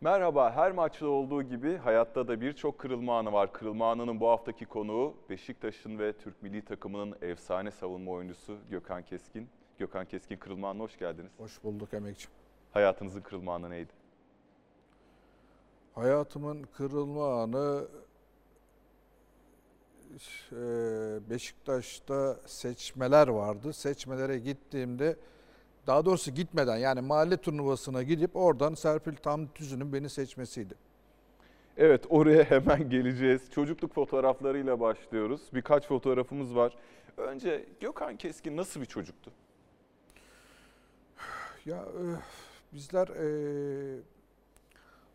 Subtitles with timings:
[0.00, 3.52] Merhaba, her maçta olduğu gibi hayatta da birçok kırılma anı var.
[3.52, 9.48] Kırılma anının bu haftaki konuğu Beşiktaş'ın ve Türk milli takımının efsane savunma oyuncusu Gökhan Keskin.
[9.78, 11.30] Gökhan Keskin kırılma anına hoş geldiniz.
[11.38, 12.30] Hoş bulduk emekçim.
[12.72, 13.92] Hayatınızın kırılma anı neydi?
[15.94, 17.88] Hayatımın kırılma anı
[20.52, 20.56] e,
[21.30, 23.72] Beşiktaş'ta seçmeler vardı.
[23.72, 25.16] Seçmelere gittiğimde
[25.86, 30.74] daha doğrusu gitmeden yani mahalle turnuvasına gidip oradan Serpil Tam Tüzün'ün beni seçmesiydi.
[31.76, 33.50] Evet, oraya hemen geleceğiz.
[33.50, 35.40] Çocukluk fotoğraflarıyla başlıyoruz.
[35.54, 36.76] Birkaç fotoğrafımız var.
[37.16, 39.30] Önce Gökhan Keskin nasıl bir çocuktu?
[41.66, 42.02] Ya e,
[42.72, 44.00] bizler e,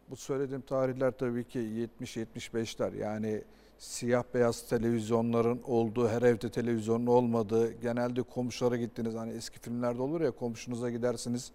[0.09, 3.43] bu söylediğim tarihler tabii ki 70-75'ler yani
[3.81, 10.21] siyah beyaz televizyonların olduğu, her evde televizyonun olmadığı, genelde komşulara gittiniz hani eski filmlerde olur
[10.21, 11.52] ya komşunuza gidersiniz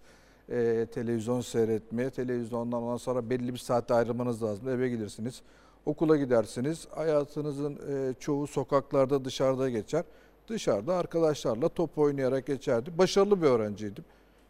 [0.49, 5.41] e, televizyon seyretmeye, televizyondan ondan sonra belli bir saatte ayrılmanız lazım, eve gidersiniz,
[5.85, 10.03] okula gidersiniz, hayatınızın e, çoğu sokaklarda dışarıda geçer.
[10.47, 12.97] Dışarıda arkadaşlarla top oynayarak geçerdi.
[12.97, 14.05] Başarılı bir öğrenciydim.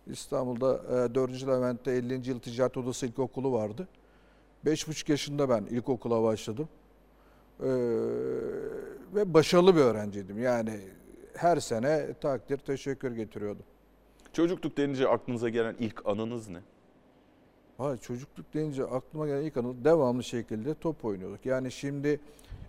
[0.07, 1.47] İstanbul'da e, 4.
[1.47, 2.29] Levent'te 50.
[2.29, 3.87] Yıl Ticaret Odası İlkokulu vardı.
[4.65, 6.69] 5,5 yaşında ben ilkokula başladım.
[7.59, 7.67] Ee,
[9.15, 10.41] ve başarılı bir öğrenciydim.
[10.41, 10.79] Yani
[11.35, 13.65] her sene takdir, teşekkür getiriyordum.
[14.33, 16.59] Çocukluk denince aklınıza gelen ilk anınız ne?
[17.77, 21.45] Ha, çocukluk deyince aklıma gelen ilk anı devamlı şekilde top oynuyorduk.
[21.45, 22.19] Yani şimdi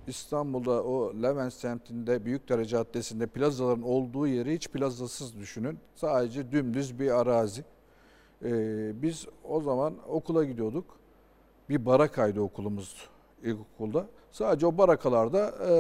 [0.07, 5.79] İstanbul'da o Levent semtinde Büyükdere Caddesi'nde plazaların olduğu yeri hiç plazasız düşünün.
[5.95, 7.65] Sadece dümdüz bir arazi.
[8.45, 10.85] Ee, biz o zaman okula gidiyorduk.
[11.69, 13.09] Bir barakaydı okulumuz
[13.43, 14.07] ilkokulda.
[14.33, 15.73] Sadece o barakalarda e,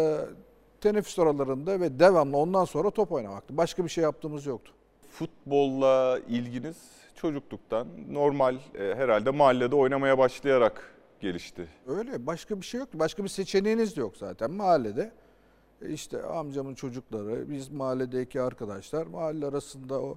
[0.81, 3.57] teneffüs aralarında ve devamlı ondan sonra top oynamaktı.
[3.57, 4.73] Başka bir şey yaptığımız yoktu.
[5.11, 6.77] Futbolla ilginiz
[7.15, 11.69] çocukluktan normal e, herhalde mahallede oynamaya başlayarak gelişti.
[11.87, 12.99] Öyle başka bir şey yoktu.
[12.99, 15.13] Başka bir seçeneğiniz de yok zaten mahallede.
[15.83, 20.17] E, işte amcamın çocukları, biz mahalledeki arkadaşlar mahalle arasında o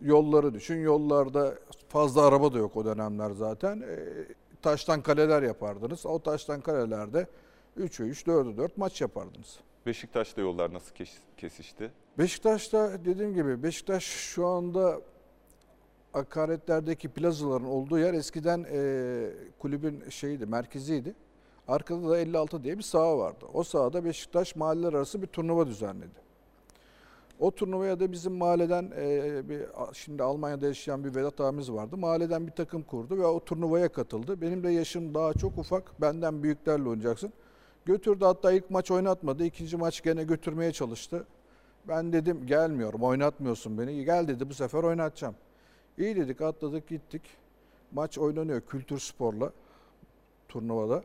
[0.00, 0.76] yolları düşün.
[0.76, 1.54] Yollarda
[1.88, 3.80] fazla araba da yok o dönemler zaten.
[3.80, 3.96] E,
[4.62, 6.06] taştan kaleler yapardınız.
[6.06, 7.26] O taştan kalelerde
[7.78, 9.58] 3'e 3, 4'e 4 maç yapardınız.
[9.86, 11.92] Beşiktaş'ta yollar nasıl kes- kesişti?
[12.18, 15.00] Beşiktaş'ta dediğim gibi Beşiktaş şu anda
[16.14, 21.14] akaretlerdeki plazaların olduğu yer eskiden e, kulübün şeyiydi, merkeziydi.
[21.68, 23.44] Arkada da 56 diye bir saha vardı.
[23.54, 26.26] O sahada Beşiktaş mahalleler arası bir turnuva düzenledi.
[27.40, 31.96] O turnuvaya da bizim mahalleden e, bir şimdi Almanya'da yaşayan bir Vedat abimiz vardı.
[31.96, 34.40] Mahalleden bir takım kurdu ve o turnuvaya katıldı.
[34.40, 36.00] Benim de yaşım daha çok ufak.
[36.00, 37.32] Benden büyüklerle oynayacaksın.
[37.84, 39.44] Götürdü hatta ilk maç oynatmadı.
[39.44, 41.26] ikinci maç gene götürmeye çalıştı.
[41.88, 44.04] Ben dedim gelmiyorum oynatmıyorsun beni.
[44.04, 45.34] Gel dedi bu sefer oynatacağım.
[45.98, 47.22] İyi dedik atladık gittik.
[47.92, 49.52] Maç oynanıyor Kültür Spor'la
[50.48, 51.02] turnuvada.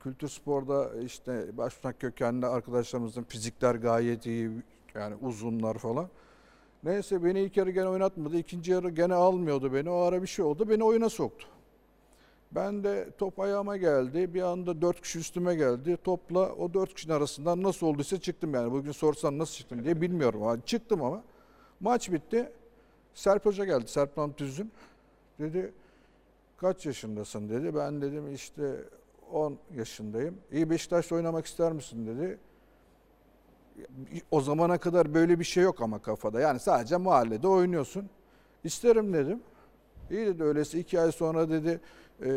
[0.00, 4.50] Kültür Spor'da işte başmak kökenli arkadaşlarımızın fizikler gayet iyi.
[4.94, 6.08] Yani uzunlar falan.
[6.84, 8.36] Neyse beni ilk yarı gene oynatmadı.
[8.36, 9.90] ikinci yarı gene almıyordu beni.
[9.90, 10.68] O ara bir şey oldu.
[10.68, 11.46] Beni oyuna soktu.
[12.52, 14.34] Ben de top ayağıma geldi.
[14.34, 15.98] Bir anda dört kişi üstüme geldi.
[16.04, 18.72] Topla o dört kişinin arasından nasıl olduysa çıktım yani.
[18.72, 20.42] Bugün sorsan nasıl çıktım diye bilmiyorum.
[20.42, 21.22] ama çıktım ama.
[21.80, 22.52] Maç bitti.
[23.14, 23.88] Serp Hoca geldi.
[23.88, 24.72] Serp Namtüz'ün.
[25.38, 25.72] Dedi
[26.56, 27.74] kaç yaşındasın dedi.
[27.74, 28.84] Ben dedim işte
[29.32, 30.38] 10 yaşındayım.
[30.52, 32.38] İyi Beşiktaş'ta oynamak ister misin dedi.
[34.30, 36.40] O zamana kadar böyle bir şey yok ama kafada.
[36.40, 38.10] Yani sadece mahallede oynuyorsun.
[38.64, 39.40] İsterim dedim.
[40.10, 41.80] İyi dedi öyleyse iki ay sonra dedi
[42.24, 42.30] e,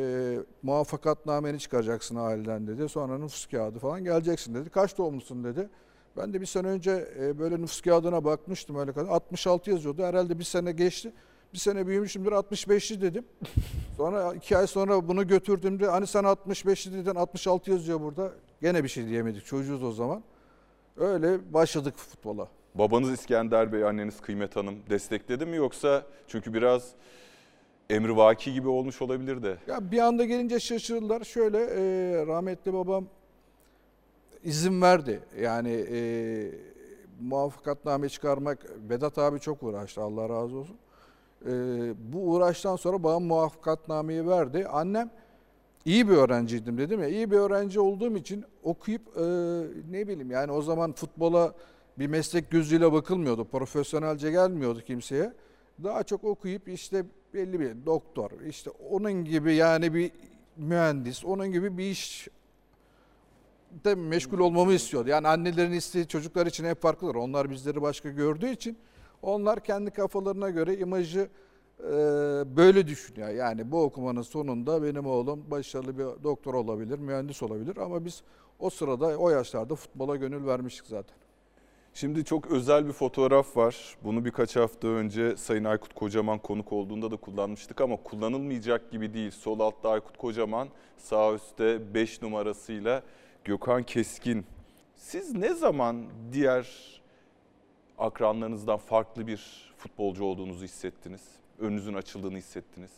[0.63, 2.89] muvaffakatnameni çıkaracaksın aileden dedi.
[2.89, 4.69] Sonra nüfus kağıdı falan geleceksin dedi.
[4.69, 5.69] Kaç doğumlusun dedi.
[6.17, 9.09] Ben de bir sene önce e, böyle nüfus kağıdına bakmıştım öyle kadar.
[9.09, 10.03] 66 yazıyordu.
[10.03, 11.13] Herhalde bir sene geçti.
[11.53, 13.25] Bir sene büyümüşümdür 65'li dedim.
[13.97, 18.31] Sonra iki ay sonra bunu götürdüğümde hani sen 65'li dedin 66 yazıyor burada.
[18.61, 20.23] Gene bir şey diyemedik çocuğuz o zaman.
[20.97, 22.47] Öyle başladık futbola.
[22.75, 26.91] Babanız İskender Bey, anneniz Kıymet Hanım destekledi mi yoksa çünkü biraz
[27.89, 29.57] emrivaki gibi olmuş olabilir de.
[29.67, 31.23] Ya bir anda gelince şaşırdılar.
[31.23, 33.05] Şöyle e, rahmetli babam
[34.43, 35.19] izin verdi.
[35.41, 35.99] Yani e,
[37.21, 40.77] muvaffakatname çıkarmak Vedat abi çok uğraştı Allah razı olsun.
[41.45, 41.51] E,
[42.13, 44.67] bu uğraştan sonra babam muvaffakatnameyi verdi.
[44.67, 45.09] Annem
[45.85, 47.07] iyi bir öğrenciydim dedim ya.
[47.07, 49.21] İyi bir öğrenci olduğum için okuyup e,
[49.91, 51.53] ne bileyim yani o zaman futbola
[51.99, 53.45] bir meslek gözüyle bakılmıyordu.
[53.45, 55.33] Profesyonelce gelmiyordu kimseye.
[55.83, 60.11] Daha çok okuyup işte belli bir doktor, işte onun gibi yani bir
[60.57, 62.27] mühendis, onun gibi bir iş
[63.85, 65.09] de meşgul olmamı istiyordu.
[65.09, 67.15] Yani annelerin isteği çocuklar için hep farklıdır.
[67.15, 68.77] Onlar bizleri başka gördüğü için
[69.21, 71.29] onlar kendi kafalarına göre imajı
[72.55, 73.29] böyle düşünüyor.
[73.29, 78.23] Yani bu okumanın sonunda benim oğlum başarılı bir doktor olabilir, mühendis olabilir ama biz
[78.59, 81.15] o sırada o yaşlarda futbola gönül vermiştik zaten.
[81.93, 83.97] Şimdi çok özel bir fotoğraf var.
[84.03, 89.31] Bunu birkaç hafta önce Sayın Aykut Kocaman konuk olduğunda da kullanmıştık ama kullanılmayacak gibi değil.
[89.31, 93.03] Sol altta Aykut Kocaman, sağ üstte 5 numarasıyla
[93.43, 94.45] Gökhan Keskin.
[94.95, 96.67] Siz ne zaman diğer
[97.97, 101.42] akranlarınızdan farklı bir futbolcu olduğunuzu hissettiniz?
[101.63, 102.91] Önünüzün açıldığını hissettiniz?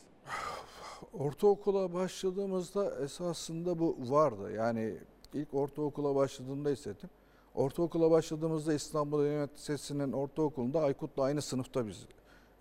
[1.13, 4.51] Ortaokula başladığımızda esasında bu vardı.
[4.51, 4.93] Yani
[5.33, 7.09] ilk ortaokula başladığımda hissettim.
[7.55, 12.05] Ortaokula başladığımızda İstanbul Üniversitesi'nin Lisesi'nin ortaokulunda Aykut'la aynı sınıfta biz.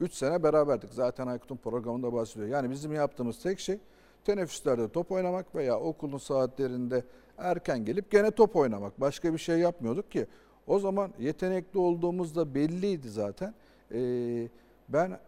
[0.01, 0.93] 3 sene beraberdik.
[0.93, 2.49] Zaten Aykut'un programında bahsediyor.
[2.49, 3.79] Yani bizim yaptığımız tek şey
[4.25, 7.05] teneffüslerde top oynamak veya okulun saatlerinde
[7.39, 9.01] erken gelip gene top oynamak.
[9.01, 10.27] Başka bir şey yapmıyorduk ki.
[10.67, 13.55] O zaman yetenekli olduğumuzda belliydi zaten.
[13.93, 14.49] Ee,
[14.89, 15.19] ben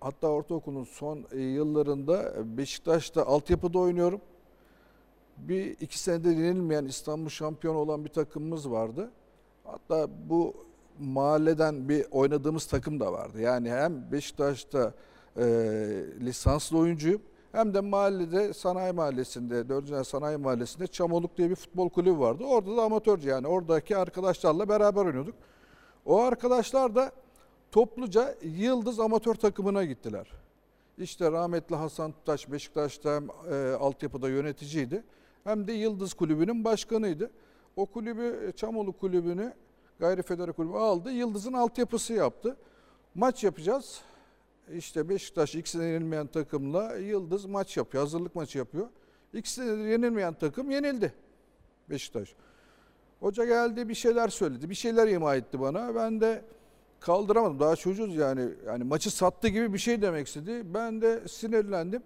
[0.00, 4.20] hatta ortaokulun son yıllarında Beşiktaş'ta altyapıda oynuyorum
[5.48, 9.10] bir iki senede yenilmeyen İstanbul şampiyonu olan bir takımımız vardı.
[9.64, 10.54] Hatta bu
[11.00, 13.40] mahalleden bir oynadığımız takım da vardı.
[13.40, 14.92] Yani hem Beşiktaş'ta
[15.36, 15.44] e,
[16.20, 20.06] lisanslı oyuncuyum hem de mahallede sanayi mahallesinde, 4.
[20.06, 22.44] sanayi mahallesinde Çamoluk diye bir futbol kulübü vardı.
[22.44, 25.34] Orada da amatörce yani oradaki arkadaşlarla beraber oynuyorduk.
[26.06, 27.12] O arkadaşlar da
[27.72, 30.28] topluca Yıldız amatör takımına gittiler.
[30.98, 35.04] İşte rahmetli Hasan Tutaş Beşiktaş'ta hem e, altyapıda yöneticiydi
[35.44, 37.30] hem de Yıldız Kulübü'nün başkanıydı.
[37.76, 39.54] O kulübü e, Çamolu Kulübü'nü
[40.00, 41.10] Gayri Federe Kulübü aldı.
[41.10, 42.56] Yıldız'ın altyapısı yaptı.
[43.14, 44.00] Maç yapacağız.
[44.74, 48.04] İşte Beşiktaş ikisine yenilmeyen takımla Yıldız maç yapıyor.
[48.04, 48.88] Hazırlık maçı yapıyor.
[49.34, 51.12] İkisine yenilmeyen takım yenildi.
[51.90, 52.34] Beşiktaş.
[53.20, 54.70] Hoca geldi bir şeyler söyledi.
[54.70, 55.94] Bir şeyler ima etti bana.
[55.94, 56.44] Ben de
[57.00, 57.60] kaldıramadım.
[57.60, 58.48] Daha çocuğuz yani.
[58.66, 60.74] Yani maçı sattı gibi bir şey demek istedi.
[60.74, 62.02] Ben de sinirlendim.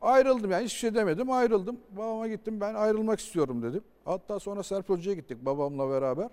[0.00, 1.80] Ayrıldım yani hiçbir şey demedim ayrıldım.
[1.90, 3.82] Babama gittim ben ayrılmak istiyorum dedim.
[4.04, 6.28] Hatta sonra Serp Hoca'ya gittik babamla beraber.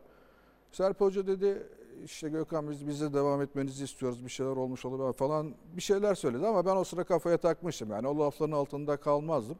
[0.72, 1.68] Serp Hoca dedi
[2.06, 6.48] işte Gökhan biz bize devam etmenizi istiyoruz bir şeyler olmuş olabilir falan bir şeyler söyledi
[6.48, 9.58] ama ben o sıra kafaya takmıştım yani o lafların altında kalmazdım.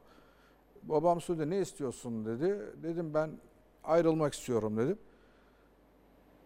[0.82, 2.60] Babam söyledi ne istiyorsun dedi.
[2.82, 3.30] Dedim ben
[3.84, 4.98] ayrılmak istiyorum dedim.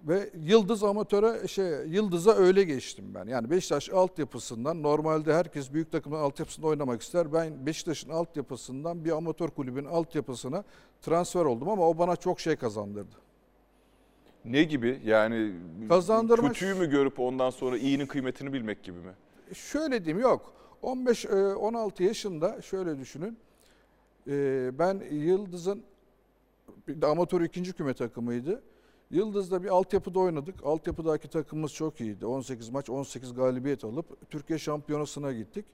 [0.09, 3.27] Ve Yıldız amatöre şey Yıldız'a öyle geçtim ben.
[3.27, 7.33] Yani Beşiktaş altyapısından normalde herkes büyük takımın altyapısında oynamak ister.
[7.33, 10.65] Ben Beşiktaş'ın altyapısından bir amatör kulübün altyapısına
[11.03, 13.17] transfer oldum ama o bana çok şey kazandırdı.
[14.45, 15.01] Ne gibi?
[15.05, 15.53] Yani
[15.89, 16.53] Kazandırmak...
[16.53, 19.13] kötüyü mü görüp ondan sonra iyinin kıymetini bilmek gibi mi?
[19.55, 20.53] Şöyle diyeyim yok.
[20.83, 23.39] 15-16 yaşında şöyle düşünün.
[24.79, 25.83] Ben Yıldız'ın
[27.03, 28.63] amatör ikinci küme takımıydı.
[29.11, 30.55] Yıldız'da bir altyapıda oynadık.
[30.65, 32.27] Altyapıdaki takımımız çok iyiydi.
[32.27, 35.65] 18 maç 18 galibiyet alıp Türkiye şampiyonasına gittik.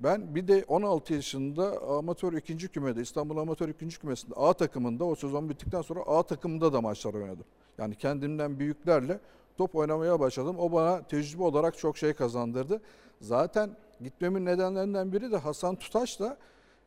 [0.00, 5.14] Ben bir de 16 yaşında amatör ikinci kümede İstanbul amatör ikinci kümesinde A takımında o
[5.14, 7.44] sezon bittikten sonra A takımında da maçlar oynadım.
[7.78, 9.20] Yani kendimden büyüklerle
[9.58, 10.56] top oynamaya başladım.
[10.58, 12.80] O bana tecrübe olarak çok şey kazandırdı.
[13.20, 13.70] Zaten
[14.00, 16.36] gitmemin nedenlerinden biri de Hasan Tutaş da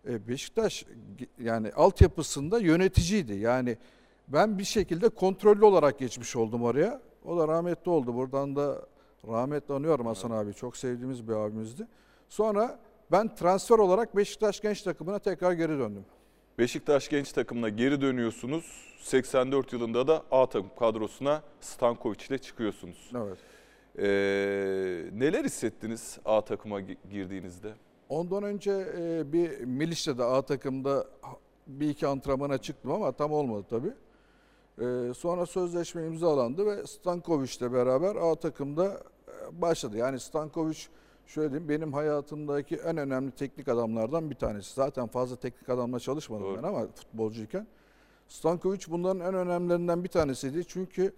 [0.07, 0.85] e, Beşiktaş
[1.39, 3.33] yani altyapısında yöneticiydi.
[3.33, 3.77] Yani
[4.29, 7.01] ben bir şekilde kontrollü olarak geçmiş oldum oraya.
[7.25, 8.15] O da rahmetli oldu.
[8.15, 8.85] Buradan da
[9.27, 10.53] rahmetli anıyorum Hasan abi.
[10.53, 11.87] Çok sevdiğimiz bir abimizdi.
[12.29, 12.79] Sonra
[13.11, 16.05] ben transfer olarak Beşiktaş genç takımına tekrar geri döndüm.
[16.57, 18.65] Beşiktaş genç takımına geri dönüyorsunuz.
[19.01, 23.11] 84 yılında da A takım kadrosuna Stankovic ile çıkıyorsunuz.
[23.15, 23.37] Evet.
[23.97, 24.05] Ee,
[25.19, 27.73] neler hissettiniz A takıma girdiğinizde?
[28.09, 31.07] Ondan önce e, bir Miliş'te A takımda
[31.67, 33.93] bir iki antrenmana çıktım ama tam olmadı tabii.
[34.79, 38.85] Ee, sonra sözleşme imzalandı ve Stankovic'le beraber A takımda
[39.27, 39.97] e, başladı.
[39.97, 40.79] Yani Stankovic
[41.25, 44.73] şöyle diyeyim benim hayatımdaki en önemli teknik adamlardan bir tanesi.
[44.73, 46.57] Zaten fazla teknik adamla çalışmadım Doğru.
[46.57, 47.67] ben ama futbolcuyken.
[48.27, 50.65] Stankovic bunların en önemlilerinden bir tanesiydi.
[50.67, 51.13] Çünkü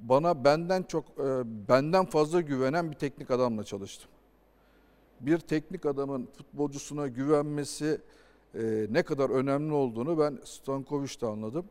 [0.00, 4.10] bana benden çok e, benden fazla güvenen bir teknik adamla çalıştım.
[5.20, 8.00] Bir teknik adamın futbolcusuna güvenmesi
[8.54, 11.64] e, ne kadar önemli olduğunu ben Stankovic'te anladım.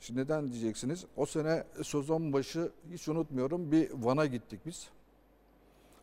[0.00, 1.04] Şimdi neden diyeceksiniz?
[1.16, 4.88] O sene sezon başı hiç unutmuyorum bir Van'a gittik biz.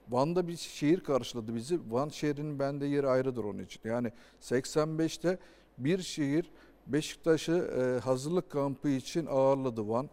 [0.10, 1.80] Van'da bir şehir karşıladı bizi.
[1.90, 3.82] Van şehrinin bende yeri ayrıdır onun için.
[3.84, 5.38] Yani 85'te
[5.78, 6.52] bir şehir
[6.88, 10.10] Beşiktaş'ı e, hazırlık kampı için ağırladı Van.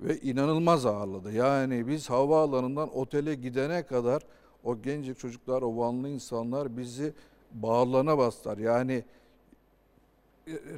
[0.00, 1.32] Ve inanılmaz ağırladı.
[1.32, 4.22] Yani biz havaalanından otele gidene kadar
[4.64, 7.14] o gencik çocuklar, o Vanlı insanlar bizi
[7.52, 8.58] bağırlarına bastılar.
[8.58, 9.04] Yani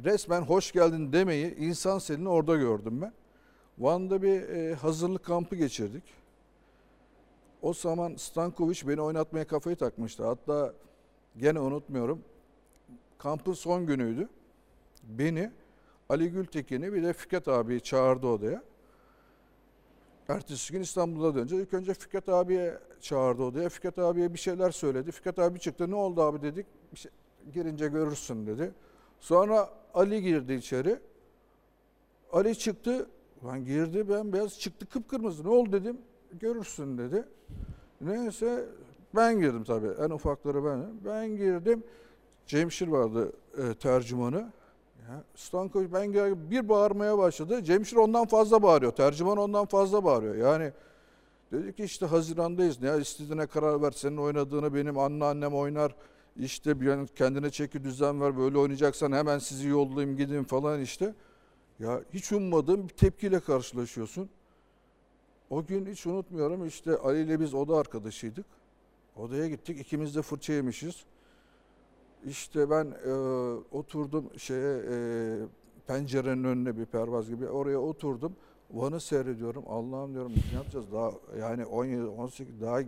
[0.03, 3.13] resmen hoş geldin demeyi insan selini orada gördüm ben.
[3.77, 6.03] Van'da bir e, hazırlık kampı geçirdik.
[7.61, 10.25] o zaman Stankovic beni oynatmaya kafayı takmıştı.
[10.25, 10.73] Hatta
[11.37, 12.21] gene unutmuyorum.
[13.17, 14.29] Kampın son günüydü.
[15.03, 15.51] Beni
[16.09, 18.63] Ali Gültekin'i bir de Fikret abiyi çağırdı odaya.
[20.27, 23.69] Ertesi gün İstanbul'a dönünce ilk önce Fikret abiye çağırdı odaya.
[23.69, 25.11] Fikret abiye bir şeyler söyledi.
[25.11, 25.91] Fikret abi çıktı.
[25.91, 26.65] Ne oldu abi dedik.
[26.93, 27.11] Bir şey,
[27.53, 28.71] girince görürsün dedi.
[29.25, 30.99] Sonra Ali girdi içeri.
[32.31, 33.09] Ali çıktı.
[33.43, 35.43] Ben girdi ben beyaz çıktı kıpkırmızı.
[35.43, 35.97] Ne oldu dedim.
[36.31, 37.23] Görürsün dedi.
[38.01, 38.65] Neyse
[39.15, 39.87] ben girdim tabii.
[39.87, 40.85] En ufakları ben.
[41.05, 41.83] Ben girdim.
[42.47, 44.51] Cemşir vardı e, tercümanı.
[45.09, 45.23] Ya,
[45.93, 47.63] ben gel- bir bağırmaya başladı.
[47.63, 48.91] Cemşir ondan fazla bağırıyor.
[48.91, 50.35] Tercüman ondan fazla bağırıyor.
[50.35, 50.71] Yani
[51.51, 52.81] dedi ki işte Haziran'dayız.
[52.81, 53.91] Ne istediğine karar ver.
[53.91, 55.95] Senin oynadığını benim anneannem oynar.
[56.39, 58.37] İşte bir an kendine çeki düzen ver.
[58.37, 61.13] Böyle oynayacaksan hemen sizi yollayayım gidin falan işte.
[61.79, 64.29] Ya hiç ummadığım bir tepkiyle karşılaşıyorsun.
[65.49, 68.45] O gün hiç unutmuyorum işte Ali ile biz oda arkadaşıydık.
[69.15, 71.05] Odaya gittik ikimiz de fırça yemişiz.
[72.27, 73.11] İşte ben e,
[73.71, 75.37] oturdum şeye e,
[75.87, 78.35] pencerenin önüne bir pervaz gibi oraya oturdum.
[78.71, 79.63] Van'ı seyrediyorum.
[79.67, 82.79] Allah'ım diyorum ne yapacağız daha yani 17 18 daha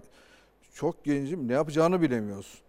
[0.74, 2.67] çok gencim ne yapacağını bilemiyorsun.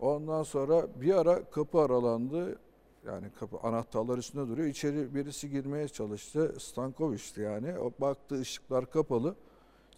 [0.00, 2.58] Ondan sonra bir ara kapı aralandı.
[3.06, 4.68] Yani kapı anahtarlar üstünde duruyor.
[4.68, 6.54] İçeri birisi girmeye çalıştı.
[6.58, 7.78] Stankovic'ti yani.
[7.78, 9.34] O baktı ışıklar kapalı.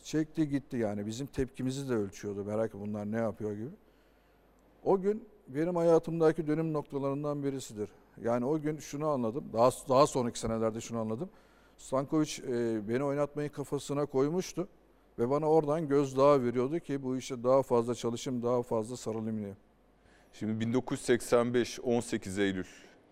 [0.03, 1.07] Çekti gitti yani.
[1.07, 2.45] Bizim tepkimizi de ölçüyordu.
[2.45, 3.71] Merak bunlar ne yapıyor gibi.
[4.85, 7.89] O gün benim hayatımdaki dönüm noktalarından birisidir.
[8.23, 9.45] Yani o gün şunu anladım.
[9.53, 11.31] Daha daha sonraki senelerde şunu anladım.
[11.79, 14.69] Stankovic e, beni oynatmayı kafasına koymuştu
[15.19, 19.55] ve bana oradan gözdağı veriyordu ki bu işte daha fazla çalışayım, daha fazla sarılayım diye.
[20.33, 22.65] Şimdi 1985 18 Eylül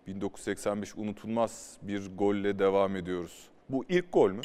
[0.07, 3.47] 1985 unutulmaz bir golle devam ediyoruz.
[3.69, 4.41] Bu ilk gol mü?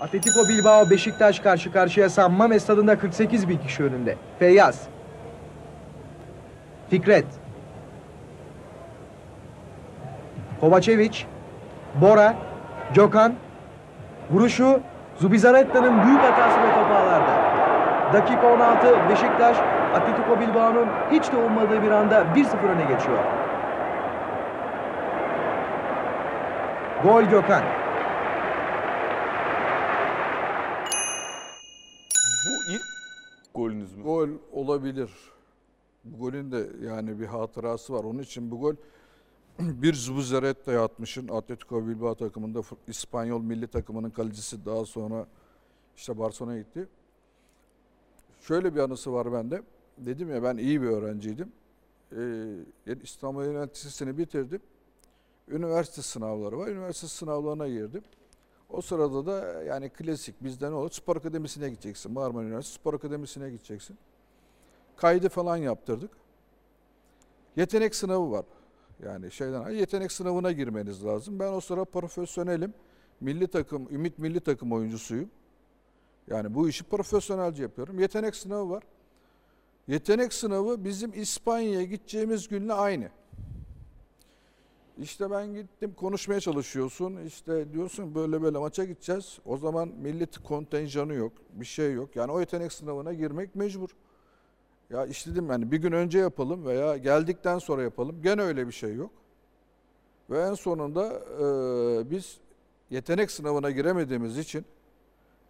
[0.00, 4.16] Atletico Bilbao Beşiktaş karşı karşıya San Mames stadında 48 bin kişi önünde.
[4.38, 4.88] Feyyaz.
[6.90, 7.26] Fikret.
[10.60, 11.18] Kovacevic.
[12.00, 12.34] Bora.
[12.94, 13.34] Gökhan.
[14.30, 14.80] Vuruşu
[15.18, 17.52] Zubizaretta'nın büyük hatası ve topu ağlarda.
[18.12, 19.56] Dakika 16 Beşiktaş
[19.94, 23.24] Atletico Bilbao'nun hiç de ummadığı bir anda 1-0 öne geçiyor.
[27.02, 27.62] Gol Gökhan.
[32.46, 32.82] Bu ilk
[33.54, 34.04] golünüz mü?
[34.04, 35.10] Gol olabilir.
[36.04, 38.04] Bu golün de yani bir hatırası var.
[38.04, 38.74] Onun için bu gol
[39.58, 45.26] bir Zubizarreta atmışın Atletico Bilbao takımında İspanyol milli takımının kalecisi daha sonra
[45.96, 46.88] işte Barcelona'ya gitti.
[48.40, 49.62] Şöyle bir anısı var bende.
[49.98, 51.52] Dedim ya ben iyi bir öğrenciydim.
[52.12, 52.20] Ee,
[52.86, 54.60] yani İstanbul Üniversitesi'ni bitirdim.
[55.48, 56.68] Üniversite sınavları var.
[56.68, 58.02] Üniversite sınavlarına girdim.
[58.70, 60.90] O sırada da yani klasik bizde ne olur?
[60.90, 62.12] Spor akademisine gideceksin.
[62.12, 63.98] Marmara Üniversitesi Spor Akademisi'ne gideceksin.
[64.96, 66.10] Kaydı falan yaptırdık.
[67.56, 68.44] Yetenek sınavı var.
[69.04, 71.38] Yani şeyden yetenek sınavına girmeniz lazım.
[71.38, 72.74] Ben o sıra profesyonelim.
[73.20, 75.30] Milli takım, Ümit milli takım oyuncusuyum.
[76.28, 77.98] Yani bu işi profesyonelce yapıyorum.
[77.98, 78.82] Yetenek sınavı var.
[79.88, 83.08] Yetenek sınavı bizim İspanya'ya gideceğimiz günle aynı.
[84.98, 87.16] İşte ben gittim konuşmaya çalışıyorsun.
[87.26, 89.38] İşte diyorsun böyle böyle maça gideceğiz.
[89.44, 91.32] O zaman milli kontenjanı yok.
[91.52, 92.16] Bir şey yok.
[92.16, 93.88] Yani o yetenek sınavına girmek mecbur.
[94.90, 98.22] Ya işledim yani bir gün önce yapalım veya geldikten sonra yapalım.
[98.22, 99.10] Gene öyle bir şey yok.
[100.30, 102.38] Ve en sonunda e, biz
[102.90, 104.64] yetenek sınavına giremediğimiz için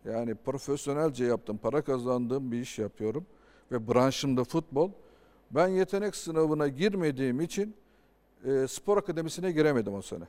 [0.04, 3.26] yani profesyonelce yaptım, para kazandığım bir iş yapıyorum
[3.72, 4.90] ve branşımda futbol.
[5.50, 7.74] Ben yetenek sınavına girmediğim için
[8.44, 10.24] e, spor akademisine giremedim o sene.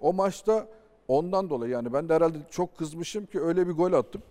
[0.00, 0.68] O maçta
[1.08, 4.22] ondan dolayı yani ben de herhalde çok kızmışım ki öyle bir gol attım.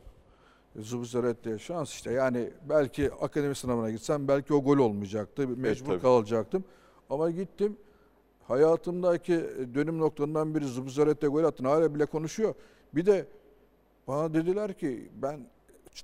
[0.75, 5.47] Zubizaret'te şans işte yani belki akademi sınavına gitsem belki o gol olmayacaktı.
[5.47, 6.01] Mecbur tabii.
[6.01, 6.63] kalacaktım.
[7.09, 7.77] Ama gittim
[8.47, 9.33] hayatımdaki
[9.73, 11.65] dönüm noktalarından biri Zubizaret'te gol attın.
[11.65, 12.53] Hala bile konuşuyor.
[12.95, 13.27] Bir de
[14.07, 15.39] bana dediler ki ben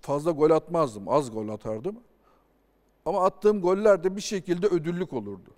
[0.01, 1.09] fazla gol atmazdım.
[1.09, 1.95] Az gol atardım.
[3.05, 5.49] Ama attığım goller de bir şekilde ödüllük olurdu.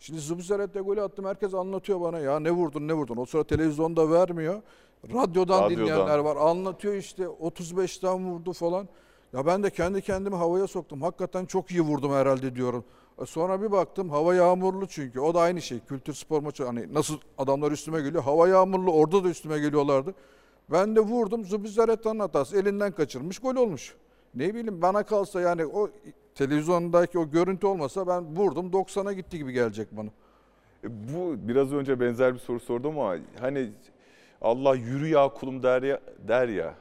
[0.00, 1.24] Şimdi Zubizaret'te golü attım.
[1.24, 3.16] Herkes anlatıyor bana ya ne vurdun ne vurdun.
[3.16, 4.62] O sıra televizyonda vermiyor.
[5.04, 5.22] Radyodan,
[5.62, 5.70] Radyodan.
[5.70, 6.36] dinleyenler var.
[6.36, 8.88] Anlatıyor işte 35'ten vurdu falan.
[9.32, 11.02] Ya ben de kendi kendimi havaya soktum.
[11.02, 12.84] Hakikaten çok iyi vurdum herhalde diyorum.
[13.22, 15.20] E Sonra bir baktım hava yağmurlu çünkü.
[15.20, 15.80] O da aynı şey.
[15.80, 18.22] Kültür spor maçı hani nasıl adamlar üstüme geliyor.
[18.22, 20.14] Hava yağmurlu orada da üstüme geliyorlardı.
[20.70, 21.44] Ben de vurdum.
[21.44, 22.56] Zubizareta'nın hatası.
[22.56, 23.94] Elinden kaçırmış gol olmuş.
[24.34, 25.90] Ne bileyim bana kalsa yani o
[26.34, 30.08] televizyondaki o görüntü olmasa ben vurdum 90'a gitti gibi gelecek bana.
[30.84, 33.70] E, Bu biraz önce benzer bir soru sordum ama hani
[34.40, 36.74] Allah yürü ya kulum der ya, der ya.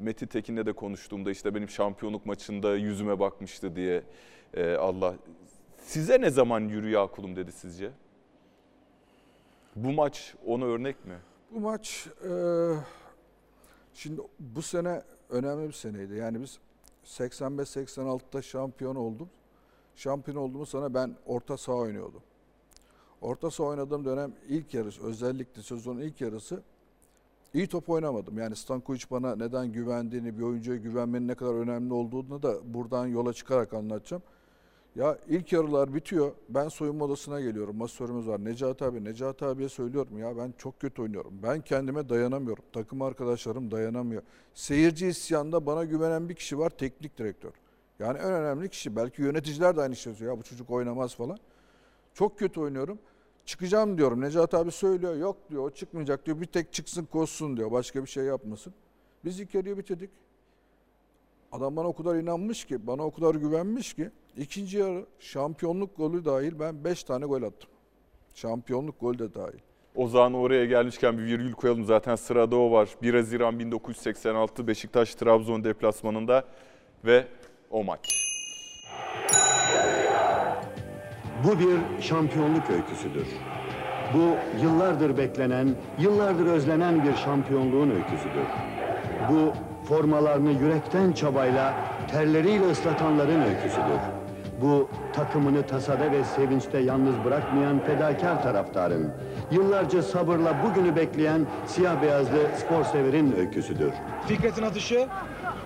[0.00, 4.02] Metin Tekin'le de konuştuğumda işte benim şampiyonluk maçında yüzüme bakmıştı diye
[4.54, 5.14] e, Allah.
[5.78, 7.90] Size ne zaman yürü ya kulum dedi sizce?
[9.76, 11.14] Bu maç ona örnek mi?
[11.50, 12.30] Bu maç e,
[13.98, 16.14] şimdi bu sene önemli bir seneydi.
[16.14, 16.58] Yani biz
[17.04, 19.28] 85-86'da şampiyon oldum.
[19.94, 22.22] Şampiyon olduğumuz sene ben orta saha oynuyordum.
[23.20, 26.62] Orta saha oynadığım dönem ilk yarısı özellikle sezonun ilk yarısı
[27.54, 28.38] iyi top oynamadım.
[28.38, 33.32] Yani Stankovic bana neden güvendiğini, bir oyuncuya güvenmenin ne kadar önemli olduğunu da buradan yola
[33.32, 34.22] çıkarak anlatacağım.
[34.98, 36.32] Ya ilk yarılar bitiyor.
[36.48, 37.76] Ben soyunma odasına geliyorum.
[37.76, 38.44] Masörümüz var.
[38.44, 41.32] Necati abi, Necati abiye söylüyorum ya ben çok kötü oynuyorum.
[41.42, 42.64] Ben kendime dayanamıyorum.
[42.72, 44.22] Takım arkadaşlarım dayanamıyor.
[44.54, 46.70] Seyirci isyanda bana güvenen bir kişi var.
[46.70, 47.50] Teknik direktör.
[47.98, 48.96] Yani en önemli kişi.
[48.96, 50.32] Belki yöneticiler de aynı şey söylüyor.
[50.32, 51.38] Ya bu çocuk oynamaz falan.
[52.14, 52.98] Çok kötü oynuyorum.
[53.46, 54.20] Çıkacağım diyorum.
[54.20, 55.16] Necati abi söylüyor.
[55.16, 56.40] Yok diyor o çıkmayacak diyor.
[56.40, 57.70] Bir tek çıksın koşsun diyor.
[57.72, 58.74] Başka bir şey yapmasın.
[59.24, 60.10] Biz ilk yarıyı bitirdik.
[61.52, 66.24] Adam bana o kadar inanmış ki, bana o kadar güvenmiş ki ikinci yarı şampiyonluk golü
[66.24, 67.70] dahil ben 5 tane gol attım.
[68.34, 69.58] Şampiyonluk golü de dahil.
[69.94, 71.84] O zaman oraya gelmişken bir virgül koyalım.
[71.84, 72.88] Zaten sırada o var.
[73.02, 76.44] 1 Haziran 1986 Beşiktaş Trabzon deplasmanında
[77.04, 77.26] ve
[77.70, 78.00] o maç.
[81.44, 83.26] Bu bir şampiyonluk öyküsüdür.
[84.14, 88.46] Bu yıllardır beklenen, yıllardır özlenen bir şampiyonluğun öyküsüdür.
[89.30, 89.52] Bu
[89.88, 91.74] formalarını yürekten çabayla,
[92.10, 94.00] terleriyle ıslatanların öyküsüdür.
[94.62, 99.12] Bu takımını tasada ve sevinçte yalnız bırakmayan fedakar taraftarın,
[99.50, 103.92] yıllarca sabırla bugünü bekleyen siyah beyazlı spor severin öyküsüdür.
[104.26, 105.06] Fikret'in atışı.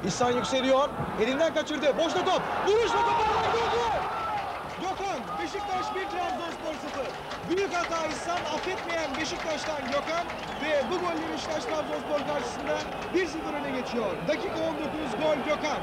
[0.06, 0.88] İhsan yükseliyor.
[1.22, 1.86] Elinden kaçırdı.
[1.98, 2.42] Boşta top.
[2.66, 3.92] Vuruşla toparlar golü.
[4.80, 5.20] Gökhan.
[5.42, 6.74] Beşiktaş 1 Trabzonspor
[7.48, 7.56] 0.
[7.72, 10.24] Büyük hata İhsan affetmeyen Beşiktaş'tan Gökhan
[10.62, 12.76] ve bu golle Beşiktaş Trabzonspor karşısında
[13.14, 14.04] 1-0 öne geçiyor.
[14.28, 14.88] Dakika 19
[15.22, 15.80] gol Gökhan.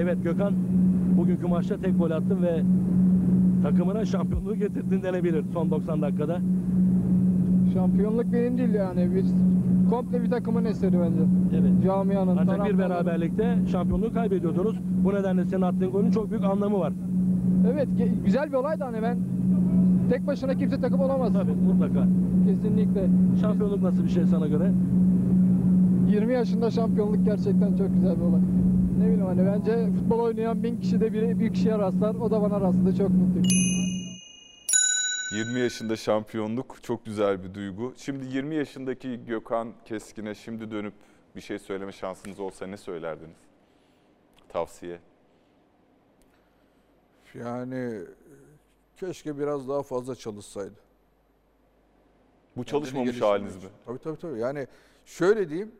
[0.00, 0.54] Evet Gökhan
[1.16, 2.62] bugünkü maçta tek gol attın ve
[3.62, 6.40] takımına şampiyonluğu getirdin denebilir son 90 dakikada.
[7.74, 9.14] Şampiyonluk benim değil yani.
[9.14, 9.34] Biz
[9.90, 11.22] komple bir takımın eseri bence.
[11.60, 11.84] Evet.
[11.84, 14.76] Camianın, Ancak bir beraberlikte şampiyonluğu kaybediyordunuz.
[15.04, 16.92] Bu nedenle senin attığın golün çok büyük anlamı var.
[17.72, 17.88] Evet
[18.24, 19.18] güzel bir olay da hani ben
[20.10, 21.32] tek başına kimse takım olamaz.
[21.32, 22.06] Tabii mutlaka.
[22.46, 23.08] Kesinlikle.
[23.40, 24.72] Şampiyonluk nasıl bir şey sana göre?
[26.08, 28.40] 20 yaşında şampiyonluk gerçekten çok güzel bir olay.
[28.98, 32.14] Ne bileyim hani bence futbol oynayan bin kişide biri bir kişiye rastlar.
[32.14, 32.96] O da bana rastladı.
[32.96, 33.46] Çok mutluyum.
[35.32, 37.94] 20 yaşında şampiyonluk çok güzel bir duygu.
[37.96, 40.94] Şimdi 20 yaşındaki Gökhan Keskin'e şimdi dönüp
[41.36, 43.36] bir şey söyleme şansınız olsa ne söylerdiniz?
[44.48, 44.98] Tavsiye.
[47.34, 47.98] Yani
[49.06, 50.74] keşke biraz daha fazla çalışsaydı.
[52.56, 53.70] Bu çalışmamış geliştirmek haliniz mi?
[53.86, 54.38] Tabii tabii tabii.
[54.38, 54.66] Yani
[55.04, 55.72] şöyle diyeyim.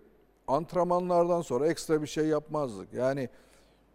[0.46, 2.92] Antrenmanlardan sonra ekstra bir şey yapmazdık.
[2.92, 3.28] Yani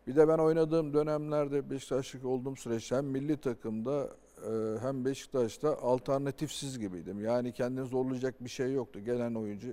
[0.07, 4.09] bir de ben oynadığım dönemlerde Beşiktaşlık olduğum süreçte hem milli takımda
[4.49, 7.25] e, hem Beşiktaş'ta alternatifsiz gibiydim.
[7.25, 8.99] Yani kendini zorlayacak bir şey yoktu.
[8.99, 9.67] Gelen oyuncu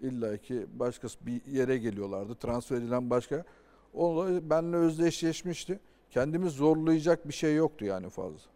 [0.00, 2.34] illa ki başkası bir yere geliyorlardı.
[2.34, 3.44] Transfer edilen başka.
[3.94, 5.80] O da benimle özdeşleşmişti.
[6.10, 8.52] Kendimi zorlayacak bir şey yoktu yani fazla.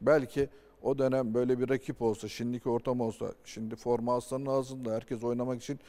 [0.00, 0.48] Belki
[0.82, 5.62] o dönem böyle bir rakip olsa, şimdiki ortam olsa, şimdi forma aslanın ağzında herkes oynamak
[5.62, 5.80] için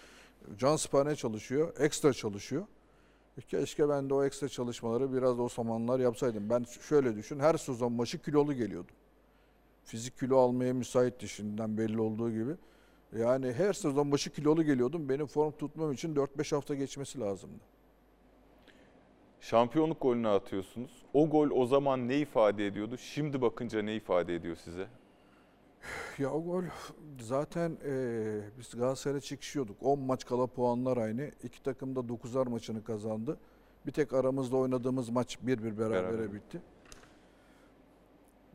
[0.57, 2.65] can sipane çalışıyor, ekstra çalışıyor.
[3.37, 6.49] E, Keşke ben de o ekstra çalışmaları biraz o zamanlar yapsaydım.
[6.49, 8.95] Ben şöyle düşün, her sezon başı kilolu geliyordum.
[9.83, 12.51] Fizik kilo almaya müsaitti şimdiden belli olduğu gibi.
[13.17, 15.09] Yani her sezon başı kilolu geliyordum.
[15.09, 17.63] Benim form tutmam için 4-5 hafta geçmesi lazımdı.
[19.41, 20.91] Şampiyonluk golünü atıyorsunuz.
[21.13, 22.97] O gol o zaman ne ifade ediyordu?
[22.97, 24.87] Şimdi bakınca ne ifade ediyor size?
[26.17, 26.63] Ya o gol
[27.21, 29.77] zaten eee biz Galatasaray'a çıkışıyorduk.
[29.83, 31.31] 10 maç kala puanlar aynı.
[31.43, 33.37] İki takım da 9'ar maçını kazandı.
[33.85, 36.33] Bir tek aramızda oynadığımız maç 1-1 berabere Beraber.
[36.33, 36.61] bitti.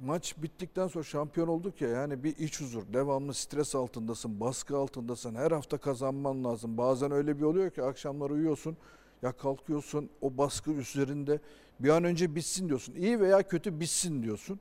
[0.04, 2.82] Maç bittikten sonra şampiyon olduk ya yani bir iç huzur.
[2.92, 5.34] Devamlı stres altındasın, baskı altındasın.
[5.34, 6.78] Her hafta kazanman lazım.
[6.78, 8.76] Bazen öyle bir oluyor ki akşamlar uyuyorsun.
[9.22, 11.40] Ya kalkıyorsun o baskı üzerinde
[11.80, 12.94] bir an önce bitsin diyorsun.
[12.94, 14.60] İyi veya kötü bitsin diyorsun.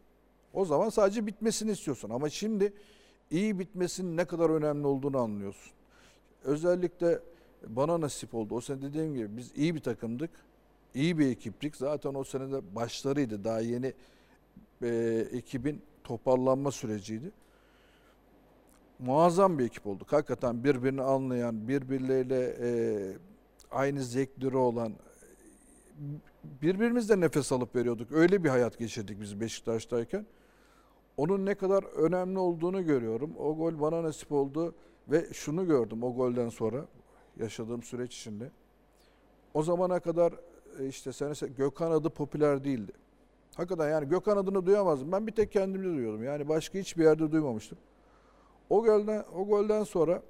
[0.53, 2.09] O zaman sadece bitmesini istiyorsun.
[2.09, 2.73] Ama şimdi
[3.31, 5.71] iyi bitmesinin ne kadar önemli olduğunu anlıyorsun.
[6.43, 7.19] Özellikle
[7.67, 8.55] bana nasip oldu.
[8.55, 10.31] O sene dediğim gibi biz iyi bir takımdık.
[10.95, 11.75] İyi bir ekiptik.
[11.75, 13.43] Zaten o sene de başlarıydı.
[13.43, 13.93] Daha yeni
[14.81, 14.87] e,
[15.31, 17.31] ekibin toparlanma süreciydi.
[18.99, 20.13] Muazzam bir ekip olduk.
[20.13, 22.69] Hakikaten birbirini anlayan, birbirleriyle e,
[23.75, 24.93] aynı zevkleri olan,
[26.61, 28.11] birbirimizle nefes alıp veriyorduk.
[28.11, 30.25] Öyle bir hayat geçirdik biz Beşiktaş'tayken.
[31.17, 33.33] Onun ne kadar önemli olduğunu görüyorum.
[33.37, 34.75] O gol bana nasip oldu
[35.07, 36.85] ve şunu gördüm o golden sonra
[37.37, 38.51] yaşadığım süreç içinde.
[39.53, 40.33] o zamana kadar
[40.79, 42.91] e, işte sen Gökhan adı popüler değildi.
[43.55, 45.11] Hakikaten yani Gökhan adını duyamazdım.
[45.11, 46.23] Ben bir tek kendimde duyuyordum.
[46.23, 47.77] Yani başka hiçbir yerde duymamıştım.
[48.69, 50.21] O golden, o golden sonra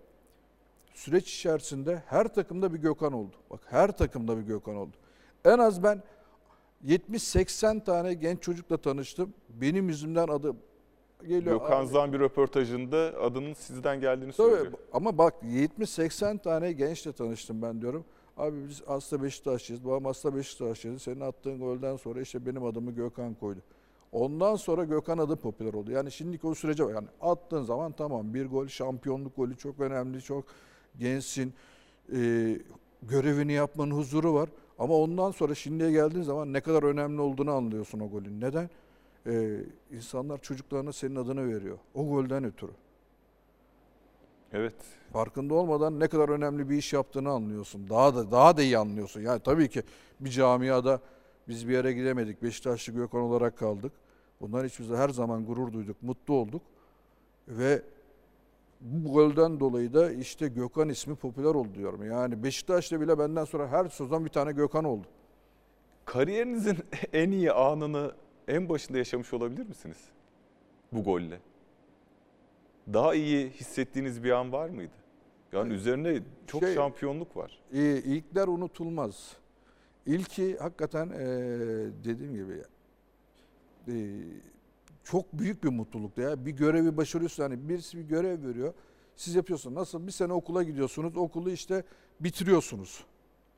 [0.95, 3.36] süreç içerisinde her takımda bir Gökhan oldu.
[3.49, 4.95] Bak her takımda bir Gökhan oldu.
[5.45, 6.03] En az ben
[6.86, 9.34] 70-80 tane genç çocukla tanıştım.
[9.49, 10.55] Benim yüzümden adı
[11.21, 11.60] geliyor.
[11.60, 14.73] Gökhan Zan bir röportajında adının sizden geldiğini Tabii söylüyor.
[14.93, 18.05] ama bak 70-80 tane gençle tanıştım ben diyorum.
[18.38, 19.86] Abi biz aslında Beşiktaşlıyız.
[19.86, 20.99] Babam aslında Beşiktaşlıydı.
[20.99, 23.60] Senin attığın golden sonra işte benim adımı Gökhan koydu.
[24.12, 25.91] Ondan sonra Gökhan adı popüler oldu.
[25.91, 30.21] Yani şimdiki o sürece yani attığın zaman tamam bir gol şampiyonluk golü çok önemli.
[30.21, 30.45] Çok
[30.99, 31.53] gençsin.
[32.13, 32.60] Ee,
[33.01, 34.49] görevini yapmanın huzuru var.
[34.79, 38.41] Ama ondan sonra şimdiye geldiğin zaman ne kadar önemli olduğunu anlıyorsun o golün.
[38.41, 38.69] Neden?
[39.27, 39.60] Ee,
[39.91, 41.77] insanlar çocuklarına senin adını veriyor.
[41.93, 42.71] O golden ötürü.
[44.53, 44.75] Evet.
[45.13, 47.89] Farkında olmadan ne kadar önemli bir iş yaptığını anlıyorsun.
[47.89, 49.21] Daha da daha da iyi anlıyorsun.
[49.21, 49.84] Yani tabii ki
[50.19, 50.99] bir camiada
[51.47, 52.43] biz bir yere gidemedik.
[52.43, 53.91] Beşiktaşlı Gökhan olarak kaldık.
[54.41, 56.62] Bundan hiç biz de her zaman gurur duyduk, mutlu olduk.
[57.47, 57.81] Ve
[58.82, 62.04] bu golden dolayı da işte Gökhan ismi popüler oldu diyorum.
[62.12, 65.08] Yani Beşiktaş'ta bile benden sonra her sezon bir tane Gökhan oldu.
[66.06, 66.78] Kariyerinizin
[67.14, 68.12] en iyi anını
[68.48, 69.98] en başında yaşamış olabilir misiniz?
[70.92, 71.40] Bu golle.
[72.94, 74.94] Daha iyi hissettiğiniz bir an var mıydı?
[75.52, 77.60] Yani üzerine çok Şey- şampiyonluk var.
[77.74, 79.38] Ee, ilkler unutulmaz.
[80.06, 81.18] İlki hakikaten ee,
[82.04, 82.62] dediğim gibi
[83.88, 83.94] ee,
[85.06, 86.46] çok büyük bir mutluluktu ya.
[86.46, 87.44] Bir görevi başarıyorsun.
[87.44, 88.74] Yani birisi bir görev veriyor.
[89.15, 89.76] Siz yapıyorsunuz.
[89.76, 90.08] Nasıl?
[90.08, 91.18] Bir sene okula gidiyorsunuz.
[91.18, 91.84] Okulu işte
[92.20, 93.04] bitiriyorsunuz.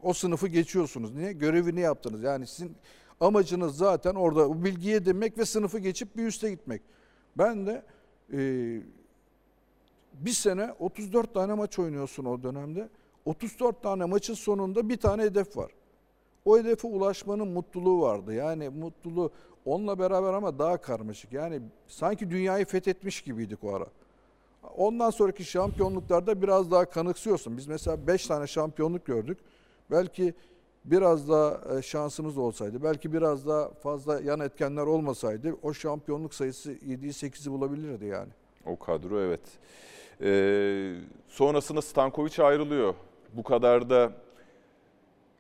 [0.04, 1.14] O sınıfı geçiyorsunuz.
[1.14, 1.34] Niye?
[1.34, 2.24] Görevini yaptınız.
[2.24, 2.76] Yani sizin
[3.20, 6.82] amacınız zaten orada o bilgiyi edinmek ve sınıfı geçip bir üste gitmek.
[7.38, 7.86] Ben de
[8.34, 8.82] ee,
[10.14, 12.90] bir sene 34 tane maç oynuyorsun o dönemde.
[13.26, 15.72] 34 tane maçın sonunda bir tane hedef var.
[16.46, 18.34] O hedefe ulaşmanın mutluluğu vardı.
[18.34, 19.32] Yani mutluluğu
[19.68, 21.34] onunla beraber ama daha karmaşık.
[21.34, 23.86] Yani sanki dünyayı fethetmiş gibiydik o ara.
[24.78, 27.58] Ondan sonraki şampiyonluklarda biraz daha kanıksıyorsun.
[27.58, 29.38] Biz mesela 5 tane şampiyonluk gördük.
[29.92, 30.34] Belki
[30.86, 36.72] biraz daha e, şansımız olsaydı, belki biraz daha fazla yan etkenler olmasaydı o şampiyonluk sayısı
[36.72, 38.30] 7'yi 8'i bulabilirdi yani.
[38.66, 39.42] O kadro evet.
[40.22, 40.96] Ee,
[41.28, 42.94] sonrasında Stankovic ayrılıyor.
[43.34, 44.12] Bu kadar da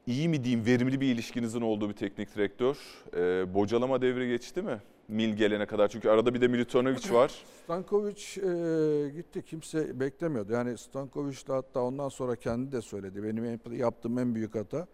[0.08, 2.78] iyi mi diyeyim verimli bir ilişkinizin olduğu bir teknik direktör.
[3.15, 4.82] Ee, bocalama devri geçti mi?
[5.08, 5.88] Mil gelene kadar.
[5.88, 7.32] Çünkü arada bir de Milutinovic var.
[7.63, 9.43] Stankovic e, gitti.
[9.46, 10.54] Kimse beklemiyordu.
[10.54, 13.24] Yani Stankovic de hatta ondan sonra kendi de söyledi.
[13.24, 14.88] Benim en- yaptığım en büyük hata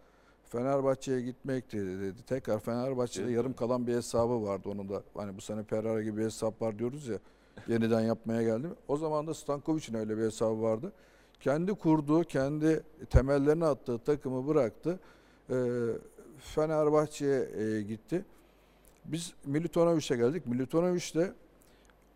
[0.49, 2.23] Fenerbahçe'ye gitmekti dedi.
[2.27, 3.35] Tekrar Fenerbahçe'de Evet.
[3.35, 5.03] yarım kalan bir hesabı vardı onun da.
[5.13, 7.17] Hani bu sene Ferrari gibi bir hesap var diyoruz ya.
[7.67, 8.71] Yeniden yapmaya geldim.
[8.87, 10.91] O zaman da Stankovic'in öyle bir hesabı vardı.
[11.43, 14.99] Kendi kurduğu, kendi temellerini attığı takımı bıraktı.
[15.49, 15.55] E,
[16.37, 18.25] Fenerbahçe'ye e, gitti.
[19.05, 20.47] Biz Militonovic'e geldik.
[20.47, 21.33] Militonovic de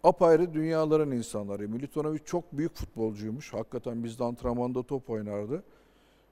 [0.04, 1.70] apayrı dünyaların insanları.
[1.70, 3.54] Militonovic çok büyük futbolcuymuş.
[3.54, 5.64] Hakikaten bizde antrenmanda top oynardı.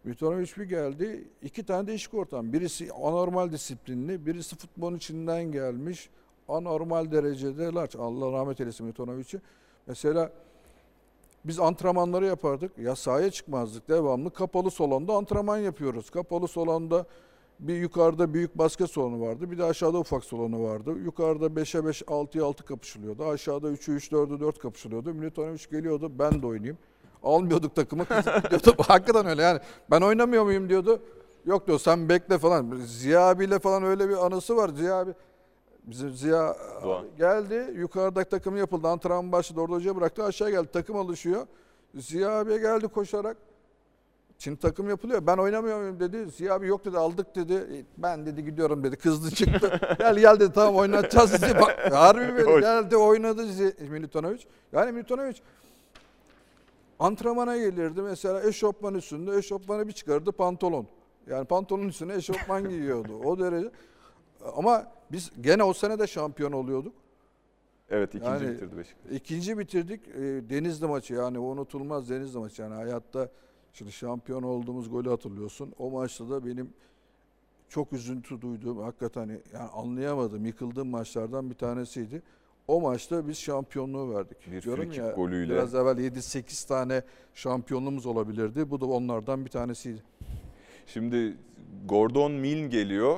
[0.04, 1.28] Militonovic bir geldi.
[1.42, 2.54] iki tane değişik ortam.
[2.54, 6.10] Birisi anormal disiplinli, birisi futbolun içinden gelmiş.
[6.48, 7.98] Anormal derecede large.
[7.98, 9.42] Allah rahmet eylesin Militonovic'i.
[9.88, 10.32] Mesela
[11.48, 12.78] biz antrenmanları yapardık.
[12.78, 13.90] Ya sahaya çıkmazdık.
[13.90, 16.10] Devamlı kapalı salonda antrenman yapıyoruz.
[16.10, 17.06] Kapalı salonda
[17.60, 19.52] bir yukarıda büyük basket salonu vardı.
[19.52, 20.92] Bir de aşağıda ufak salonu vardı.
[21.06, 23.26] Yukarıda 5'e 5, 6'ya 6 kapışılıyordu.
[23.26, 25.14] Aşağıda 3'ü 3, 4'ü 4 kapışılıyordu.
[25.14, 26.12] Militonovic geliyordu.
[26.20, 26.78] Ben de oynayayım.
[27.24, 28.06] Almıyorduk takımı.
[28.06, 28.76] kızıp gidiyordu.
[28.88, 29.60] Hakikaten öyle yani.
[29.92, 31.02] Ben oynamıyor muyum diyordu.
[31.46, 32.76] Yok diyor sen bekle falan.
[32.86, 34.70] Ziya abiyle falan öyle bir anısı var.
[34.70, 35.14] Ziya abi
[35.88, 37.02] Bizim Ziya Doğan.
[37.04, 37.74] abi geldi.
[37.76, 38.88] Yukarıda takım yapıldı.
[38.88, 39.62] Antrenman başladı.
[39.62, 40.24] Orada hocaya bıraktı.
[40.24, 40.68] Aşağı geldi.
[40.74, 41.48] Takım alışıyor.
[41.96, 43.38] Ziya abiye geldi koşarak.
[44.40, 45.28] Şimdi takım yapılıyor.
[45.28, 46.32] Ben oynamıyor muyum dedi.
[46.32, 47.54] Ziya abi yok dedi aldık dedi.
[47.54, 48.96] E, Ben dedi gidiyorum dedi.
[48.96, 49.80] Kızdı çıktı.
[50.00, 51.56] gel gel dedi tamam oynatacağız sizi.
[51.56, 53.46] Bak, harbi böyle geldi oynadı
[53.90, 54.42] Milutinovic.
[54.72, 55.36] Yani Milutinovic
[57.00, 60.88] antrenmana gelirdi mesela eşofman üstünde eşofmanı bir çıkardı pantolon.
[61.28, 63.20] Yani pantolonun üstüne eşofman giyiyordu.
[63.24, 63.70] O derece.
[64.58, 66.94] Ama biz gene o sene de şampiyon oluyorduk.
[67.90, 69.12] Evet ikinci Yani- bitirdi Beşiktaş.
[69.12, 70.08] İkinci bitirdik.
[70.08, 72.62] E, Denizli maçı yani unutulmaz Denizli maçı.
[72.62, 73.30] Yani hayatta
[73.74, 75.74] şimdi şampiyon olduğumuz golü hatırlıyorsun.
[75.80, 76.70] O maçta da benim
[77.70, 82.22] çok üzüntü duyduğum, hakikaten yani anlayamadım, yıkıldığım maçlardan bir tanesiydi.
[82.68, 84.52] O maçta biz şampiyonluğu verdik.
[84.52, 85.54] Bir Diyorum ya, golüyle.
[85.54, 88.70] Biraz evvel 7-8 tane şampiyonluğumuz olabilirdi.
[88.72, 90.04] Bu da onlardan bir tanesiydi.
[90.88, 91.38] Şimdi
[91.86, 93.18] Gordon Milne geliyor.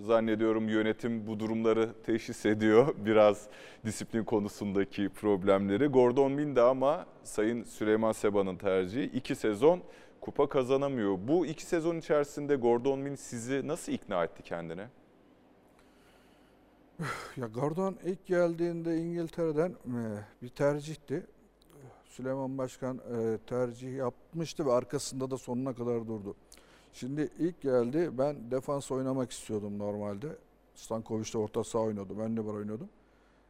[0.00, 2.94] Zannediyorum yönetim bu durumları teşhis ediyor.
[3.06, 3.46] Biraz
[3.84, 5.86] disiplin konusundaki problemleri.
[5.86, 9.82] Gordon Milne de ama Sayın Süleyman Seba'nın tercihi iki sezon
[10.20, 11.18] kupa kazanamıyor.
[11.28, 14.88] Bu iki sezon içerisinde Gordon Min sizi nasıl ikna etti kendine?
[17.36, 20.00] Ya Gordon ilk geldiğinde İngiltere'den e,
[20.42, 21.26] bir tercihti.
[22.04, 26.36] Süleyman Başkan e, tercih yapmıştı ve arkasında da sonuna kadar durdu.
[26.98, 30.36] Şimdi ilk geldi ben defans oynamak istiyordum normalde.
[30.74, 32.18] Stankovic de orta saha oynuyordu.
[32.18, 32.88] Ben de var oynuyordum.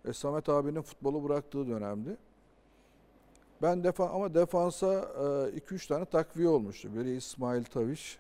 [0.05, 2.17] E, Samet abinin futbolu bıraktığı dönemdi.
[3.63, 6.95] Ben defa ama defansa 2-3 tane takviye olmuştu.
[6.95, 8.19] Biri İsmail Taviş,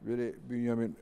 [0.00, 0.96] biri Bünyamin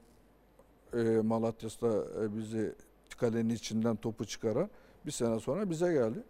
[0.93, 2.75] e, Malatya'da e, bizi
[3.19, 4.71] kalenin içinden topu çıkaran
[5.07, 6.23] bir sene sonra bize geldi.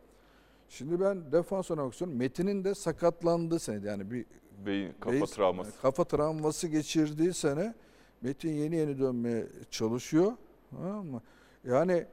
[0.69, 2.19] Şimdi ben defans oynamak istiyorum.
[2.19, 3.87] Metin'in de sakatlandığı seneydi.
[3.87, 4.27] Yani bir
[4.67, 5.81] Beyin, kafa beyin- travması.
[5.83, 7.75] kafa travması geçirdiği sene
[8.23, 10.33] Metin yeni yeni dönmeye çalışıyor.
[10.71, 11.23] Tamam mı?
[11.65, 12.07] Yani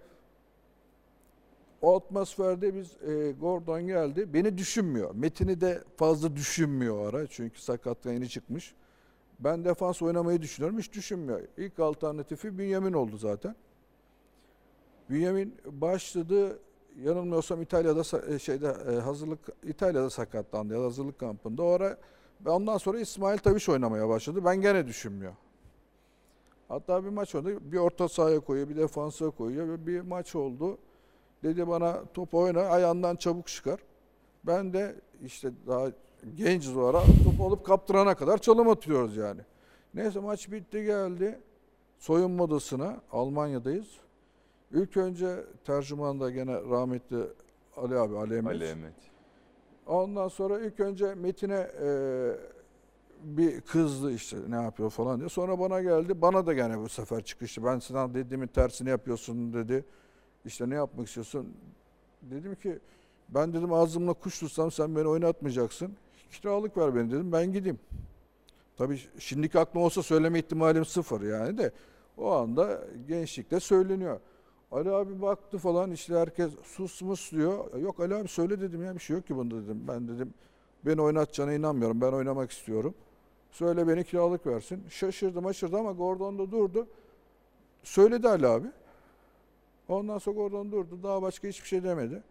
[1.82, 4.34] o atmosferde biz e, Gordon geldi.
[4.34, 5.16] Beni düşünmüyor.
[5.16, 7.28] Metin'i de fazla düşünmüyor ara.
[7.28, 8.74] Çünkü sakatlığa yeni çıkmış.
[9.40, 10.80] Ben defans oynamayı düşünüyorum.
[10.80, 11.42] Hiç düşünmüyor.
[11.58, 13.56] İlk alternatifi Bünyamin oldu zaten.
[15.10, 16.60] Bünyamin başladı.
[17.04, 21.64] Yanılmıyorsam İtalya'da e, şeyde e, hazırlık İtalya'da sakatlandı ya da hazırlık kampında.
[21.64, 21.98] O ara
[22.46, 24.46] ve ondan sonra İsmail Taviş oynamaya başladı.
[24.46, 25.34] Ben gene düşünmüyor.
[26.68, 27.50] Hatta bir maç oldu.
[27.62, 29.68] Bir orta sahaya koyuyor, bir defansa koyuyor.
[29.68, 30.78] Ve bir maç oldu.
[31.44, 33.80] Dedi bana top oyna, ayağından çabuk çıkar.
[34.44, 35.88] Ben de işte daha
[36.36, 39.42] genciz o ara topu alıp kaptırana kadar çalım atıyoruz yani.
[39.94, 41.40] Neyse maç bitti geldi.
[42.00, 43.88] Soyunma odasına Almanya'dayız.
[44.72, 47.18] İlk önce tercümanda gene rahmetli
[47.78, 48.50] Ali abi, Ali Emre.
[48.50, 49.12] Ali Emret.
[49.88, 51.89] Ondan sonra ilk önce Metin'e e,
[53.24, 55.30] bir kızdı işte ne yapıyor falan diye.
[55.30, 56.22] Sonra bana geldi.
[56.22, 57.63] Bana da gene bu sefer çıkıştı.
[57.63, 59.86] Ben sana dediğimin tersini yapıyorsun dedi.
[60.46, 61.54] İşte ne yapmak istiyorsun?
[62.22, 62.80] Dedim ki
[63.30, 65.93] ben dedim ağzımla kuş tutsam sen beni oynatmayacaksın.
[66.32, 67.32] Kiralık ver beni dedim.
[67.32, 67.80] Ben gideyim.
[68.78, 71.72] Tabii şimdiki aklım olsa söyleme ihtimalim sıfır yani de
[72.17, 74.19] o anda gençlikte söyleniyor.
[74.74, 77.80] Ali abi baktı falan işte herkes sus mus diyor.
[77.80, 79.84] Yok Ali abi söyle dedim ya bir şey yok ki bunda dedim.
[79.88, 80.34] Ben dedim
[80.86, 82.02] beni oynatacağına inanmıyorum.
[82.02, 82.94] Ben oynamak istiyorum.
[83.52, 84.84] Söyle beni kiralık versin.
[84.90, 86.88] Şaşırdı maşırdı ama Gordon da durdu.
[87.84, 88.68] Söyledi Ali abi.
[89.88, 91.00] Ondan sonra Gordon durdu.
[91.04, 92.24] Daha başka hiçbir şey demedi.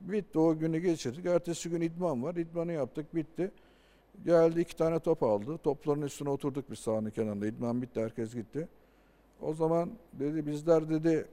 [0.00, 1.26] Bitti o günü geçirdik.
[1.26, 2.34] Ertesi gün idman var.
[2.34, 3.50] İdmanı yaptık bitti.
[4.24, 5.58] Geldi iki tane top aldı.
[5.58, 7.46] Topların üstüne oturduk bir sahanın kenarında.
[7.46, 8.68] İdman bitti herkes gitti.
[9.42, 11.26] O zaman dedi bizler dedi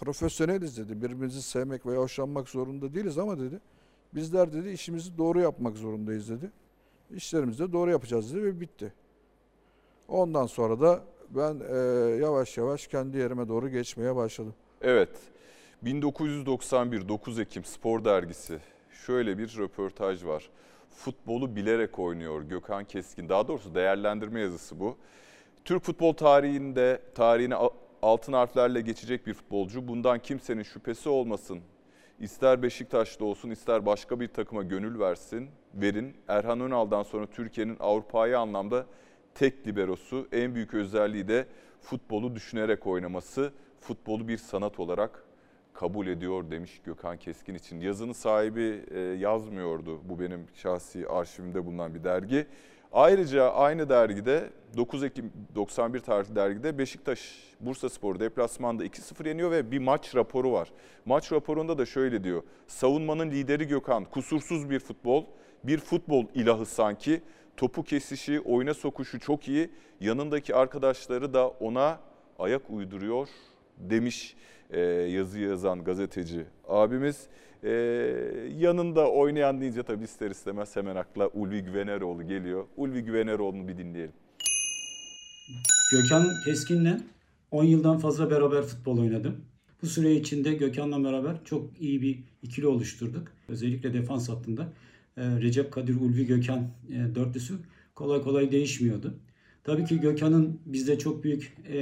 [0.00, 0.96] profesyoneliz dedi.
[1.02, 3.60] Birbirimizi sevmek veya hoşlanmak zorunda değiliz ama dedi.
[4.14, 6.50] Bizler dedi işimizi doğru yapmak zorundayız dedi.
[7.10, 8.92] İşlerimizi de doğru yapacağız dedi ve bitti.
[10.08, 14.54] Ondan sonra da ben eee, yavaş yavaş kendi yerime doğru geçmeye başladım.
[14.82, 15.10] Evet.
[15.82, 18.58] 1991 9 Ekim Spor Dergisi.
[19.06, 20.50] Şöyle bir röportaj var.
[20.90, 23.28] Futbolu bilerek oynuyor Gökhan Keskin.
[23.28, 24.96] Daha doğrusu değerlendirme yazısı bu.
[25.64, 27.54] Türk futbol tarihinde tarihine
[28.02, 29.88] altın harflerle geçecek bir futbolcu.
[29.88, 31.60] Bundan kimsenin şüphesi olmasın.
[32.20, 36.16] İster Beşiktaş'ta olsun ister başka bir takıma gönül versin, verin.
[36.28, 38.86] Erhan Önal'dan sonra Türkiye'nin Avrupa'yı anlamda
[39.34, 40.28] tek liberosu.
[40.32, 41.46] En büyük özelliği de
[41.80, 43.52] futbolu düşünerek oynaması.
[43.80, 45.24] Futbolu bir sanat olarak
[45.74, 47.80] kabul ediyor demiş Gökhan Keskin için.
[47.80, 50.00] Yazının sahibi e, yazmıyordu.
[50.04, 52.46] Bu benim şahsi arşivimde bulunan bir dergi.
[52.92, 59.70] Ayrıca aynı dergide 9 Ekim 91 tarihli dergide Beşiktaş Bursa Spor deplasmanda 2-0 yeniyor ve
[59.70, 60.72] bir maç raporu var.
[61.04, 62.42] Maç raporunda da şöyle diyor.
[62.66, 65.24] Savunmanın lideri Gökhan kusursuz bir futbol,
[65.64, 67.22] bir futbol ilahı sanki.
[67.56, 69.70] Topu kesişi, oyuna sokuşu çok iyi.
[70.00, 71.98] Yanındaki arkadaşları da ona
[72.38, 73.28] ayak uyduruyor
[73.80, 74.36] demiş
[74.70, 77.26] e, yazı yazan gazeteci abimiz.
[77.64, 77.70] E,
[78.58, 82.64] yanında oynayan deyince tabii ister istemez hemen akla Ulvi Güveneroğlu geliyor.
[82.76, 84.14] Ulvi Güveneroğlu'nu bir dinleyelim.
[85.92, 87.00] Gökhan Keskin'le
[87.50, 89.36] 10 yıldan fazla beraber futbol oynadım.
[89.82, 93.28] Bu süre içinde Gökhan'la beraber çok iyi bir ikili oluşturduk.
[93.48, 94.72] Özellikle defans hattında
[95.16, 97.54] e, Recep Kadir Ulvi Gökhan e, dörtlüsü
[97.94, 99.14] kolay kolay değişmiyordu.
[99.68, 101.78] Tabii ki Gökhan'ın bizde çok büyük e,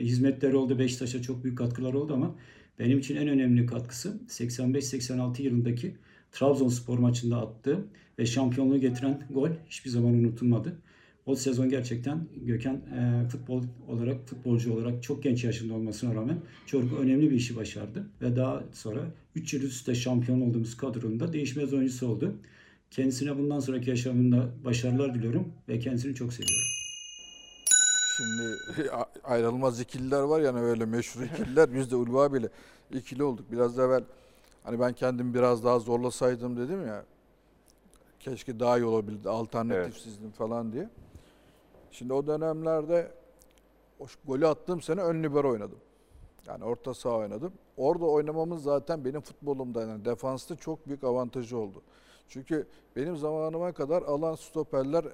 [0.00, 0.78] hizmetleri oldu.
[0.78, 2.34] Beşiktaş'a çok büyük katkıları oldu ama
[2.78, 5.94] benim için en önemli katkısı 85-86 yılındaki
[6.32, 7.84] Trabzonspor maçında attığı
[8.18, 10.76] ve şampiyonluğu getiren gol hiçbir zaman unutulmadı.
[11.26, 16.84] O sezon gerçekten Gökhan e, futbol olarak, futbolcu olarak çok genç yaşında olmasına rağmen çok
[17.00, 18.06] önemli bir işi başardı.
[18.22, 19.00] Ve daha sonra
[19.34, 22.34] 3 yıl üst üste şampiyon olduğumuz kadronun değişmez oyuncusu oldu.
[22.90, 26.85] Kendisine bundan sonraki yaşamında başarılar diliyorum ve kendisini çok seviyorum.
[28.16, 28.58] Şimdi
[29.24, 31.74] ayrılmaz ikililer var yani öyle meşhur ikililer.
[31.74, 32.48] Biz de Ulvi abiyle
[32.90, 33.52] ikili olduk.
[33.52, 34.04] Biraz evvel
[34.64, 37.04] hani ben kendimi biraz daha zorlasaydım dedim ya.
[38.20, 40.90] Keşke daha iyi olabilirdi alternatifsizdim falan diye.
[41.90, 43.12] Şimdi o dönemlerde
[44.00, 45.78] o golü attığım sene ön libero oynadım.
[46.46, 47.52] Yani orta saha oynadım.
[47.76, 51.82] Orada oynamamız zaten benim futbolumda yani defansta çok büyük avantajı oldu.
[52.28, 55.04] Çünkü benim zamanıma kadar alan stoperler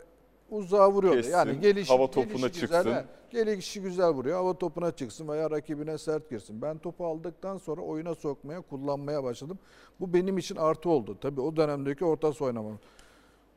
[0.53, 1.17] uzağa vuruyordu.
[1.17, 2.85] Kessin, yani gelişi, hava topuna gelişi çıksın.
[2.85, 4.37] Güzel, gelişi güzel vuruyor.
[4.37, 6.63] Hava topuna çıksın veya rakibine sert girsin.
[6.63, 9.59] Ben topu aldıktan sonra oyuna sokmaya, kullanmaya başladım.
[10.01, 11.19] Bu benim için artı oldu.
[11.21, 12.79] Tabii o dönemdeki orta oynamam.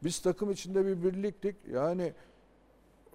[0.04, 1.56] Biz takım içinde bir birliktik.
[1.72, 2.14] Yani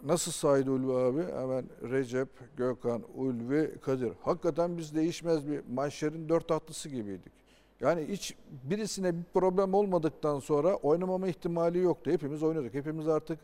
[0.05, 1.33] nasıl saydı Ulvi abi?
[1.33, 4.13] Hemen Recep, Gökhan, Ulvi, Kadir.
[4.23, 7.40] Hakikaten biz değişmez bir maçların dört atlısı gibiydik.
[7.81, 12.11] Yani hiç birisine bir problem olmadıktan sonra oynamama ihtimali yoktu.
[12.11, 12.75] Hepimiz oynadık.
[12.75, 13.39] Hepimiz artık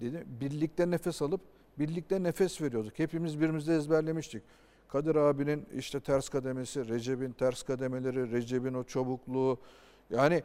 [0.00, 1.40] dedi, birlikte nefes alıp
[1.78, 2.98] birlikte nefes veriyorduk.
[2.98, 4.42] Hepimiz birbirimizi ezberlemiştik.
[4.88, 9.58] Kadir abinin işte ters kademesi, Recep'in ters kademeleri, Recep'in o çabukluğu.
[10.10, 10.42] Yani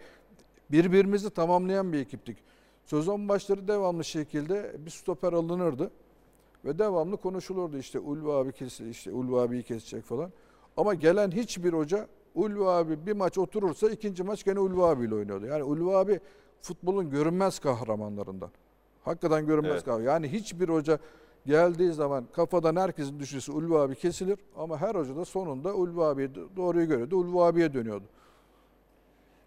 [0.72, 2.38] birbirimizi tamamlayan bir ekiptik.
[2.86, 5.92] Sezon başları devamlı şekilde bir stoper alınırdı.
[6.66, 10.32] Ve devamlı konuşulurdu işte Ulvi abi kesin işte Ulvi abiyi kesecek falan.
[10.78, 15.46] Ama gelen hiçbir hoca Ulvi abi bir maç oturursa ikinci maç gene Ulvi abiyle oynuyordu.
[15.46, 16.20] Yani Ulvi abi
[16.62, 18.50] futbolun görünmez kahramanlarından.
[19.04, 19.84] Hakikaten görünmez Evet.
[19.84, 20.04] kahraman.
[20.06, 21.00] Yani hiçbir hoca
[21.46, 26.30] geldiği zaman kafadan herkesin düşüncesi Ulvi abi kesilir ama her hoca da sonunda Ulvi abiye
[26.56, 27.16] doğruyu görüyordu.
[27.16, 28.06] Ulvi abiye dönüyordu.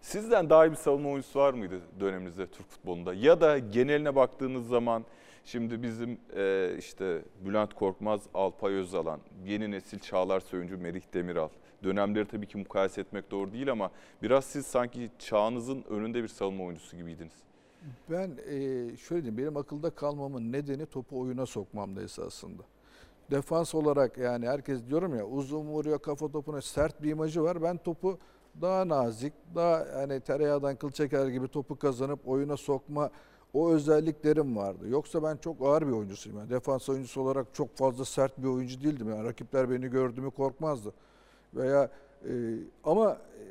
[0.01, 3.13] Sizden daha iyi bir savunma oyuncusu var mıydı döneminizde Türk futbolunda?
[3.13, 5.05] Ya da geneline baktığınız zaman
[5.43, 11.49] şimdi bizim e, işte Bülent Korkmaz, Alpay Özalan, yeni nesil Çağlar Söyüncü, Merih Demiral.
[11.83, 16.63] Dönemleri tabii ki mukayese etmek doğru değil ama biraz siz sanki çağınızın önünde bir savunma
[16.63, 17.33] oyuncusu gibiydiniz.
[18.09, 22.63] Ben eee şöyle diyeyim benim akılda kalmamın nedeni topu oyuna sokmamda esasında.
[23.31, 27.61] Defans olarak yani herkes diyorum ya uzun vuruyor kafa topuna sert bir imajı var.
[27.63, 28.17] Ben topu
[28.61, 33.09] daha nazik, daha hani tereyağdan kıl çeker gibi topu kazanıp oyuna sokma
[33.53, 34.89] o özelliklerim vardı.
[34.89, 36.39] Yoksa ben çok ağır bir oyuncusuyum.
[36.39, 39.09] Yani defans oyuncusu olarak çok fazla sert bir oyuncu değildim.
[39.09, 40.93] Yani rakipler beni gördü mü korkmazdı.
[41.57, 41.91] Veya
[42.23, 42.31] e,
[42.83, 43.43] ama e,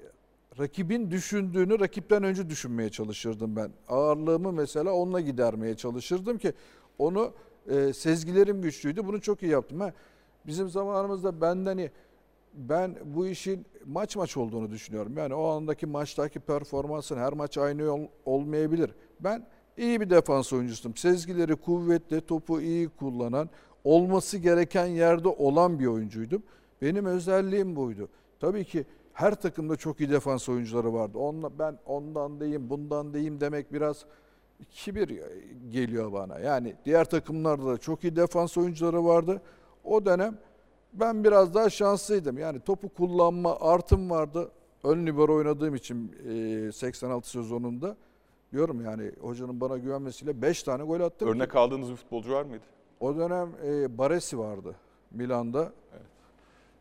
[0.58, 3.70] rakibin düşündüğünü rakipten önce düşünmeye çalışırdım ben.
[3.88, 6.52] Ağırlığımı mesela onunla gidermeye çalışırdım ki
[6.98, 7.32] onu
[7.68, 9.06] e, sezgilerim güçlüydü.
[9.06, 9.80] Bunu çok iyi yaptım.
[9.80, 9.92] Ha,
[10.46, 11.90] bizim zamanımızda benden hani
[12.54, 15.16] ben bu işin maç maç olduğunu düşünüyorum.
[15.16, 18.90] Yani o andaki maçtaki performansın her maç aynı ol- olmayabilir.
[19.20, 20.96] Ben iyi bir defans oyuncusum.
[20.96, 23.50] Sezgileri kuvvetli, topu iyi kullanan,
[23.84, 26.42] olması gereken yerde olan bir oyuncuydum.
[26.82, 28.08] Benim özelliğim buydu.
[28.40, 31.18] Tabii ki her takımda çok iyi defans oyuncuları vardı.
[31.18, 34.04] Onla, ben ondan deyim, bundan deyim demek biraz
[34.70, 35.20] kibir
[35.70, 36.38] geliyor bana.
[36.38, 39.42] Yani diğer takımlarda da çok iyi defans oyuncuları vardı.
[39.84, 40.38] O dönem
[40.92, 42.38] ben biraz daha şanslıydım.
[42.38, 44.50] Yani topu kullanma artım vardı.
[44.84, 46.12] Ön libero oynadığım için
[46.68, 47.96] e, 86 sezonunda
[48.52, 51.28] diyorum yani hocanın bana güvenmesiyle 5 tane gol attım.
[51.28, 51.34] ki.
[51.34, 52.64] Örnek aldığınız bir futbolcu var mıydı?
[53.00, 54.74] O dönem e, Baresi vardı
[55.10, 55.72] Milan'da.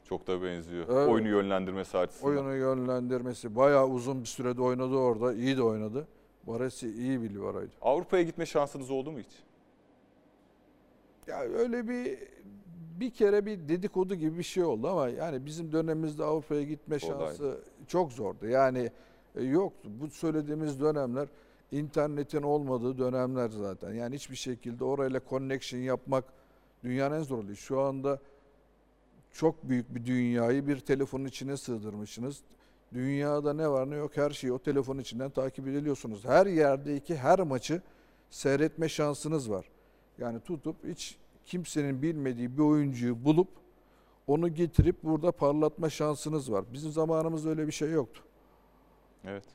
[0.09, 0.85] Çok da benziyor.
[0.89, 1.09] Evet.
[1.09, 2.31] Oyunu yönlendirmesi açısından.
[2.31, 5.33] Oyunu yönlendirmesi bayağı uzun bir sürede oynadı orada.
[5.33, 6.07] İyi de oynadı.
[6.47, 7.71] Baresi iyi bir liberoydu.
[7.81, 9.43] Avrupa'ya gitme şansınız oldu mu hiç?
[11.27, 12.17] Ya öyle bir
[12.99, 17.57] bir kere bir dedikodu gibi bir şey oldu ama yani bizim dönemimizde Avrupa'ya gitme şansı
[17.87, 18.47] çok zordu.
[18.47, 18.91] Yani
[19.35, 19.89] e, yoktu.
[20.01, 21.27] Bu söylediğimiz dönemler
[21.71, 23.93] internetin olmadığı dönemler zaten.
[23.93, 26.25] Yani hiçbir şekilde orayla connection yapmak
[26.83, 27.55] dünyanın en zor.
[27.55, 28.19] Şu anda
[29.35, 32.41] çok büyük bir dünyayı bir telefonun içine sığdırmışsınız.
[32.93, 36.25] Dünyada ne var ne yok her şeyi o telefonun içinden takip ediliyorsunuz.
[36.25, 37.81] Her yerdeki her maçı
[38.29, 39.65] seyretme şansınız var.
[40.17, 43.47] Yani tutup hiç kimsenin bilmediği bir oyuncuyu bulup
[44.27, 46.65] onu getirip burada parlatma şansınız var.
[46.73, 48.23] Bizim zamanımızda öyle bir şey yoktu.
[49.25, 49.45] Evet.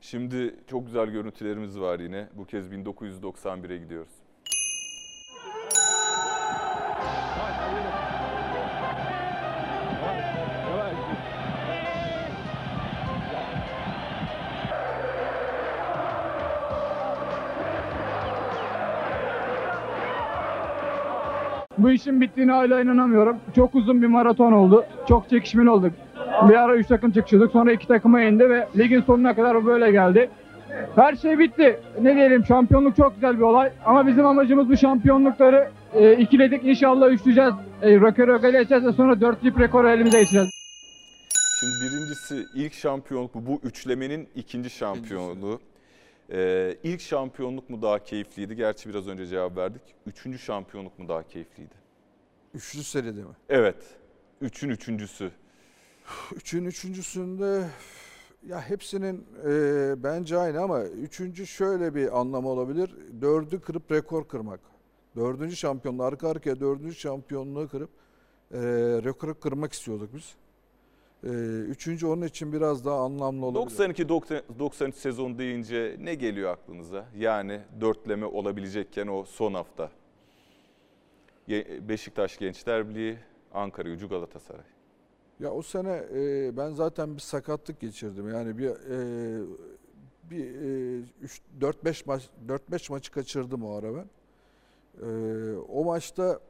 [0.00, 2.28] Şimdi çok güzel görüntülerimiz var yine.
[2.36, 4.12] Bu kez 1991'e gidiyoruz.
[21.82, 23.36] Bu işin bittiğine hala inanamıyorum.
[23.56, 24.84] Çok uzun bir maraton oldu.
[25.08, 25.92] Çok çekişmeli olduk.
[26.48, 27.52] Bir ara 3 takım çıkışıyorduk.
[27.52, 30.30] Sonra 2 takıma indi ve ligin sonuna kadar böyle geldi.
[30.96, 31.80] Her şey bitti.
[32.02, 33.70] Ne diyelim şampiyonluk çok güzel bir olay.
[33.84, 36.64] Ama bizim amacımız bu şampiyonlukları e, ikiledik.
[36.64, 37.54] İnşallah üçleyeceğiz.
[37.82, 40.50] E, rekoru geçeceğiz ve sonra dörtlük rekoru elimize geçireceğiz.
[41.60, 43.42] Şimdi birincisi ilk şampiyonluk mu?
[43.46, 45.60] Bu üçlemenin ikinci şampiyonluğu.
[46.32, 48.56] Ee, ilk şampiyonluk mu daha keyifliydi?
[48.56, 49.82] Gerçi biraz önce cevap verdik.
[50.06, 51.74] Üçüncü şampiyonluk mu daha keyifliydi?
[52.54, 53.36] Üçlü seride mi?
[53.48, 53.76] Evet.
[54.40, 55.30] Üçün üçüncüsü.
[56.36, 57.66] Üçün üçüncüsünde
[58.46, 62.96] ya hepsinin e, bence aynı ama üçüncü şöyle bir anlamı olabilir.
[63.20, 64.60] Dördü kırıp rekor kırmak.
[65.16, 67.90] Dördüncü şampiyonluğu arka arkaya dördüncü şampiyonluğu kırıp
[68.52, 68.58] e,
[69.04, 70.34] rekoru kırmak istiyorduk biz.
[71.24, 71.28] E,
[71.60, 73.76] üçüncü onun için biraz daha anlamlı olabilir.
[73.76, 77.04] 92-93 sezon deyince ne geliyor aklınıza?
[77.16, 79.90] Yani dörtleme olabilecekken o son hafta.
[81.88, 83.18] Beşiktaş Gençler Birliği,
[83.54, 84.64] Ankara Gücü Galatasaray.
[85.40, 88.30] Ya o sene e, ben zaten bir sakatlık geçirdim.
[88.30, 89.44] Yani bir e,
[90.30, 91.04] bir e,
[91.60, 94.06] 4-5 maç 4-5 maçı kaçırdım o ara ben.
[95.02, 96.40] E, o maçta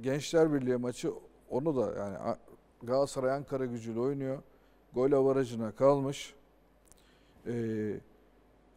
[0.00, 1.12] Gençler Birliği maçı
[1.50, 2.36] onu da yani
[2.82, 4.38] Galatasaray Ankara gücüyle oynuyor.
[4.94, 6.34] Gol avarajına kalmış.
[7.46, 7.52] E,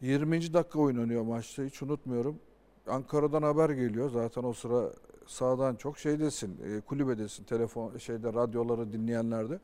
[0.00, 0.54] 20.
[0.54, 2.38] dakika oynanıyor maçta hiç unutmuyorum.
[2.86, 4.10] Ankara'dan haber geliyor.
[4.10, 4.92] Zaten o sıra
[5.26, 9.58] sağdan çok şeydesin, e, kulübedesin, telefon şeyde radyoları dinleyenlerde.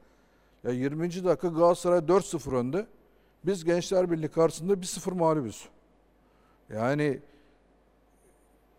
[0.65, 1.25] Ya 20.
[1.25, 2.87] dakika Galatasaray 4-0 önde.
[3.45, 5.69] Biz Gençler Birliği karşısında 1-0 mağlubuz.
[6.75, 7.21] Yani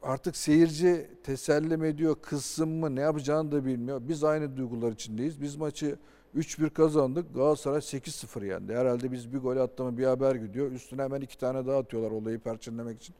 [0.03, 4.01] artık seyirci teselli mi ediyor, kızsın mı, ne yapacağını da bilmiyor.
[4.07, 5.41] Biz aynı duygular içindeyiz.
[5.41, 5.97] Biz maçı
[6.35, 7.35] 3-1 kazandık.
[7.35, 8.75] Galatasaray 8-0 yendi.
[8.75, 10.71] Herhalde biz bir gol attı mı bir haber gidiyor.
[10.71, 13.15] Üstüne hemen iki tane daha atıyorlar olayı perçinlemek için.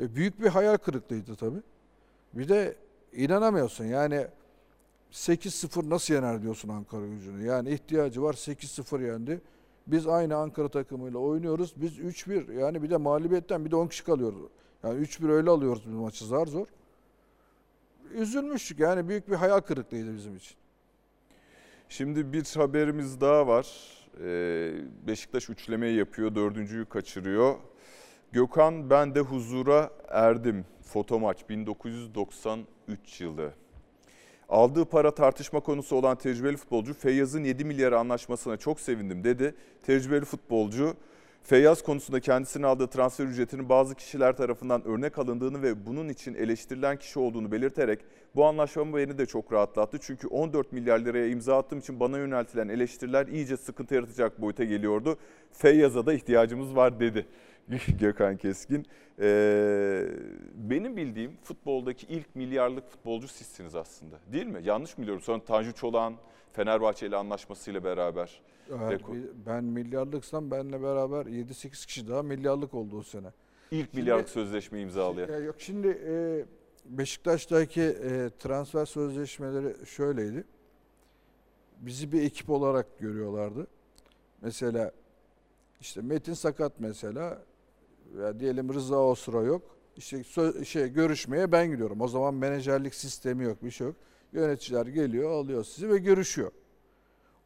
[0.00, 1.62] E, büyük bir hayal kırıklığıydı tabii.
[2.34, 2.76] Bir de
[3.12, 4.26] inanamıyorsun yani
[5.12, 7.44] 8-0 nasıl yener diyorsun Ankara gücünü.
[7.44, 9.40] Yani ihtiyacı var 8-0 yendi.
[9.86, 11.74] Biz aynı Ankara takımıyla oynuyoruz.
[11.76, 14.40] Biz 3-1 yani bir de mağlubiyetten bir de 10 kişi kalıyoruz.
[14.82, 16.66] Yani 3-1 öyle alıyoruz biz maçı zar zor.
[18.14, 20.56] Üzülmüştük yani büyük bir hayal kırıklığıydı bizim için.
[21.88, 23.66] Şimdi bir haberimiz daha var.
[24.24, 24.72] Ee,
[25.06, 27.54] Beşiktaş üçlemeyi yapıyor, dördüncüyü kaçırıyor.
[28.32, 30.64] Gökhan ben de huzura erdim.
[30.88, 33.52] Foto maç 1993 yılı.
[34.48, 39.54] Aldığı para tartışma konusu olan tecrübeli futbolcu Feyyaz'ın 7 milyar anlaşmasına çok sevindim dedi.
[39.82, 40.96] Tecrübeli futbolcu
[41.42, 46.98] Feyyaz konusunda kendisine aldığı transfer ücretinin bazı kişiler tarafından örnek alındığını ve bunun için eleştirilen
[46.98, 48.00] kişi olduğunu belirterek
[48.36, 49.98] bu anlaşma beni de çok rahatlattı.
[50.00, 55.18] Çünkü 14 milyar liraya imza attığım için bana yöneltilen eleştiriler iyice sıkıntı yaratacak boyuta geliyordu.
[55.52, 57.26] Feyyaz'a da ihtiyacımız var dedi
[58.00, 58.86] Gökhan Keskin.
[59.20, 60.08] Ee,
[60.54, 64.60] benim bildiğim futboldaki ilk milyarlık futbolcu sizsiniz aslında değil mi?
[64.64, 65.22] Yanlış mı biliyorum?
[65.22, 66.16] Sonra Tanju Çolak'ın
[66.52, 68.40] Fenerbahçe ile anlaşmasıyla beraber.
[68.70, 69.00] Eğer
[69.46, 73.28] ben milyarlıksam benle beraber 7-8 kişi daha milyarlık oldu o sene.
[73.70, 75.28] İlk milyarlık sözleşme imzalayan.
[75.28, 76.44] Ya yok şimdi e,
[76.84, 80.44] Beşiktaş'taki e, transfer sözleşmeleri şöyleydi.
[81.78, 83.66] Bizi bir ekip olarak görüyorlardı.
[84.42, 84.92] Mesela
[85.80, 87.38] işte Metin sakat mesela.
[88.16, 89.62] Ya diyelim Rıza o sıra yok.
[89.96, 90.24] İşte
[90.64, 92.00] şey görüşmeye ben gidiyorum.
[92.00, 93.96] O zaman menajerlik sistemi yok, bir şey yok.
[94.32, 96.52] Yöneticiler geliyor, alıyor sizi ve görüşüyor.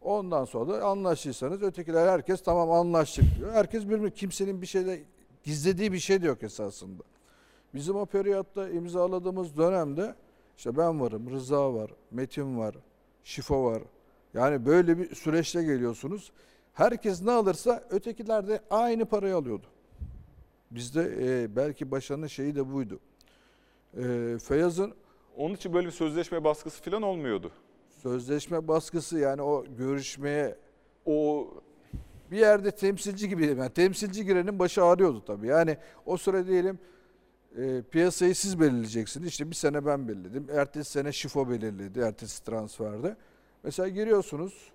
[0.00, 3.52] Ondan sonra da anlaştıysanız ötekiler herkes tamam anlaştık diyor.
[3.52, 5.02] Herkes birbirine kimsenin bir şeyde
[5.44, 7.02] gizlediği bir şey de yok esasında.
[7.74, 10.14] Bizim o periyotta imzaladığımız dönemde
[10.56, 12.74] işte ben varım, Rıza var, Metin var,
[13.24, 13.82] Şifo var.
[14.34, 16.32] Yani böyle bir süreçte geliyorsunuz.
[16.72, 19.66] Herkes ne alırsa ötekiler de aynı parayı alıyordu.
[20.74, 23.00] Bizde e, belki başarının şeyi de buydu.
[23.96, 24.94] E, Feyyaz'ın
[25.36, 27.52] Onun için böyle bir sözleşme baskısı falan olmuyordu.
[28.02, 30.56] sözleşme baskısı yani o görüşmeye
[31.06, 31.48] O
[32.30, 35.46] bir yerde temsilci gibi yani temsilci girenin başı ağrıyordu tabii.
[35.46, 36.78] Yani o süre diyelim
[37.58, 39.28] e, piyasayı siz belirleyeceksiniz.
[39.28, 40.46] İşte bir sene ben belirledim.
[40.52, 42.00] Ertesi sene Şifo belirledi.
[42.00, 43.16] Ertesi transferde.
[43.62, 44.71] Mesela giriyorsunuz.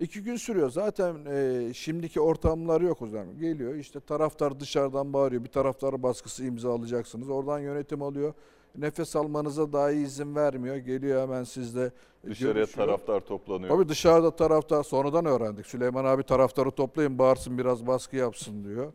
[0.00, 0.70] İki gün sürüyor.
[0.70, 3.38] Zaten e, şimdiki ortamlar yok o zaman.
[3.38, 5.44] Geliyor işte taraftar dışarıdan bağırıyor.
[5.44, 7.30] Bir taraftar baskısı imzalayacaksınız.
[7.30, 8.34] Oradan yönetim alıyor.
[8.78, 10.76] Nefes almanıza dahi izin vermiyor.
[10.76, 11.92] Geliyor hemen sizde
[12.26, 12.86] dışarıya görüşüyor.
[12.86, 13.70] taraftar toplanıyor.
[13.70, 15.66] Tabii dışarıda taraftar sonradan öğrendik.
[15.66, 18.92] Süleyman abi taraftarı toplayın bağırsın biraz baskı yapsın diyor.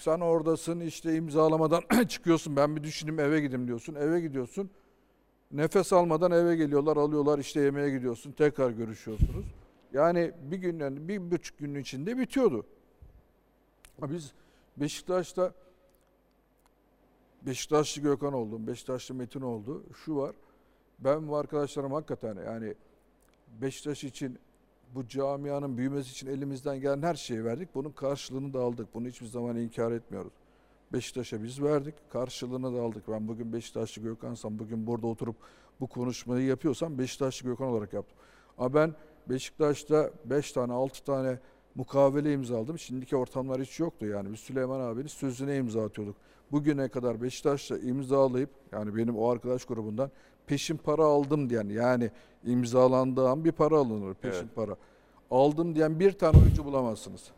[0.00, 3.94] Sen oradasın işte imzalamadan çıkıyorsun ben bir düşüneyim eve gideyim diyorsun.
[3.94, 4.70] Eve gidiyorsun.
[5.52, 9.44] Nefes almadan eve geliyorlar alıyorlar işte yemeğe gidiyorsun tekrar görüşüyorsunuz.
[9.92, 12.66] Yani bir gün bir buçuk günün içinde bitiyordu.
[14.02, 14.32] Biz
[14.76, 15.52] Beşiktaş'ta
[17.42, 19.82] Beşiktaşlı Gökhan oldum, Beşiktaşlı Metin oldu.
[20.04, 20.34] Şu var.
[20.98, 22.74] Ben bu arkadaşlarım hakikaten yani
[23.60, 24.38] Beşiktaş için
[24.94, 27.74] bu camianın büyümesi için elimizden gelen her şeyi verdik.
[27.74, 28.94] Bunun karşılığını da aldık.
[28.94, 30.32] Bunu hiçbir zaman inkar etmiyoruz.
[30.92, 31.94] Beşiktaş'a biz verdik.
[32.10, 33.08] Karşılığını da aldık.
[33.08, 35.36] Ben bugün Beşiktaşlı Gökhan'sam, bugün burada oturup
[35.80, 38.18] bu konuşmayı yapıyorsam Beşiktaşlı Gökhan olarak yaptım.
[38.58, 38.94] Ama ben
[39.28, 41.38] Beşiktaş'ta 5 tane, 6 tane
[41.74, 42.78] mukavele imzaladım.
[42.78, 44.32] Şimdiki ortamlar hiç yoktu yani.
[44.32, 46.16] Biz Süleyman abinin sözüne imza atıyorduk.
[46.52, 50.10] Bugüne kadar Beşiktaş'ta imzalayıp yani benim o arkadaş grubundan
[50.46, 52.10] peşin para aldım diyen yani
[52.44, 54.54] imzalandığı an bir para alınır peşin Evet.
[54.54, 54.76] para.
[55.30, 57.30] Aldım diyen bir tane oyuncu bulamazsınız.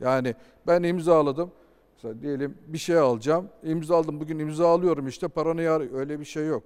[0.00, 0.34] Yani
[0.66, 1.50] ben imzaladım.
[1.96, 3.48] Mesela diyelim bir şey alacağım.
[3.62, 4.20] imza aldım.
[4.20, 5.98] Bugün imza alıyorum işte paranı yar.
[5.98, 6.62] Öyle bir şey yok.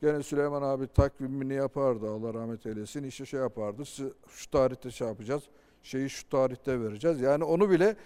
[0.00, 2.10] Gene Süleyman abi takvimini yapardı.
[2.10, 3.04] Allah rahmet eylesin.
[3.04, 3.86] İşte şey yapardı.
[3.86, 5.42] Şu, tarihte şey yapacağız.
[5.82, 7.20] Şeyi şu tarihte vereceğiz.
[7.20, 7.96] Yani onu bile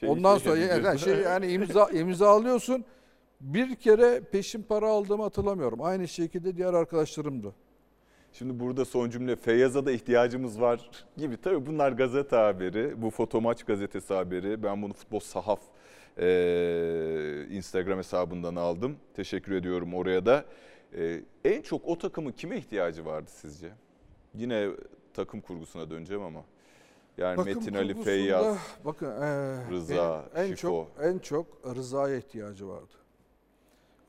[0.00, 2.84] Şey ondan sonra yani, şey, yani imza imza alıyorsun.
[3.40, 5.82] Bir kere peşin para aldığımı hatırlamıyorum.
[5.82, 7.48] Aynı şekilde diğer arkadaşlarım da.
[8.32, 11.36] Şimdi burada son cümle Feyyaz'a da ihtiyacımız var gibi.
[11.36, 13.02] Tabii bunlar gazete haberi.
[13.02, 14.62] Bu Fotomaç gazetesi haberi.
[14.62, 15.60] Ben bunu Futbol Sahaf
[16.18, 18.96] eee, Instagram hesabından aldım.
[19.16, 20.44] Teşekkür ediyorum oraya da.
[20.94, 23.72] Eee, en çok o takımın kime ihtiyacı vardı sizce?
[24.34, 24.68] Yine
[25.14, 26.44] takım kurgusuna döneceğim ama.
[27.18, 28.56] Yani Takım Metin Ali Feyyaz.
[28.84, 30.56] bakın eee, Rıza, en, en Şifo.
[30.96, 32.94] çok en çok Rıza'ya ihtiyacı vardı.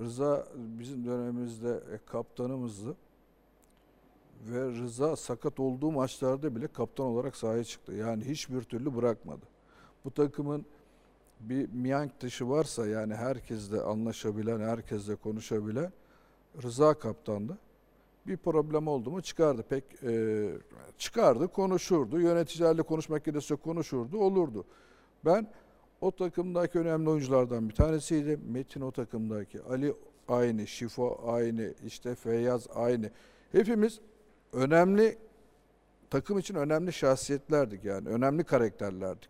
[0.01, 2.95] Rıza bizim dönemimizde e, kaptanımızdı.
[4.49, 7.93] Ve Rıza sakat olduğu maçlarda bile kaptan olarak sahaya çıktı.
[7.93, 9.45] Yani hiçbir türlü bırakmadı.
[10.05, 10.65] Bu takımın
[11.39, 15.91] bir miyank dışı varsa yani herkesle anlaşabilen, herkesle konuşabilen
[16.63, 17.57] Rıza kaptandı.
[18.27, 19.63] Bir problem oldu mu çıkardı.
[19.69, 20.49] Pek e,
[20.97, 22.19] çıkardı, konuşurdu.
[22.19, 24.65] Yöneticilerle konuşmak gerekirse konuşurdu, olurdu.
[25.25, 25.47] Ben
[26.01, 28.39] o takımdaki önemli oyunculardan bir tanesiydi.
[28.47, 29.61] Metin o takımdaki.
[29.61, 29.93] Ali
[30.27, 33.09] aynı, Şifo aynı, işte Feyyaz aynı.
[33.51, 33.99] Hepimiz
[34.53, 35.17] önemli
[36.09, 38.09] takım için önemli şahsiyetlerdik yani.
[38.09, 39.29] Önemli karakterlerdik.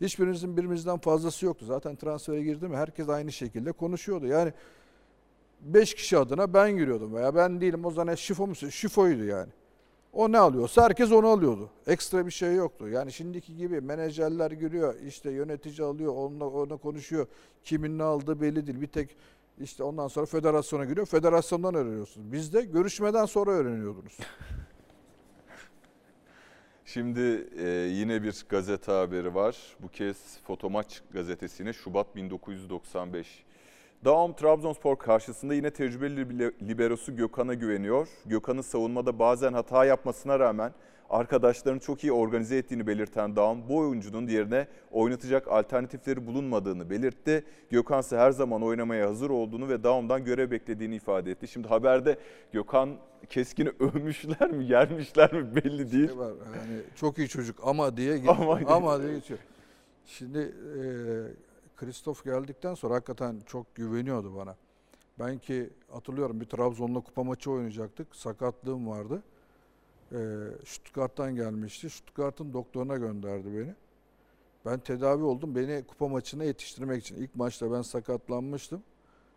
[0.00, 1.64] Hiçbirimizin birimizden fazlası yoktu.
[1.64, 4.26] Zaten transfere girdi mi herkes aynı şekilde konuşuyordu.
[4.26, 4.52] Yani
[5.60, 8.68] 5 kişi adına ben giriyordum veya ben değilim o zaman şifo musun?
[8.68, 9.52] Şifoydu yani.
[10.12, 11.70] O ne alıyorsa herkes onu alıyordu.
[11.86, 12.88] Ekstra bir şey yoktu.
[12.88, 17.26] Yani şimdiki gibi menajerler giriyor, işte yönetici alıyor, onunla, onunla konuşuyor.
[17.64, 18.80] Kimin ne aldığı belli değil.
[18.80, 19.16] Bir tek
[19.60, 21.06] işte ondan sonra federasyona giriyor.
[21.06, 22.32] Federasyondan öğreniyorsunuz.
[22.32, 24.18] Bizde görüşmeden sonra öğreniyordunuz.
[26.84, 29.56] Şimdi e, yine bir gazete haberi var.
[29.80, 33.44] Bu kez Fotomaç gazetesine Şubat 1995.
[34.04, 38.08] Daum Trabzonspor karşısında yine tecrübeli libe- liberosu Gökhan'a güveniyor.
[38.26, 40.72] Gökhan'ın savunmada bazen hata yapmasına rağmen
[41.10, 47.44] arkadaşlarını çok iyi organize ettiğini belirten Daum bu oyuncunun yerine oynatacak alternatifleri bulunmadığını belirtti.
[47.70, 51.48] Gökhan ise her zaman oynamaya hazır olduğunu ve Daum'dan görev beklediğini ifade etti.
[51.48, 52.18] Şimdi haberde
[52.52, 52.90] Gökhan
[53.28, 56.08] Keskin'i övmüşler mi, yermişler mi belli değil.
[56.08, 59.40] Şey var, yani çok iyi çocuk ama diye Ama- ama, diye geçiyor.
[60.06, 60.82] Şimdi e,
[61.78, 64.56] Kristof geldikten sonra hakikaten çok güveniyordu bana.
[65.18, 68.16] Ben ki hatırlıyorum bir Trabzon'la kupa maçı oynayacaktık.
[68.16, 69.22] Sakatlığım vardı.
[70.12, 70.18] E,
[70.64, 71.90] Stuttgart'tan gelmişti.
[71.90, 73.74] Stuttgart'ın doktoruna gönderdi beni.
[74.66, 75.54] Ben tedavi oldum.
[75.54, 77.16] Beni kupa maçına yetiştirmek için.
[77.16, 78.82] İlk maçta ben sakatlanmıştım.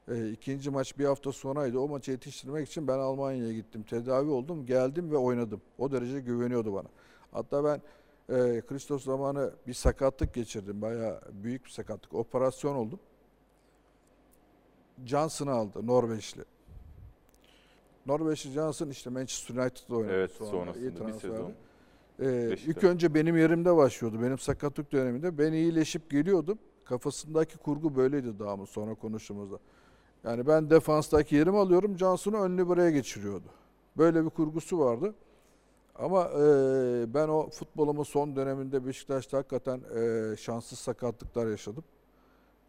[0.08, 1.80] E, ikinci maç bir hafta sonraydı.
[1.80, 3.84] O maçı yetiştirmek için ben Almanya'ya gittim.
[3.84, 5.62] Tedavi oldum, geldim ve oynadım.
[5.78, 6.88] O derece güveniyordu bana.
[7.32, 7.82] Hatta ben
[8.32, 10.82] e, Christos zamanı bir sakatlık geçirdim.
[10.82, 12.14] Bayağı büyük bir sakatlık.
[12.14, 13.00] Operasyon oldum.
[15.06, 16.46] Johnson'ı aldı Norveçli.
[18.06, 20.14] Norveçli Johnson işte Manchester United'da oynadı.
[20.14, 20.50] Evet sonra.
[20.50, 21.34] İyi sonrasında bir transferdi.
[21.34, 21.54] sezon.
[22.20, 24.22] Ee, ilk önce benim yerimde başlıyordu.
[24.22, 25.38] Benim sakatlık döneminde.
[25.38, 26.60] Ben iyileşip geliyordum.
[26.86, 29.60] Kafasındaki kurgu böyleydi daha mı sonra konuştuğumuzda.
[30.24, 31.98] Yani ben defanstaki yerimi alıyorum.
[31.98, 33.48] Johnson'u önlü buraya geçiriyordu.
[33.98, 35.14] Böyle bir kurgusu vardı.
[36.02, 41.84] Ama e, ben o futbolumun son döneminde Beşiktaş'ta hakikaten e, şanssız sakatlıklar yaşadım.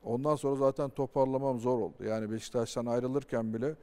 [0.04, 2.04] Ondan sonra zaten toparlamam zor oldu.
[2.04, 3.74] Yani Beşiktaş'tan ayrılırken bile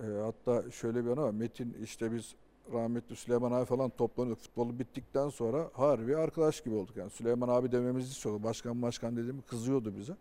[0.00, 1.30] e, hatta şöyle bir anı var.
[1.30, 2.34] Metin işte biz
[2.72, 4.42] rahmetli Süleyman abi falan toplanıyorduk.
[4.42, 6.96] Futbolu bittikten sonra harbi arkadaş gibi olduk.
[6.96, 8.42] Yani Süleyman abi dememizi istiyordu.
[8.42, 10.16] Başkan başkan dediğimi kızıyordu bize.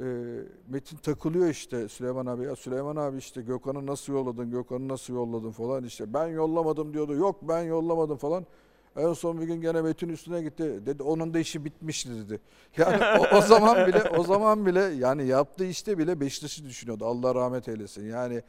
[0.00, 0.04] Ee,
[0.68, 2.44] Metin takılıyor işte Süleyman abi.
[2.44, 6.14] Ya Süleyman abi işte Gökhan'ı nasıl yolladın, Gökhan'ı nasıl yolladın falan işte.
[6.14, 7.14] Ben yollamadım diyordu.
[7.14, 8.46] Yok ben yollamadım falan.
[8.96, 10.86] En son bir gün gene Metin üstüne gitti.
[10.86, 12.40] Dedi onun da işi bitmişti dedi.
[12.76, 17.06] Yani o, o zaman bile o zaman bile yani yaptığı işte bile Beşiktaş'ı düşünüyordu.
[17.06, 18.06] Allah rahmet eylesin.
[18.06, 18.42] Yani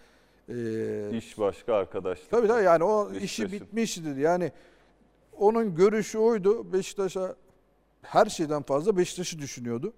[0.49, 2.31] e, İş başka arkadaşlık.
[2.31, 4.21] Tabii tabii yani o işi bitmişti dedi.
[4.21, 4.51] Yani
[5.37, 6.73] onun görüşü oydu.
[6.73, 7.35] Beşiktaş'a
[8.01, 9.93] her şeyden fazla Beşiktaş'ı düşünüyordu.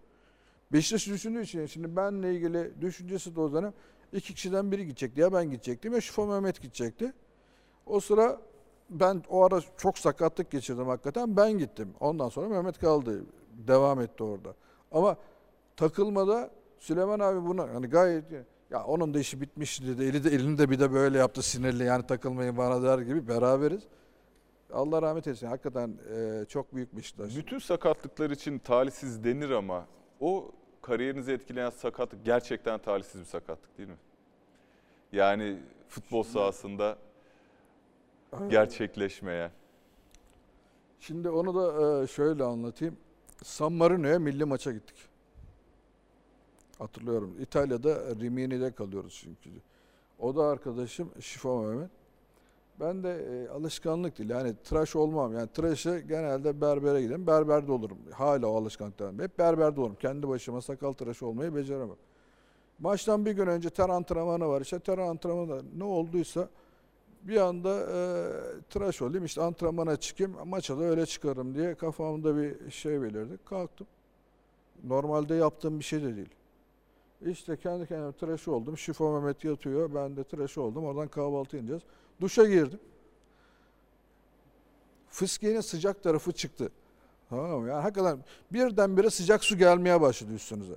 [0.76, 3.74] Beşiktaş'ı düşündüğü için şimdi benle ilgili düşüncesi de o dönem
[4.14, 5.22] iki kişiden biri gidecekti.
[5.22, 7.14] Ya ben gidecektim ya Şufo Mehmet gidecekti.
[7.86, 8.42] O sıra
[8.90, 11.38] ben o ara çok sakatlık geçirdim hakikaten.
[11.38, 11.94] Ben gittim.
[12.00, 13.26] Ondan sonra Mehmet kaldı.
[13.68, 14.54] Devam etti orada.
[14.92, 15.18] Ama
[15.76, 18.24] takılmada Süleyman abi buna hani gayet
[18.70, 20.04] ya onun da işi bitmiş dedi.
[20.04, 23.84] Eli de elini de bir de böyle yaptı sinirli yani takılmayın bana der gibi beraberiz.
[24.74, 25.48] Allah rahmet eylesin.
[25.48, 27.38] Hakikaten e, çok büyük Beşiktaş.
[27.38, 29.86] Bütün sakatlıklar için talihsiz denir ama
[30.20, 30.52] o
[30.86, 33.98] kariyerinizi etkileyen sakatlık gerçekten talihsiz bir sakatlık değil mi?
[35.12, 35.60] Yani
[35.90, 36.98] futbol sahasında
[38.50, 39.52] gerçekleşmeyen.
[41.00, 42.98] Şimdi onu da e, şöyle anlatayım.
[43.44, 44.96] San Marino'ya milli maça gittik.
[46.80, 47.36] Hatırlıyorum.
[47.40, 49.50] İtalya'da Rimini'de kalıyoruz çünkü.
[50.20, 51.92] O da arkadaşım Şifa Mehmet.
[52.80, 54.30] Ben de e, alışkanlık değil.
[54.30, 55.34] Yani tıraş olmam.
[55.34, 57.28] Yani tıraşı genelde berbere giderim.
[57.28, 57.98] Berberde olurum.
[58.12, 59.20] Hala o alışkanlıktan.
[59.20, 59.96] Hep berberde olurum.
[60.00, 61.90] Kendi başıma sakal tıraşı olmayı beceremem.
[62.80, 64.62] Maçtan bir gün önce ter antrenmanı var.
[64.62, 66.50] İşte ter antrenmanı ne olduysa
[67.24, 67.98] bir anda e,
[68.70, 69.26] tıraş olayım.
[69.26, 70.36] işte antrenmana çıkayım.
[70.46, 73.38] Maça da öyle çıkarım diye kafamda bir şey belirdi.
[73.46, 73.88] Kalktım.
[74.84, 76.30] Normalde yaptığım bir şey de değil.
[77.26, 78.78] İşte kendi kendime tıraş oldum.
[78.78, 79.96] Şifo Mehmet yatıyor.
[79.96, 80.86] Ben de tıraş oldum.
[80.86, 81.82] Oradan kahvaltı ineceğiz.
[82.22, 82.80] Duşa girdim.
[85.10, 86.72] Fıskiyenin sıcak tarafı çıktı.
[87.30, 87.70] Tamam mı?
[87.70, 88.20] Yani hakikaten
[88.54, 90.76] birdenbire sıcak su gelmeye başladı üstünüze.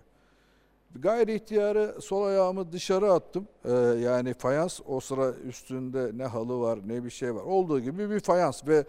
[0.94, 3.48] Gayri ihtiyarı sol ayağımı dışarı attım.
[3.64, 7.42] Ee, yani fayans o sıra üstünde ne halı var ne bir şey var.
[7.42, 8.84] Olduğu gibi bir fayans ve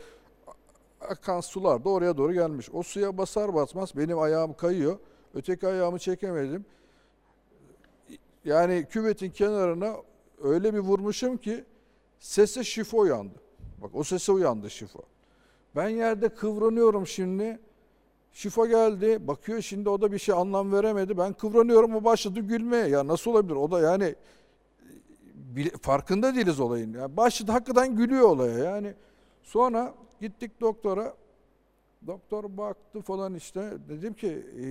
[1.01, 2.69] akan sular da oraya doğru gelmiş.
[2.73, 4.99] O suya basar basmaz benim ayağım kayıyor.
[5.33, 6.65] Öteki ayağımı çekemedim.
[8.45, 9.95] Yani küvetin kenarına
[10.43, 11.65] öyle bir vurmuşum ki
[12.19, 13.35] sese şifo uyandı.
[13.81, 14.99] Bak o sese uyandı şifo.
[15.75, 17.59] Ben yerde kıvranıyorum şimdi.
[18.31, 19.27] Şifo geldi.
[19.27, 21.17] Bakıyor şimdi o da bir şey anlam veremedi.
[21.17, 22.87] Ben kıvranıyorum o başladı gülmeye.
[22.87, 23.55] Ya nasıl olabilir?
[23.55, 24.15] O da yani
[25.35, 26.93] bile- farkında değiliz olayın.
[26.93, 28.57] Yani başladı hakikaten gülüyor olaya.
[28.57, 28.93] Yani
[29.43, 31.13] sonra gittik doktora.
[32.07, 33.73] Doktor baktı falan işte.
[33.89, 34.65] Dedim ki e,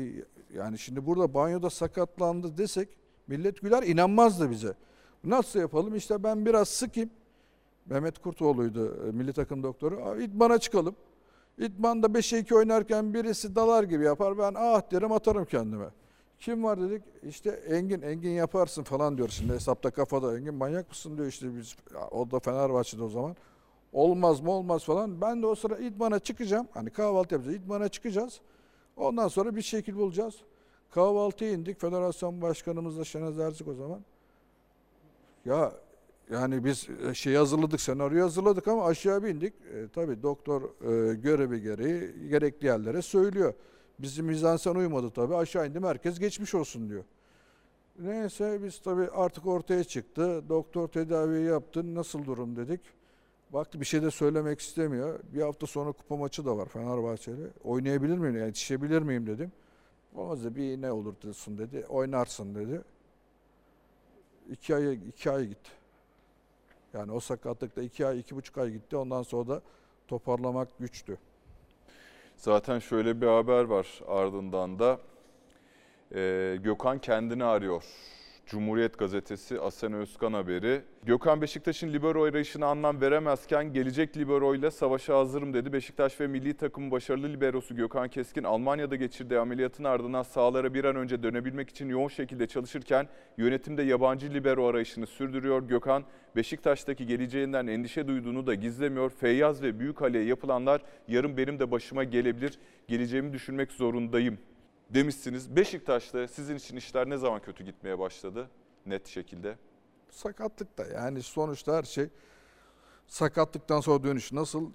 [0.59, 2.89] yani şimdi burada banyoda sakatlandı desek
[3.27, 4.75] millet güler inanmazdı bize.
[5.25, 5.97] Nasıl yapalım?
[5.97, 7.11] İşte ben biraz sıkayım.
[7.91, 10.05] Mehmet Kurtoğlu'ydu e, milli takım doktoru.
[10.05, 10.95] "Aa, İdmana çıkalım.
[11.59, 14.39] İdman'da 5'e 2 oynarken birisi dalar gibi yapar.
[14.39, 15.87] Ben ah derim atarım kendime.
[16.39, 17.03] Kim var dedik?
[17.23, 19.29] İşte Engin, Engin yaparsın falan diyor.
[19.29, 21.77] Şimdi hesapta kafada Engin manyak mısın diyor işte biz.
[22.11, 23.37] O da Fenerbahçe'de o zaman.
[23.93, 25.21] Olmaz mı olmaz falan.
[25.21, 26.69] Ben de o sıra İdman'a çıkacağım.
[26.75, 27.57] Hani kahvaltı yapacağız.
[27.57, 28.41] İdman'a çıkacağız.
[28.97, 30.35] Ondan sonra bir şekil bulacağız.
[30.91, 31.81] Kahvaltıya indik.
[31.81, 34.01] Federasyon başkanımız da Şenaz Erzik o zaman.
[35.45, 35.73] Ya
[36.31, 39.55] yani biz şey hazırladık, senaryo hazırladık ama aşağı bir indik.
[39.75, 43.55] E, tabii doktor e, görevi gereği gerekli yerlere söylüyor.
[43.99, 45.37] Bizim mizansen uymadı tabii.
[45.37, 47.05] Aşağı indim herkes geçmiş olsun diyor.
[47.99, 50.49] Neyse biz tabii artık ortaya çıktı.
[50.49, 51.95] Doktor tedaviyi yaptı.
[51.95, 52.81] Nasıl durum dedik.
[53.51, 55.21] Baktı bir şey de söylemek istemiyor.
[55.35, 57.51] Bir hafta sonra kupa maçı da var Fenerbahçe'de.
[57.65, 58.37] Oynayabilir miyim?
[58.37, 59.53] Yetişebilir miyim dedim.
[60.15, 61.87] Olmaz dedi bir ne olur diyorsun dedi.
[61.89, 62.83] Oynarsın dedi.
[64.51, 65.78] İki ay, iki ay gitti.
[66.95, 68.97] Yani o sakatlıkta iki ay, iki buçuk ay gitti.
[68.97, 69.63] Ondan sonra da
[70.09, 71.19] toparlamak güçtü.
[72.37, 74.99] Zaten şöyle bir haber var ardından da.
[76.15, 77.85] Ee, Gökhan kendini arıyor.
[78.49, 80.83] Cumhuriyet Gazetesi Asena Özkan haberi.
[81.05, 85.73] Gökhan Beşiktaş'ın libero arayışına anlam veremezken gelecek libero ile savaşa hazırım dedi.
[85.73, 90.97] Beşiktaş ve milli takımın başarılı liberosu Gökhan Keskin Almanya'da geçirdiği ameliyatın ardından sahalara bir an
[90.97, 95.63] önce dönebilmek için yoğun şekilde çalışırken yönetimde yabancı libero arayışını sürdürüyor.
[95.63, 96.05] Gökhan
[96.37, 99.11] Beşiktaş'taki geleceğinden endişe duyduğunu da gizlemiyor.
[99.11, 102.59] Feyyaz ve Büyükale'ye yapılanlar yarın benim de başıma gelebilir.
[102.89, 104.39] Geleceğimi düşünmek zorundayım
[104.91, 105.57] demişsiniz.
[105.57, 108.51] Beşiktaş'ta sizin için işler ne zaman kötü gitmeye başladı
[108.87, 109.59] net şekilde?
[110.11, 112.09] Sakatlıkta yani sonuçta her şey
[113.07, 114.71] sakatlıktan sonra dönüş nasıl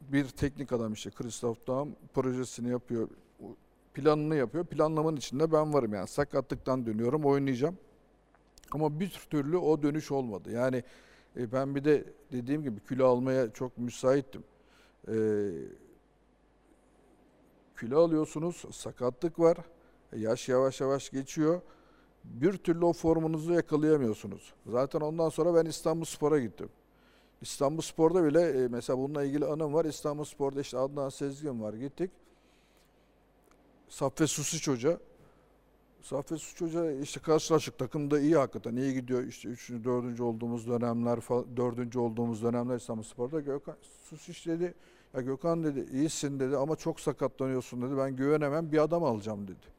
[0.00, 3.08] bir teknik adam işte Christoph Daum projesini yapıyor,
[3.94, 4.66] planını yapıyor.
[4.66, 7.78] Planlamanın içinde ben varım yani sakatlıktan dönüyorum oynayacağım.
[8.72, 10.50] Ama bir türlü o dönüş olmadı.
[10.52, 10.82] Yani
[11.36, 14.44] e, ben bir de dediğim gibi kilo almaya çok müsaittim.
[15.08, 15.14] E,
[17.80, 19.56] kilo alıyorsunuz, sakatlık var,
[20.16, 21.60] yaş yavaş yavaş geçiyor.
[22.24, 24.54] Bir türlü o formunuzu yakalayamıyorsunuz.
[24.66, 26.68] Zaten ondan sonra ben İstanbul Spor'a gittim.
[27.42, 29.84] İstanbul Spor'da bile e, mesela bununla ilgili anım var.
[29.84, 32.10] İstanbul Spor'da işte Adnan Sezgin var gittik.
[33.88, 34.98] Saffet Susiç Hoca.
[36.02, 37.78] Saffet Susiç Hoca işte karşılaştık.
[37.78, 39.24] Takımda iyi hakikaten iyi gidiyor.
[39.24, 39.70] İşte 3.
[39.70, 40.20] 4.
[40.20, 41.16] olduğumuz dönemler,
[41.56, 41.96] 4.
[41.96, 43.40] olduğumuz dönemler İstanbul Spor'da.
[43.40, 44.74] Gökhan Susiç dedi
[45.14, 47.96] ya Gökhan dedi iyisin dedi ama çok sakatlanıyorsun dedi.
[47.96, 49.74] Ben güvenemem bir adam alacağım dedi.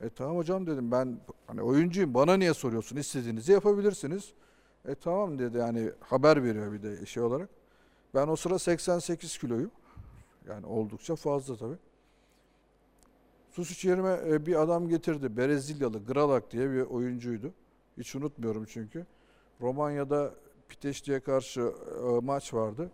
[0.00, 4.32] E tamam hocam dedim ben hani oyuncuyum bana niye soruyorsun istediğinizi yapabilirsiniz.
[4.88, 7.48] E tamam dedi yani haber veriyor bir de şey olarak.
[8.14, 9.70] Ben o sıra 88 kiloyum.
[10.48, 11.76] Yani oldukça fazla tabii.
[13.50, 15.36] Susuç yerime e, bir adam getirdi.
[15.36, 17.52] Brezilyalı Gralak diye bir oyuncuydu.
[17.98, 19.06] Hiç unutmuyorum çünkü.
[19.60, 20.34] Romanya'da
[20.68, 22.90] Piteşti'ye karşı e, maç vardı.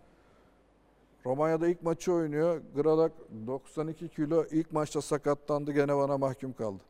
[1.28, 2.62] Romanya'da ilk maçı oynuyor.
[2.74, 3.12] Gralak
[3.46, 6.82] 92 kilo ilk maçta sakatlandı gene bana mahkum kaldı.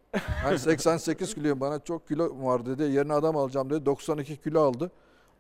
[0.45, 2.83] Yani 88 kiloyum bana çok kilo var dedi.
[2.83, 3.87] Yerine adam alacağım dedi.
[3.87, 4.91] 92 kilo aldı.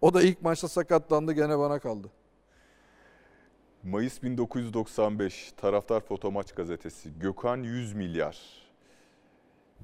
[0.01, 2.09] O da ilk maçta sakatlandı gene bana kaldı.
[3.82, 8.67] Mayıs 1995 Taraftar Fotomaç gazetesi Gökhan 100 milyar.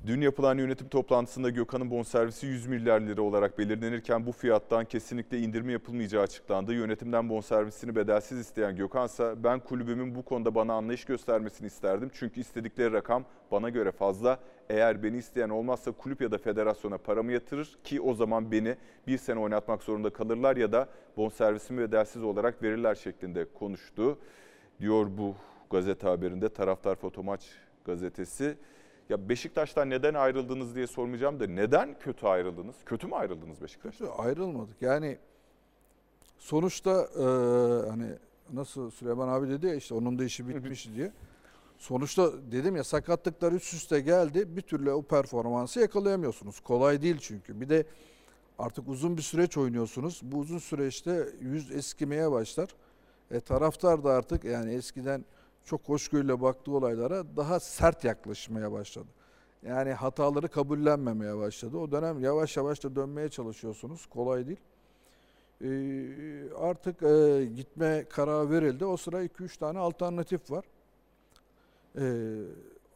[0.07, 5.73] Dün yapılan yönetim toplantısında Gökhan'ın bonservisi 100 milyar lira olarak belirlenirken bu fiyattan kesinlikle indirme
[5.73, 6.75] yapılmayacağı açıklandı.
[6.75, 12.11] Yönetimden bonservisini bedelsiz isteyen Gökhan'sa ben kulübümün bu konuda bana anlayış göstermesini isterdim.
[12.15, 14.39] Çünkü istedikleri rakam bana göre fazla.
[14.69, 18.77] Eğer beni isteyen olmazsa kulüp ya da federasyona paramı yatırır ki o zaman beni
[19.07, 24.19] bir sene oynatmak zorunda kalırlar ya da bonservisimi bedelsiz olarak verirler şeklinde konuştu.
[24.81, 25.35] Diyor bu
[25.71, 27.51] gazete haberinde Taraftar Fotomaç
[27.85, 28.57] gazetesi.
[29.09, 32.77] Ya Beşiktaş'tan neden ayrıldınız diye sormayacağım da neden kötü ayrıldınız?
[32.87, 34.09] Kötü mü ayrıldınız Beşiktaş'tan?
[34.09, 34.83] Kötü ayrılmadık.
[34.83, 35.19] Yani
[36.39, 37.25] sonuçta e,
[37.91, 38.07] hani
[38.53, 41.13] nasıl Süleyman abi dedi ya işte onun da işi bitmiş diye.
[41.79, 44.57] Sonuçta dedim ya sakatlıklar üst üste geldi.
[44.57, 46.61] Bir türlü o performansı yakalayamıyorsunuz.
[46.61, 47.61] Kolay değil çünkü.
[47.61, 47.85] Bir de
[48.59, 50.21] artık uzun bir süreç oynuyorsunuz.
[50.23, 52.69] Bu uzun süreçte yüz eskimeye başlar.
[53.31, 55.25] E, taraftar da artık yani eskiden
[55.65, 59.09] çok hoşgörüyle baktığı olaylara daha sert yaklaşmaya başladı.
[59.63, 61.77] Yani hataları kabullenmemeye başladı.
[61.79, 64.07] O dönem yavaş yavaş da dönmeye çalışıyorsunuz.
[64.07, 64.61] Kolay değil.
[65.63, 68.85] Ee, artık e, gitme kararı verildi.
[68.85, 70.65] O sıra 2-3 tane alternatif var.
[71.99, 72.35] Ee,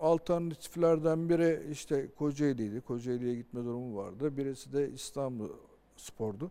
[0.00, 2.80] alternatiflerden biri işte Kocaeli'ydi.
[2.80, 4.36] Kocaeli'ye gitme durumu vardı.
[4.36, 5.48] Birisi de İstanbul
[5.96, 6.50] Spor'du.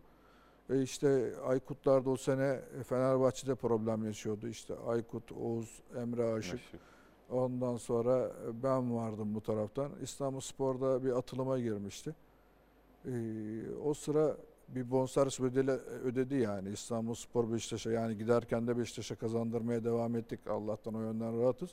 [0.70, 4.48] E işte Aykutlar da o sene Fenerbahçe'de problem yaşıyordu.
[4.48, 6.60] İşte Aykut, Oğuz, Emre Aşık.
[7.30, 9.90] Ondan sonra ben vardım bu taraftan.
[10.02, 12.14] İstanbul Spor'da bir atılıma girmişti.
[13.06, 13.10] Ee,
[13.84, 14.36] o sıra
[14.68, 15.70] bir bonservis bedeli
[16.04, 17.90] ödedi yani İstanbul Spor Beşiktaş'a.
[17.90, 20.40] Yani giderken de Beşiktaş'a kazandırmaya devam ettik.
[20.46, 21.70] Allah'tan o yönden rahatız.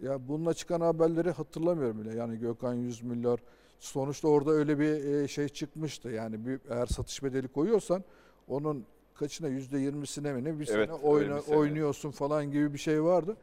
[0.00, 2.16] Ya bununla çıkan haberleri hatırlamıyorum bile.
[2.16, 3.40] Yani Gökhan 100 milyar
[3.78, 6.08] sonuçta orada öyle bir e, şey çıkmıştı.
[6.08, 8.04] Yani bir, eğer satış bedeli koyuyorsan
[8.48, 11.56] onun kaçına yüzde yirmisine mi ne bir Evet, sene, oyna, sene.
[11.56, 13.36] oynuyorsun falan gibi bir şey vardı.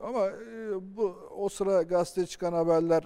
[0.00, 3.04] Ama e, bu o sıra gazeteye çıkan haberler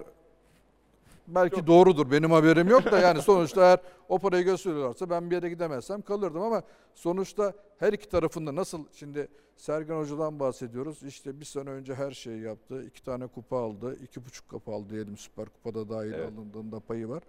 [1.29, 1.67] belki Yok.
[1.67, 2.11] doğrudur.
[2.11, 6.43] Benim haberim yok da yani sonuçta eğer o parayı gösteriyorlarsa ben bir yere gidemezsem kalırdım
[6.43, 6.63] ama
[6.95, 11.03] sonuçta her iki tarafında nasıl şimdi Sergen Hoca'dan bahsediyoruz.
[11.03, 12.83] İşte bir sene önce her şeyi yaptı.
[12.83, 13.97] iki tane kupa aldı.
[14.03, 16.33] iki buçuk kupa aldı diyelim Süper Kupa'da dahil Evet.
[16.33, 17.23] alındığında payı var.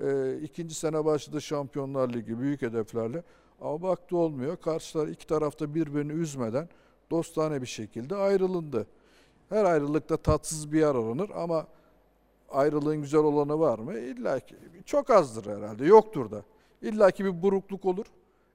[0.00, 3.22] Ee, ikinci sene başladı Şampiyonlar Ligi büyük hedeflerle.
[3.60, 4.56] Ama baktı olmuyor.
[4.56, 6.68] Karşılar iki tarafta birbirini üzmeden
[7.10, 8.86] dostane bir şekilde ayrılındı.
[9.48, 11.66] Her ayrılıkta tatsız bir yer aranır ama
[12.54, 13.98] ayrılığın güzel olanı var mı?
[13.98, 15.84] İlla ki çok azdır herhalde.
[15.86, 16.44] Yoktur da.
[16.82, 18.06] İlla ki bir burukluk olur.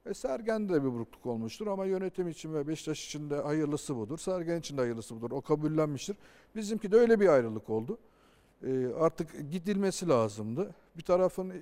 [0.06, 4.18] E Sergen'de de bir burukluk olmuştur ama yönetim için ve Beşiktaş için de hayırlısı budur.
[4.18, 5.30] Sergen için de hayırlısı budur.
[5.30, 6.16] O kabullenmiştir.
[6.56, 7.98] Bizimki de öyle bir ayrılık oldu.
[8.62, 10.74] E, artık gidilmesi lazımdı.
[10.96, 11.52] Bir tarafın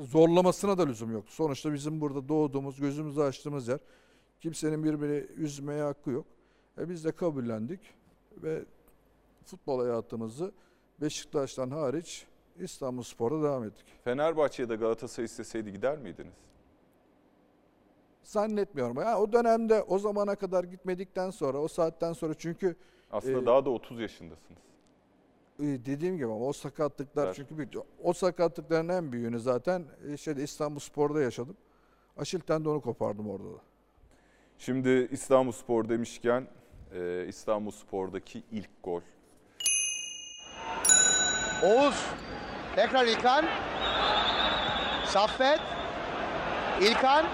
[0.00, 1.32] zorlamasına da lüzum yoktu.
[1.34, 3.78] Sonuçta bizim burada doğduğumuz, gözümüzü açtığımız yer.
[4.40, 6.26] Kimsenin birbirini üzmeye hakkı yok.
[6.78, 7.80] E biz de kabullendik
[8.42, 8.64] ve
[9.44, 10.52] futbol hayatımızı
[11.00, 12.26] Beşiktaş'tan hariç
[12.58, 13.84] İstanbul Spor'da devam ettik.
[14.04, 16.34] Fenerbahçe'ye de Galatasaray isteseydi gider miydiniz?
[18.22, 18.96] Zannetmiyorum.
[18.96, 22.76] Ya o dönemde o zamana kadar gitmedikten sonra o saatten sonra çünkü
[23.10, 24.58] Aslında Ee, daha da 30 yaşındasınız.
[25.60, 27.36] e, dediğim gibi ama o sakatlıklar Evet.
[27.36, 27.72] çünkü büyük.
[28.02, 31.56] O sakatlıkların en büyüğünü zaten e, şeyde İstanbul Spor'da yaşadım.
[32.16, 33.58] Aşil tendonu kopardım orada da.
[34.58, 36.48] Şimdi İstanbul Spor demişken
[36.92, 39.00] e, İstanbul Spor'daki ilk gol.
[41.62, 41.94] Oğuz.
[42.76, 43.44] Tekrar İlkan.
[45.06, 45.60] Saffet.
[46.80, 47.24] İlkan.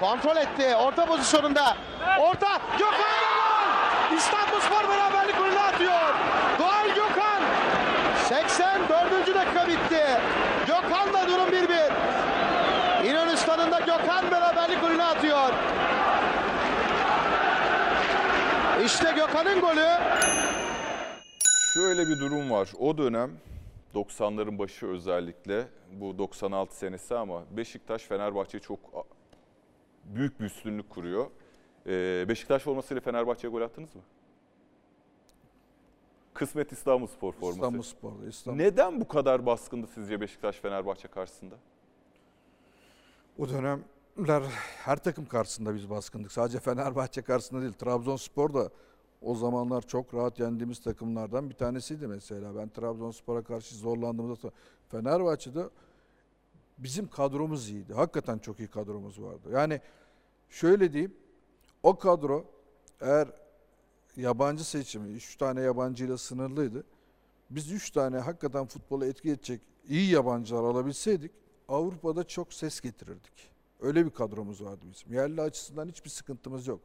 [0.00, 0.76] Kontrol etti.
[0.76, 1.76] Orta pozisyonunda.
[2.20, 2.60] Orta.
[2.78, 4.16] Gökhan gol.
[4.16, 6.14] İstanbulspor beraberlik golünü atıyor.
[6.58, 7.42] Doğan Gökhan.
[8.28, 9.34] 84.
[9.34, 10.04] dakika bitti.
[10.66, 11.90] Gökhan'la durum 1-1.
[13.04, 15.48] İnönü stadında Gökhan beraberlik golünü atıyor.
[18.84, 19.88] İşte Gökhan'ın golü.
[21.74, 22.68] Şöyle bir durum var.
[22.78, 23.30] O dönem
[23.94, 29.06] 90'ların başı özellikle bu 96 senesi ama Beşiktaş Fenerbahçe çok
[30.04, 31.30] büyük bir üstünlük kuruyor.
[31.86, 34.02] Ee, Beşiktaş formasıyla Fenerbahçe'ye gol attınız mı?
[36.34, 37.56] Kısmet İstanbul Spor forması.
[37.56, 38.26] İstanbul Spor'da.
[38.26, 38.58] İstanbul.
[38.58, 41.54] Neden bu kadar baskındı sizce Beşiktaş Fenerbahçe karşısında?
[43.38, 44.42] O dönemler
[44.84, 46.32] her takım karşısında biz baskındık.
[46.32, 47.72] Sadece Fenerbahçe karşısında değil.
[47.72, 48.70] Trabzonspor da
[49.22, 52.56] o zamanlar çok rahat yendiğimiz takımlardan bir tanesiydi mesela.
[52.56, 54.50] Ben Trabzonspor'a karşı zorlandığımda
[54.88, 55.68] Fenerbahçe'de
[56.78, 57.94] bizim kadromuz iyiydi.
[57.94, 59.48] Hakikaten çok iyi kadromuz vardı.
[59.52, 59.80] Yani
[60.50, 61.14] şöyle diyeyim.
[61.82, 62.44] O kadro
[63.00, 63.28] eğer
[64.16, 66.84] yabancı seçimi 3 tane yabancıyla sınırlıydı.
[67.50, 71.32] Biz 3 tane hakikaten futbola etki edecek iyi yabancılar alabilseydik
[71.68, 73.50] Avrupa'da çok ses getirirdik.
[73.80, 75.12] Öyle bir kadromuz vardı bizim.
[75.12, 76.80] Yerli açısından hiçbir sıkıntımız yok.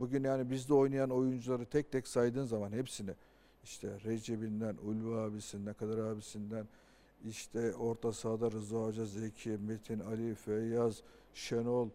[0.00, 3.10] Bugün yani bizde oynayan oyuncuları tek tek saydığın zaman hepsini
[3.64, 6.68] işte Recep'inden, Ulvi abisinden, Kadir abisinden
[7.24, 11.02] işte orta sahada Rıza Hoca, Zeki, Metin, Ali, Feyyaz,
[11.34, 11.88] Şenol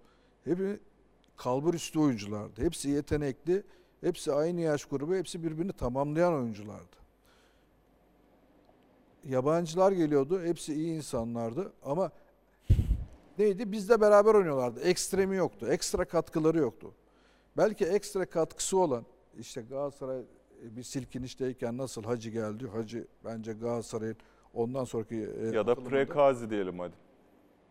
[0.43, 0.79] hepsi
[1.37, 2.61] kalbur üstü oyunculardı.
[2.61, 3.63] Hepsi yetenekli,
[4.01, 6.95] hepsi aynı yaş grubu, hepsi birbirini tamamlayan oyunculardı.
[9.29, 12.11] Yabancılar geliyordu, hepsi iyi insanlardı ama
[13.37, 13.71] neydi?
[13.71, 14.79] Bizle beraber oynuyorlardı.
[14.79, 16.93] Ekstremi yoktu, ekstra katkıları yoktu.
[17.57, 19.05] Belki ekstra katkısı olan
[19.39, 20.19] işte Galatasaray
[20.65, 22.67] e, bir silkinişteyken nasıl Hacı geldi?
[22.67, 24.15] Hacı bence Galatasaray'ın
[24.53, 26.93] ondan sonraki e, Ya da prekazi diyelim hadi.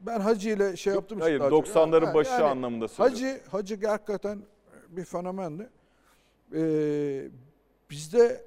[0.01, 1.21] ben Hacı ile şey yaptım.
[1.21, 1.67] Hayır çok.
[1.67, 3.41] 90'ların Ha, başı yani anlamında söylüyorum.
[3.51, 4.43] Hacı, Hacı hakikaten
[4.89, 5.69] bir fenomendi.
[6.55, 7.29] Ee,
[7.91, 8.45] bizde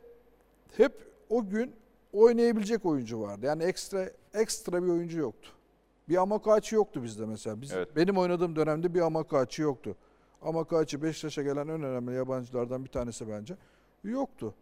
[0.77, 0.93] hep
[1.29, 1.75] o gün
[2.13, 3.45] oynayabilecek oyuncu vardı.
[3.45, 5.49] Yani ekstra ekstra bir oyuncu yoktu.
[6.09, 7.61] Bir Amakaçı yoktu bizde mesela.
[7.61, 7.95] Biz, Evet.
[7.95, 9.95] Benim oynadığım dönemde bir Amakaçı yoktu.
[10.45, 13.55] Amakaçı Beşiktaş'a gelen en önemli yabancılardan bir tanesi bence.
[14.03, 14.53] Yoktu.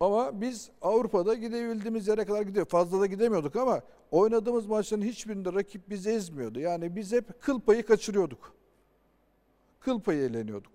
[0.00, 2.66] Ama biz Avrupa'da gidebildiğimiz yere kadar gidiyor.
[2.66, 6.60] Fazla da gidemiyorduk ama oynadığımız maçların hiçbirinde rakip bizi ezmiyordu.
[6.60, 8.52] Yani biz hep kıl payı kaçırıyorduk.
[9.80, 10.72] Kıl payı eğleniyorduk.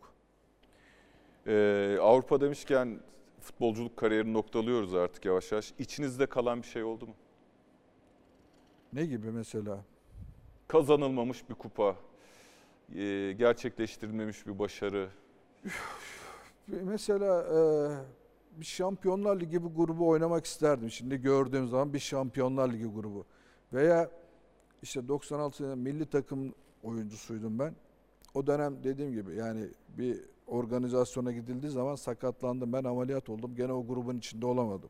[1.48, 3.00] Ee, Avrupa demişken
[3.40, 5.74] futbolculuk kariyerini noktalıyoruz artık yavaş yavaş.
[5.80, 7.14] İçinizde kalan bir şey oldu mu?
[8.94, 9.78] Ne gibi mesela?
[10.68, 11.96] Kazanılmamış bir kupa,
[12.96, 15.10] e, gerçekleştirilmemiş bir başarı.
[16.68, 17.60] Mesela e,
[18.60, 20.92] bir Şampiyonlar Ligi bir grubu oynamak isterdim.
[20.92, 23.26] Şimdi gördüğüm zaman bir Şampiyonlar Ligi grubu.
[23.74, 24.10] Veya
[24.82, 27.76] işte 96 sene milli takım oyuncusuydum ben.
[28.34, 29.68] O dönem dediğim gibi yani
[29.98, 32.74] bir organizasyona gidildiği zaman sakatlandım.
[32.74, 33.56] Ben ameliyat oldum.
[33.56, 34.90] Gene o grubun içinde olamadım.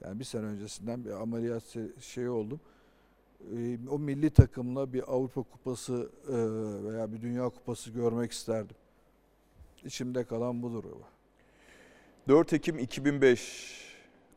[0.00, 2.60] Yani bir sene öncesinden bir ameliyat şeyi oldum.
[3.90, 6.32] O milli takımla bir Avrupa Kupası e,
[6.92, 8.76] veya bir Dünya Kupası görmek isterdim.
[9.84, 10.84] İçimde kalan budur.
[12.28, 13.78] 4 Ekim 2005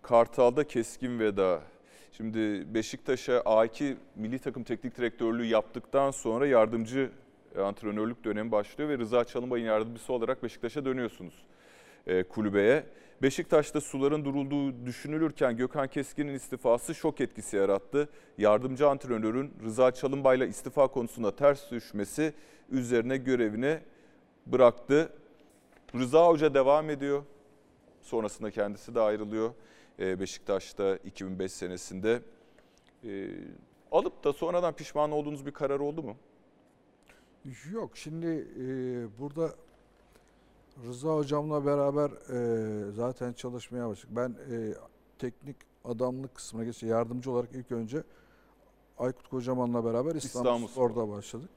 [0.02, 1.62] Kartal'da keskin veda.
[2.12, 7.12] Şimdi Beşiktaş'a A2 milli takım teknik direktörlüğü yaptıktan sonra yardımcı
[7.60, 11.43] antrenörlük dönemi başlıyor ve Rıza Çalınbay'ın yardımcısı olarak Beşiktaş'a dönüyorsunuz
[12.08, 12.86] e, kulübeye.
[13.22, 18.09] Beşiktaş'ta suların durulduğu düşünülürken Gökhan Keskin'in istifası şok etkisi yarattı.
[18.38, 22.34] Yardımcı antrenörün Rıza Çalınbay'la istifa konusunda ters düşmesi
[22.69, 23.80] üzerine görevini
[24.45, 25.13] bıraktı.
[25.95, 27.24] Rıza Hoca devam ediyor.
[28.01, 29.53] Sonrasında kendisi de ayrılıyor.
[29.99, 32.22] Ee, Beşiktaş'ta 2005 senesinde.
[33.03, 33.28] Ee,
[33.91, 36.17] alıp da sonradan pişman olduğunuz bir karar oldu mu?
[37.72, 38.65] Yok şimdi e,
[39.19, 39.55] burada
[40.88, 44.15] Rıza hocamla beraber e, zaten çalışmaya başladık.
[44.15, 44.73] Ben e,
[45.19, 45.55] teknik
[45.86, 46.86] adamlık kısmına geçti.
[46.86, 48.03] Yardımcı olarak ilk önce
[48.97, 51.49] Aykut Kocaman'la beraber İstanbul, İstanbul Spor'da başladık.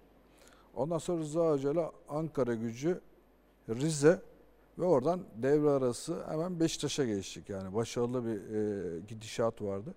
[0.75, 3.01] Ondan sonra Rıza Hoca'yla Ankara gücü,
[3.69, 4.21] Rize
[4.79, 7.49] ve oradan devre arası hemen Beşiktaş'a geçtik.
[7.49, 9.95] Yani başarılı bir e, gidişat vardı.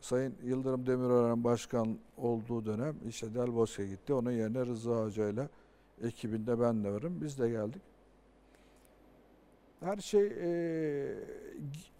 [0.00, 4.14] Sayın Yıldırım Demirören başkan olduğu dönem işte Del Bosque gitti.
[4.14, 5.48] Onun yerine Rıza Hoca ile
[6.02, 7.20] ekibinde ben de varım.
[7.20, 7.82] Biz de geldik.
[9.84, 11.14] Her şey e,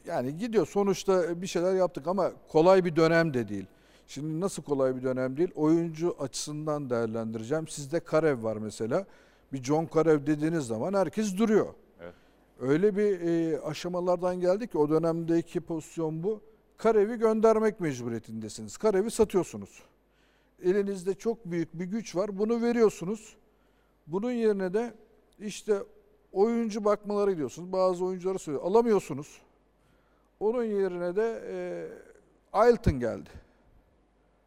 [0.06, 0.66] yani gidiyor.
[0.66, 3.66] Sonuçta bir şeyler yaptık ama kolay bir dönem de değil.
[4.06, 5.50] Şimdi nasıl kolay bir dönem değil?
[5.54, 7.68] Oyuncu açısından değerlendireceğim.
[7.68, 9.06] Sizde Karev var mesela.
[9.52, 11.66] Bir John Karev dediğiniz zaman herkes duruyor.
[12.00, 12.14] Evet.
[12.60, 16.40] Öyle bir e, aşamalardan geldik ki o dönemdeki pozisyon bu.
[16.76, 18.76] Karev'i göndermek mecburiyetindesiniz.
[18.76, 19.82] Karev'i satıyorsunuz.
[20.64, 22.38] Elinizde çok büyük bir güç var.
[22.38, 23.36] Bunu veriyorsunuz.
[24.06, 24.94] Bunun yerine de
[25.38, 25.82] işte
[26.32, 27.72] oyuncu bakmaları gidiyorsunuz.
[27.72, 28.64] Bazı oyuncuları söylüyor.
[28.64, 29.42] Alamıyorsunuz.
[30.40, 31.56] Onun yerine de e,
[32.52, 33.30] Aylton geldi.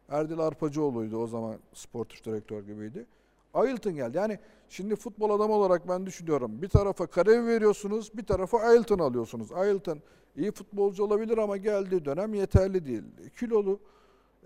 [0.08, 3.06] Erdil Arpacıoğlu'ydu o zaman sportif direktör gibiydi.
[3.54, 4.16] Aylton geldi.
[4.16, 6.62] Yani şimdi futbol adamı olarak ben düşünüyorum.
[6.62, 9.52] Bir tarafa Karev veriyorsunuz, bir tarafa Aylton alıyorsunuz.
[9.52, 9.98] Aylton
[10.36, 13.02] iyi futbolcu olabilir ama geldiği dönem yeterli değil.
[13.38, 13.80] Kilolu.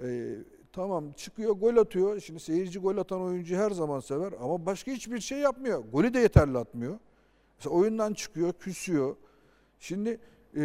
[0.03, 0.37] e,
[0.73, 2.21] tamam çıkıyor gol atıyor.
[2.21, 5.85] Şimdi seyirci gol atan oyuncu her zaman sever ama başka hiçbir şey yapmıyor.
[5.93, 6.99] Golü de yeterli atmıyor.
[7.61, 9.17] Mesela oyundan çıkıyor, küsüyor.
[9.79, 10.21] Şimdi
[10.57, 10.63] e,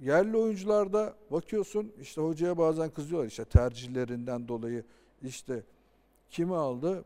[0.00, 4.84] yerli oyuncularda bakıyorsun işte hocaya bazen kızıyorlar işte tercihlerinden dolayı
[5.22, 5.62] işte
[6.30, 7.04] kimi aldı?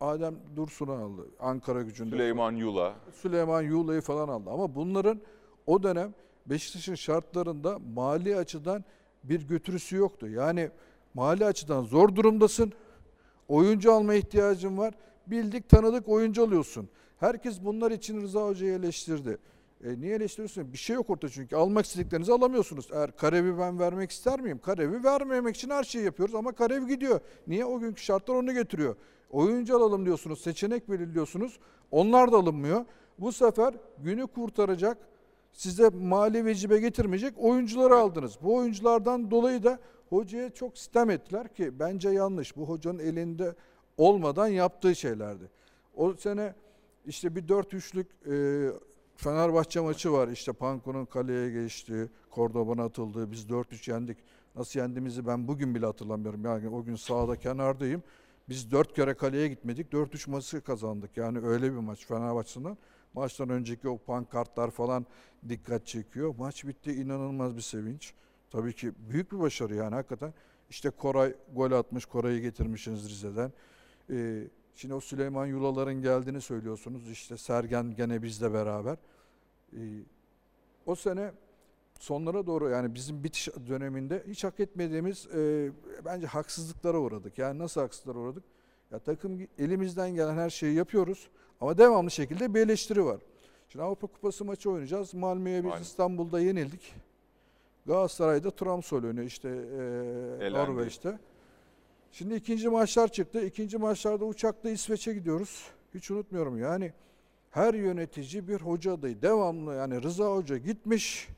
[0.00, 1.26] Adem Dursun'u aldı.
[1.40, 2.10] Ankara gücünde.
[2.10, 2.94] Süleyman Yula.
[3.12, 4.50] Süleyman Yuğla'yı falan aldı.
[4.50, 5.20] Ama bunların
[5.66, 6.14] o dönem
[6.46, 8.84] Beşiktaş'ın şartlarında mali açıdan
[9.24, 10.28] bir götürüsü yoktu.
[10.28, 10.70] Yani
[11.14, 12.72] mali açıdan zor durumdasın.
[13.48, 14.94] Oyuncu alma ihtiyacın var.
[15.26, 16.88] Bildik tanıdık oyuncu alıyorsun.
[17.20, 19.38] Herkes bunlar için Rıza Hoca'yı eleştirdi.
[19.84, 20.72] E niye eleştiriyorsun?
[20.72, 21.56] Bir şey yok ortada çünkü.
[21.56, 22.88] Almak istediklerinizi alamıyorsunuz.
[22.92, 24.58] Eğer Karevi ben vermek ister miyim?
[24.58, 27.20] Karevi vermemek için her şeyi yapıyoruz ama Karev gidiyor.
[27.46, 27.64] Niye?
[27.64, 28.96] O günkü şartlar onu getiriyor.
[29.30, 31.58] Oyuncu alalım diyorsunuz, seçenek belirliyorsunuz.
[31.90, 32.84] Onlar da alınmıyor.
[33.18, 34.98] Bu sefer günü kurtaracak
[35.52, 38.38] size mali vecibe getirmeyecek oyuncuları aldınız.
[38.42, 39.78] Bu oyunculardan dolayı da
[40.10, 42.56] hocaya çok sitem ettiler ki bence yanlış.
[42.56, 43.54] Bu hocanın elinde
[43.98, 45.44] olmadan yaptığı şeylerdi.
[45.96, 46.54] O sene
[47.06, 48.34] işte bir 4-3'lük e,
[49.16, 50.28] Fenerbahçe maçı var.
[50.28, 54.18] İşte Panko'nun kaleye geçtiği, Kordoba'na atıldığı, biz 4-3 yendik.
[54.54, 56.44] Nasıl yendiğimizi ben bugün bile hatırlamıyorum.
[56.44, 58.02] Yani o gün sahada kenardayım.
[58.48, 59.92] Biz 4 kere kaleye gitmedik.
[59.92, 61.16] 4-3 maçı kazandık.
[61.16, 62.76] Yani öyle bir maç Fenerbahçe'den.
[63.14, 65.06] Maçtan önceki o pankartlar falan
[65.48, 66.34] dikkat çekiyor.
[66.38, 68.14] Maç bitti inanılmaz bir sevinç.
[68.50, 70.34] Tabii ki büyük bir başarı yani hakikaten.
[70.70, 73.52] İşte Koray gol atmış, Koray'ı getirmişsiniz Rize'den.
[74.10, 74.42] Ee,
[74.76, 77.10] şimdi o Süleyman Yulaların geldiğini söylüyorsunuz.
[77.10, 78.96] İşte Sergen gene bizle beraber.
[79.72, 79.78] Ee,
[80.86, 81.32] o sene
[82.00, 85.70] sonlara doğru yani bizim bitiş döneminde hiç hak etmediğimiz e,
[86.04, 87.38] bence haksızlıklara uğradık.
[87.38, 88.44] Yani nasıl haksızlıklara uğradık?
[88.90, 91.28] Ya takım elimizden gelen her şeyi yapıyoruz
[91.60, 93.20] ama devamlı şekilde bir eleştiri var.
[93.68, 95.14] Şimdi Avrupa Kupası maçı oynayacağız.
[95.14, 95.82] Malmö'ye biz Aynen.
[95.82, 96.94] İstanbul'da yenildik.
[97.86, 99.48] Galatasaray'da Trabzon oynuyor işte
[100.40, 100.52] e.
[100.52, 101.18] Norveç'te.
[102.18, 103.44] Şimdi ikinci maçlar çıktı.
[103.44, 105.70] İkinci maçlarda uçakla İsveç'e gidiyoruz.
[105.94, 106.92] Hiç unutmuyorum yani
[107.50, 109.22] her yönetici bir hoca adayı.
[109.22, 111.28] Devamlı yani Rıza Hoca gitmiş.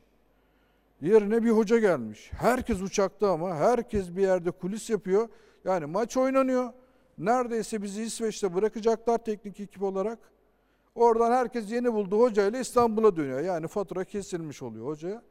[1.01, 2.31] Yerine bir hoca gelmiş.
[2.33, 5.29] Herkes uçakta ama herkes bir yerde kulis yapıyor.
[5.65, 6.73] Yani maç oynanıyor.
[7.17, 10.19] Neredeyse bizi İsveç'te bırakacaklar teknik ekip olarak.
[10.95, 13.41] Oradan herkes yeni bulduğu hocayla İstanbul'a dönüyor.
[13.41, 15.23] Yani fatura kesilmiş oluyor hocaya.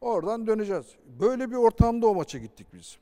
[0.00, 0.86] Oradan döneceğiz.
[1.20, 2.98] Böyle bir ortamda o maça gittik biz.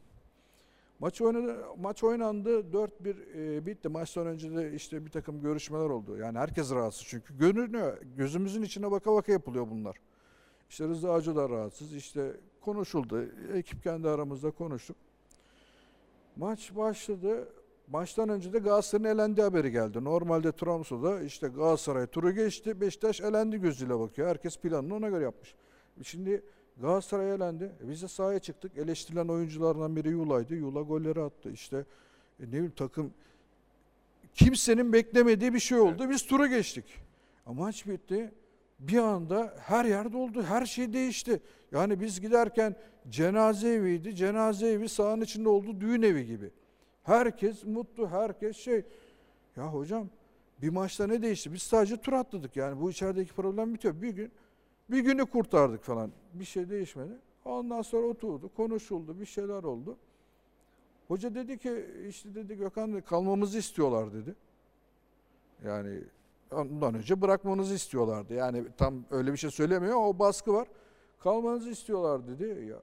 [1.01, 3.89] Maç oynadı, maç oynandı 4-1 e, bitti.
[3.89, 6.17] Maçtan önce de işte bir takım görüşmeler oldu.
[6.17, 7.99] Yani herkes rahatsız çünkü görünüyor.
[8.17, 9.97] Gözümüzün içine baka baka yapılıyor bunlar.
[10.71, 11.95] İşte Rıza Hacı da rahatsız.
[11.95, 13.25] İşte konuşuldu.
[13.55, 14.97] Ekip kendi aramızda konuştuk.
[16.37, 17.49] Maç başladı.
[17.89, 20.05] Maçtan önce de Galatasaray'ın elendi haberi geldi.
[20.05, 22.81] Normalde Trabzon'da işte Galatasaray turu geçti.
[22.81, 24.29] Beşiktaş elendi gözüyle bakıyor.
[24.29, 25.55] Herkes planını ona göre yapmış.
[26.03, 26.43] Şimdi
[26.81, 27.73] Galatasaray elendi.
[27.85, 28.79] E biz de sahaya çıktık.
[28.79, 30.55] Eleştirilen oyunculardan biri Yula'ydı.
[30.55, 31.51] Yula golleri attı.
[31.51, 31.77] İşte
[32.41, 33.13] e ne bileyim takım
[34.35, 36.11] kimsenin beklemediği bir şey oldu.
[36.11, 36.85] Biz turu geçtik.
[37.47, 38.33] Ama maç bitti.
[38.79, 40.43] Bir anda her yer doldu.
[40.43, 41.41] Her şey değişti.
[41.73, 42.77] Yani biz giderken
[43.09, 44.17] cenaze eviydi.
[44.17, 46.51] Cenaze evi sahanın içinde oldu düğün evi gibi.
[47.03, 48.85] Herkes mutlu, herkes şey.
[49.57, 50.09] Ya hocam
[50.63, 51.53] bir maçta ne değişti?
[51.53, 54.03] Biz sadece tur atladık yani bu içerideki problem bitiyor.
[54.03, 54.33] Bir gün
[54.91, 56.13] bir günü kurtardık falan.
[56.35, 57.13] Bir şey değişmedi.
[57.45, 59.97] Ondan sonra oturdu, konuşuldu, bir şeyler oldu.
[61.09, 64.35] Hoca dedi ki işte dedi Gökhan kalmamızı istiyorlar dedi.
[65.65, 66.01] Yani
[66.53, 68.35] ondan önce bırakmanızı istiyorlardı.
[68.35, 70.69] Yani tam öyle bir şey söylemiyor o baskı var.
[71.19, 72.67] Kalmanızı istiyorlar dedi.
[72.67, 72.77] Ya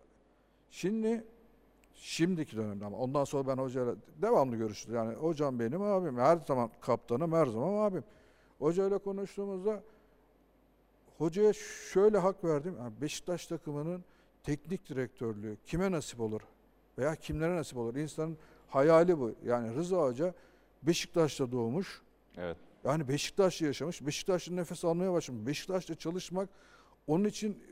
[0.70, 1.24] şimdi
[1.94, 4.96] şimdiki dönemde ama ondan sonra ben hocayla devamlı görüştüm.
[4.96, 6.18] Yani hocam benim abim.
[6.18, 8.04] Her zaman kaptanım, her zaman abim.
[8.60, 9.84] Hocayla konuştuğumuzda
[11.18, 11.54] hocaya
[11.94, 12.76] şöyle hak verdim.
[12.80, 14.04] Yani Beşiktaş takımının
[14.44, 16.42] teknik direktörlüğü kime nasip olur?
[16.98, 17.96] Veya kimlere nasip olur?
[17.96, 18.38] İnsanın
[18.68, 19.32] hayali bu.
[19.46, 20.34] Yani Rıza Hoca
[20.84, 22.02] Beşiktaş'ta doğmuş.
[22.38, 22.58] Evet.
[22.84, 24.06] Yani Beşiktaş'ta yaşamış.
[24.06, 25.48] Beşiktaş'ta nefes almaya başlamış.
[25.48, 26.50] Beşiktaş'ta çalışmak
[27.08, 27.64] onun için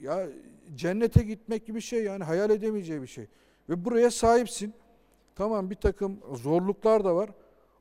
[0.00, 0.28] ya
[0.74, 3.26] cennete gitmek gibi bir şey yani hayal edemeyeceği bir şey.
[3.68, 4.74] Ve buraya sahipsin.
[5.34, 7.30] Tamam bir takım zorluklar da var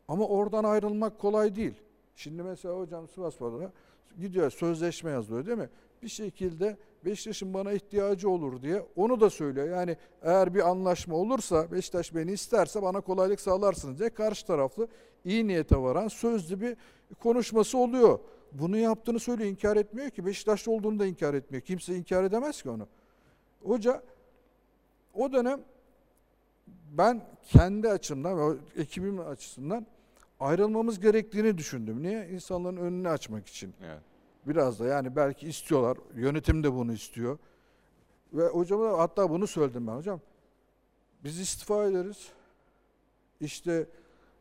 [0.07, 1.74] ama oradan ayrılmak kolay değil.
[2.15, 3.72] Şimdi mesela hocam Sivasspor'da
[4.20, 5.70] gidiyor sözleşme yazıyor değil mi?
[6.03, 9.70] Bir şekilde Beşiktaş'ın bana ihtiyacı olur diye onu da söylüyor.
[9.70, 14.88] Yani eğer bir anlaşma olursa Beşiktaş beni isterse bana kolaylık sağlarsınız diye karşı taraflı
[15.26, 16.78] iyi niyete varan sözlü bir
[17.20, 18.20] konuşması oluyor.
[18.51, 21.62] Bunu yaptığını söylüyor inkar etmiyor ki Beşiktaş'ta olduğunu da inkar etmiyor.
[21.62, 22.88] Kimse inkar edemez ki onu.
[23.64, 24.03] Hoca
[25.14, 25.62] o dönem
[26.91, 29.86] ben kendi açımdan ve ekibim açısından
[30.40, 32.04] ayrılmamız gerektiğini düşündüm.
[32.04, 32.30] Niye?
[32.30, 33.74] İnsanların önünü açmak için.
[33.86, 34.02] Evet.
[34.48, 35.98] Biraz da yani belki istiyorlar.
[36.16, 37.38] Yönetim de bunu istiyor.
[38.34, 40.20] Ve hocama da hatta bunu söyledim ben hocam.
[41.24, 42.28] Biz istifa ederiz.
[43.42, 43.88] İşte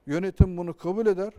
[0.07, 1.33] yönetim bunu kabul eder.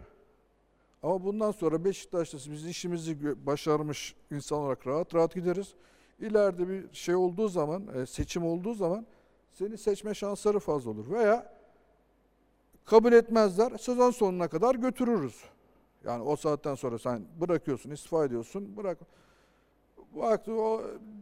[1.04, 5.74] Ama bundan sonra Beşiktaş'ta biz işimizi başarmış insan olarak rahat rahat gideriz.
[6.20, 9.06] İleride bir şey olduğu zaman, e, seçim olduğu zaman
[9.52, 11.12] seni seçme şansları fazla olur.
[11.12, 11.59] Veya
[12.86, 15.44] kabul etmezler, sezon sonuna kadar götürürüz.
[16.06, 18.98] Yani o saatten sonra sen bırakıyorsun, istifa ediyorsun, bırak.
[20.16, 20.82] Baktı o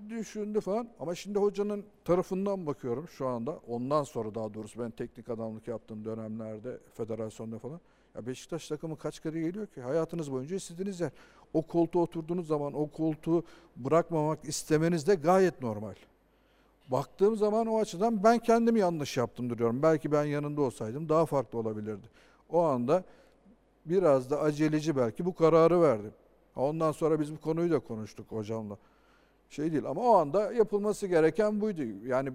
[0.09, 0.89] düşündü falan.
[0.99, 3.59] Ama şimdi hocanın tarafından bakıyorum şu anda.
[3.67, 7.79] Ondan sonra daha doğrusu ben teknik adamlık yaptığım dönemlerde federasyonda falan.
[8.15, 9.81] Ya Beşiktaş takımı kaç kere geliyor ki?
[9.81, 11.11] Hayatınız boyunca istediğiniz yer.
[11.53, 13.43] O koltuğa oturduğunuz zaman o koltuğu
[13.75, 15.95] bırakmamak istemeniz de gayet normal.
[16.87, 19.83] Baktığım zaman o açıdan ben kendimi yanlış yaptım diyorum.
[19.83, 22.07] Belki ben yanında olsaydım daha farklı olabilirdi.
[22.49, 23.03] O anda
[23.85, 26.13] biraz da aceleci belki bu kararı verdim.
[26.55, 28.77] Ondan sonra biz bu konuyu da konuştuk hocamla.
[29.49, 31.81] şey değil ama o anda yapılması gereken buydu.
[32.05, 32.33] Yani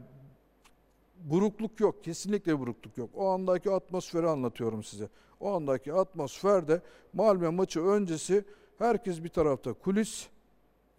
[1.25, 2.05] burukluk yok.
[2.05, 3.11] Kesinlikle burukluk yok.
[3.15, 5.09] O andaki atmosferi anlatıyorum size.
[5.41, 6.81] O andaki atmosferde
[7.13, 8.45] Malmö maçı öncesi
[8.79, 10.29] herkes bir tarafta kulis,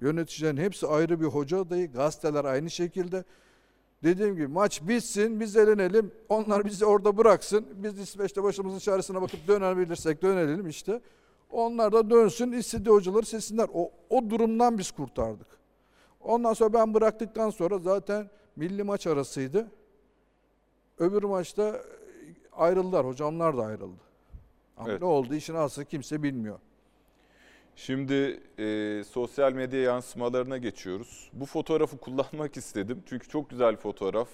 [0.03, 3.23] yöneticilerin hepsi ayrı bir hoca adayı, gazeteler aynı şekilde.
[4.03, 7.65] Dediğim gibi maç bitsin, biz elenelim, onlar bizi orada bıraksın.
[7.75, 11.01] Biz İsveç'te başımızın çaresine bakıp dönebilirsek dönelim işte.
[11.49, 13.67] Onlar da dönsün, istediği hocaları seçsinler.
[13.73, 15.47] O, o durumdan biz kurtardık.
[16.21, 19.67] Ondan sonra ben bıraktıktan sonra zaten milli maç arasıydı.
[20.97, 21.81] Öbür maçta
[22.51, 24.01] ayrıldılar, hocamlar da ayrıldı.
[24.77, 25.01] Ama Evet.
[25.01, 26.59] ne oldu işin aslı kimse bilmiyor.
[27.75, 31.29] Şimdi e, sosyal medya yansımalarına geçiyoruz.
[31.33, 34.29] Bu fotoğrafı kullanmak istedim çünkü çok güzel fotoğraf.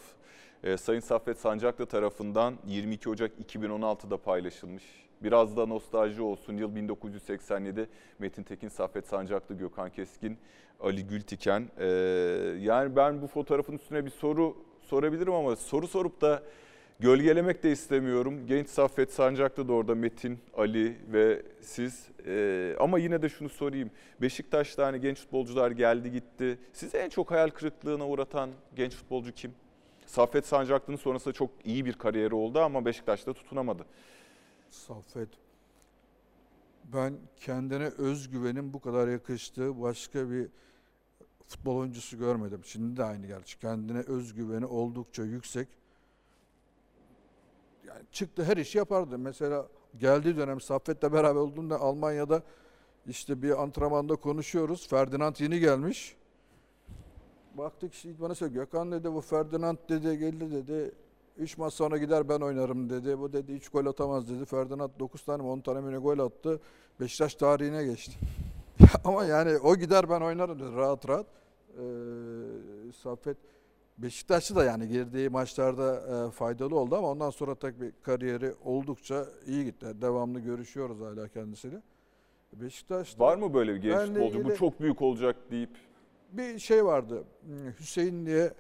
[0.64, 4.84] E, Sayın Saffet Sancaklı tarafından 22 Ocak 2016'da paylaşılmış.
[5.24, 6.58] Biraz da nostalji olsun.
[6.58, 7.90] Yıl 1987.
[8.20, 10.38] Metin Tekin, Saffet Sancaklı, Gökhan Keskin,
[10.80, 11.70] Ali Gültiken.
[11.78, 11.88] E,
[12.60, 16.44] yani ben bu fotoğrafın üstüne bir soru sorabilirim ama soru sorup da
[17.00, 18.48] Gölgelemek de istemiyorum.
[18.48, 22.08] Genç Saffet Sancaklı da orada Metin, Ali ve siz.
[22.26, 23.92] Ee, ama yine de şunu sorayım.
[24.22, 26.60] Beşiktaş'ta hani genç futbolcular geldi gitti.
[26.74, 29.54] Sizi en çok hayal kırıklığına uğratan genç futbolcu kim?
[30.06, 33.86] Saffet Sancaklı'nın sonrasında çok iyi bir kariyeri oldu ama Beşiktaş'ta tutunamadı.
[34.70, 35.30] Saffet.
[36.84, 40.48] Ben kendine özgüvenin bu kadar yakıştığı başka bir
[41.48, 42.62] futbol oyuncusu görmedim.
[42.64, 43.60] Şimdi de aynı gerçi.
[43.60, 45.79] Kendine özgüveni oldukça yüksek.
[47.90, 49.18] Yani çıktı her işi yapardı.
[49.18, 49.68] Mesela
[49.98, 52.42] geldiği dönem Saffet'le beraber olduğunda Almanya'da
[53.08, 54.88] işte bir antrenmanda konuşuyoruz.
[54.88, 56.16] Ferdinand yeni gelmiş.
[57.58, 58.64] Baktık işte bana söylüyor.
[58.66, 60.92] Gökhan dedi bu Ferdinand dedi geldi dedi.
[61.38, 63.20] 3 maç sonra gider ben oynarım dedi.
[63.20, 64.46] Bu dedi 3 gol atamaz dedi.
[64.46, 66.60] Ferdinand 9 tane mi 10 tane mi gol attı.
[67.00, 68.16] Beşiktaş tarihine geçti.
[69.04, 71.26] Ama yani o gider ben oynarım dedi rahat rahat.
[71.78, 71.82] Ee,
[73.04, 73.38] Saffet
[74.04, 79.66] Beşiktaş'ı da yani girdiği maçlarda e, faydalı oldu ama ondan sonra tabii kariyeri oldukça iyi
[79.66, 79.86] gitti.
[80.02, 81.82] Devamlı görüşüyoruz hala kendisiyle.
[82.54, 84.38] Beşiktaş'ta Var mı böyle bir genç Benle futbolcu?
[84.38, 85.70] Bu ilgili- çok büyük olacak deyip
[86.32, 87.24] bir şey vardı.
[87.46, 88.54] Hmm, Hüseyin diye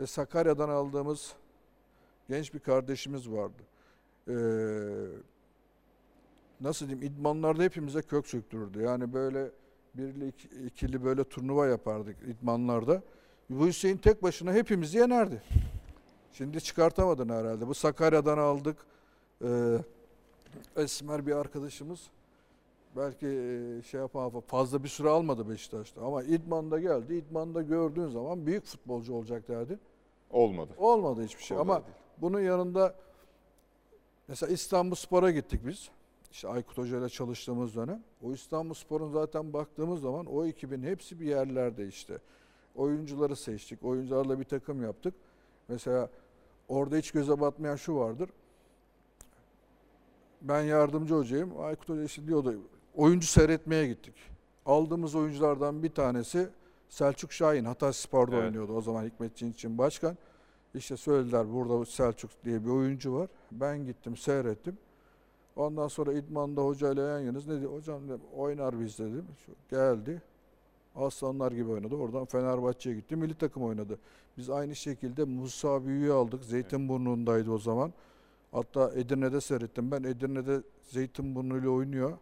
[0.00, 1.32] e, Sakarya'dan aldığımız
[2.28, 3.62] genç bir kardeşimiz vardı.
[4.28, 4.34] Ee,
[6.60, 8.82] nasıl diyeyim idmanlarda hepimize kök söktürürdü.
[8.82, 9.50] Yani böyle
[9.94, 13.02] birli iki- ikili böyle turnuva yapardık idmanlarda.
[13.58, 15.42] Bu Hüseyin tek başına hepimizi yenerdi.
[16.32, 17.68] Şimdi çıkartamadın herhalde.
[17.68, 18.76] Bu Sakarya'dan aldık.
[19.44, 19.78] Ee,
[20.76, 22.00] Esmer bir arkadaşımız.
[22.96, 27.14] Belki e, şey yapan fazla bir süre almadı Beşiktaş'ta ama İdman'da geldi.
[27.14, 29.78] İdman'da gördüğün zaman büyük futbolcu olacak derdi.
[30.30, 30.72] olmadı.
[30.78, 31.84] Olmadı hiçbir şey Olmadı ama
[32.18, 32.94] bunun yanında
[34.28, 35.90] mesela İstanbul Spor'a gittik biz.
[36.32, 38.02] İşte Aykut Hoca ile çalıştığımız dönem.
[38.22, 42.18] O İstanbul Spor'un zaten baktığımız zaman o ekibin hepsi bir yerlerde işte.
[42.76, 43.84] Oyuncuları seçtik.
[43.84, 45.14] Oyuncularla bir takım yaptık.
[45.68, 46.10] Mesela
[46.68, 48.30] orada hiç göze batmayan şu vardır.
[50.42, 51.60] Ben yardımcı hocayım.
[51.60, 52.54] Aykut Hoca işte diyordu
[52.94, 54.14] oyuncu seyretmeye gittik.
[54.66, 56.48] Aldığımız oyunculardan bir tanesi
[56.88, 57.64] Selçuk Şahin.
[57.64, 58.44] Hatay Spor'da Evet.
[58.44, 60.16] oynuyordu o zaman Hikmet için başkan.
[60.74, 63.28] İşte söylediler burada Selçuk diye bir oyuncu var.
[63.52, 64.78] Ben gittim seyrettim.
[65.56, 67.66] Ondan sonra İdman'da hocayla yan yanız ne dedi?
[67.66, 69.26] Hocam dedim, oynar biz dedim.
[69.46, 70.22] Şu, geldi.
[70.96, 71.94] Aslanlar gibi oynadı.
[71.96, 73.16] Oradan Fenerbahçe'ye gitti.
[73.16, 73.98] Milli takım oynadı.
[74.38, 76.44] Biz aynı şekilde Musa Büyü'yü aldık.
[76.44, 77.92] Zeytinburnu'ndaydı o zaman.
[78.52, 79.90] Hatta Edirne'de seyrettim.
[79.90, 82.12] Ben Edirne'de Zeytinburnu ile oynuyor.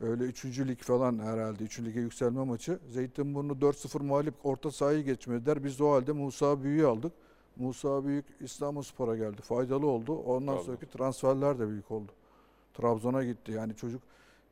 [0.00, 0.44] Öyle 3.
[0.44, 1.64] lig falan herhalde.
[1.64, 1.80] 3.
[1.80, 2.78] lige yükselme maçı.
[2.90, 5.64] Zeytinburnu 4-0 mağlup orta sahayı geçmediler.
[5.64, 7.12] Biz de o halde Musa Büyü'yü aldık.
[7.56, 9.42] Musa Büyük İstanbulspor'a geldi.
[9.42, 10.14] Faydalı oldu.
[10.16, 10.66] Ondan Trabzon.
[10.66, 12.12] sonraki transferler de büyük oldu.
[12.74, 13.52] Trabzon'a gitti.
[13.52, 14.02] Yani çocuk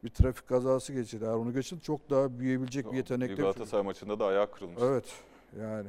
[0.05, 1.25] bir trafik kazası geçirdi.
[1.25, 3.43] Eğer onu geçirdi çok daha büyüyebilecek bir yetenekte Bir.
[3.43, 4.83] Galatasaray maçında da ayağı kırılmış.
[4.83, 5.05] Evet
[5.61, 5.89] yani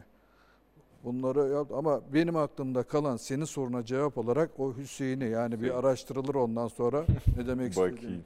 [1.04, 5.74] bunları yap ama benim aklımda kalan senin soruna cevap olarak o Hüseyin'i yani Hüseyin.
[5.74, 7.06] bir araştırılır ondan sonra
[7.38, 7.98] ne demek istediğini.
[7.98, 8.24] Bakayım.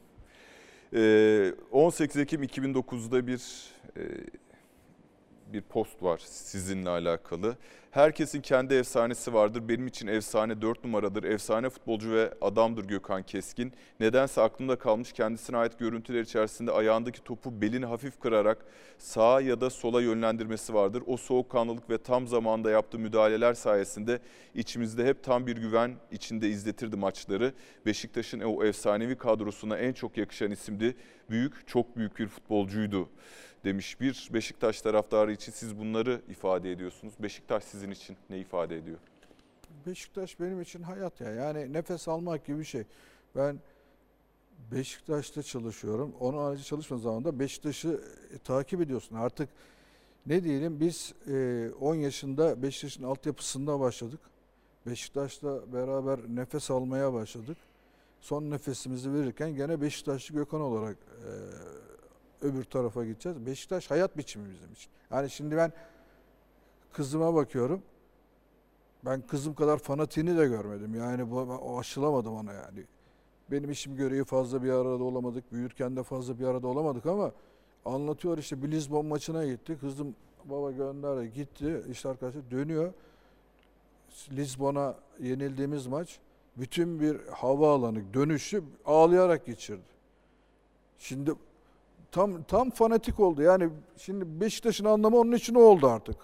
[0.93, 4.01] Ee, 18 Ekim 2009'da bir e,
[5.53, 7.57] bir post var sizinle alakalı.
[7.91, 9.69] Herkesin kendi efsanesi vardır.
[9.69, 11.23] Benim için efsane 4 numaradır.
[11.23, 13.73] Efsane futbolcu ve adamdır Gökhan Keskin.
[13.99, 18.65] Nedense aklımda kalmış kendisine ait görüntüler içerisinde ayağındaki topu belini hafif kırarak
[18.97, 21.03] sağa ya da sola yönlendirmesi vardır.
[21.07, 24.19] O soğukkanlılık ve tam zamanda yaptığı müdahaleler sayesinde
[24.55, 27.53] içimizde hep tam bir güven içinde izletirdi maçları.
[27.85, 30.95] Beşiktaş'ın o efsanevi kadrosuna en çok yakışan isimdi.
[31.29, 33.09] Büyük, çok büyük bir futbolcuydu
[33.63, 37.13] demiş bir Beşiktaş taraftarı için siz bunları ifade ediyorsunuz.
[37.19, 38.97] Beşiktaş sizin için ne ifade ediyor?
[39.85, 41.31] Beşiktaş benim için hayat ya.
[41.31, 42.83] Yani nefes almak gibi bir şey.
[43.35, 43.59] Ben
[44.71, 46.15] Beşiktaş'ta çalışıyorum.
[46.19, 48.01] Onun harici çalışmadığım zaman da Beşiktaş'ı
[48.35, 49.15] e, takip ediyorsun.
[49.15, 49.49] Artık
[50.25, 54.19] ne diyelim biz e, 10 yaşında Beşiktaş'ın altyapısında başladık.
[54.85, 57.57] Beşiktaş'la beraber nefes almaya başladık.
[58.21, 61.31] Son nefesimizi verirken gene Beşiktaşlı Gökhan olarak e,
[62.41, 63.45] öbür tarafa gideceğiz.
[63.45, 64.91] Beşiktaş hayat biçimi bizim için.
[65.11, 65.73] Yani şimdi ben
[66.93, 67.81] kızıma bakıyorum.
[69.05, 70.95] Ben kızım kadar fanatiğini de görmedim.
[70.95, 72.83] Yani bu, o aşılamadım ona yani.
[73.51, 75.53] Benim işim görevi fazla bir arada olamadık.
[75.53, 77.31] Büyürken de fazla bir arada olamadık ama
[77.85, 79.77] anlatıyor işte bir Lisbon maçına gitti.
[79.79, 80.15] Kızım
[80.45, 81.83] baba gönderdi gitti.
[81.91, 82.93] İşte arkadaşlar dönüyor.
[84.31, 86.19] Lisbon'a yenildiğimiz maç
[86.57, 89.97] bütün bir havaalanı dönüşü ağlayarak geçirdi.
[90.97, 91.31] Şimdi
[92.11, 93.41] tam tam fanatik oldu.
[93.41, 96.15] Yani şimdi Beşiktaş'ın anlamı onun için oldu artık.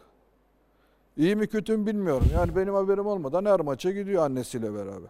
[1.18, 2.28] İyi mi kötü mü bilmiyorum.
[2.34, 5.10] Yani benim haberim olmadan her maça gidiyor annesiyle beraber.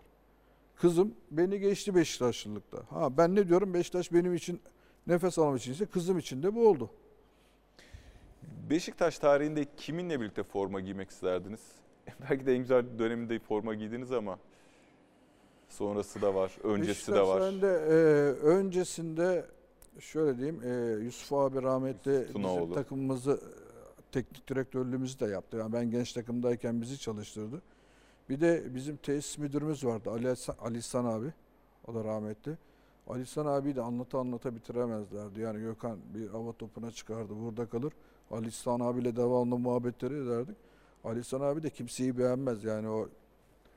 [0.75, 2.77] Kızım beni geçti Beşiktaşlılıkta.
[2.89, 4.61] Ha ben ne diyorum Beşiktaş benim için
[5.07, 6.89] nefes almam için ise kızım için de bu oldu.
[8.69, 11.61] Beşiktaş tarihinde kiminle birlikte forma giymek isterdiniz?
[12.29, 14.39] Belki de en güzel döneminde forma giydiniz ama
[15.69, 17.41] sonrası da var, öncesi de var.
[17.41, 17.93] Beşiktaş de, e,
[18.45, 19.45] öncesinde
[19.99, 25.57] şöyle diyeyim e, Yusuf abi rahmetli bizim takımımızı e, teknik direktörlüğümüzü de yaptı.
[25.57, 27.61] Yani ben genç takımdayken bizi çalıştırdı.
[28.29, 31.33] Bir de bizim tesis müdürümüz vardı Ali Hasan, Ali İhsan abi.
[31.87, 32.57] O da rahmetli.
[33.07, 35.39] Ali İhsan abi de anlata anlata bitiremezlerdi.
[35.39, 37.93] Yani Gökhan bir hava topuna çıkardı burada kalır.
[38.31, 40.57] Ali İhsan abiyle devamlı muhabbetleri ederdik.
[41.03, 42.63] Ali İhsan abi de kimseyi beğenmez.
[42.63, 43.09] Yani o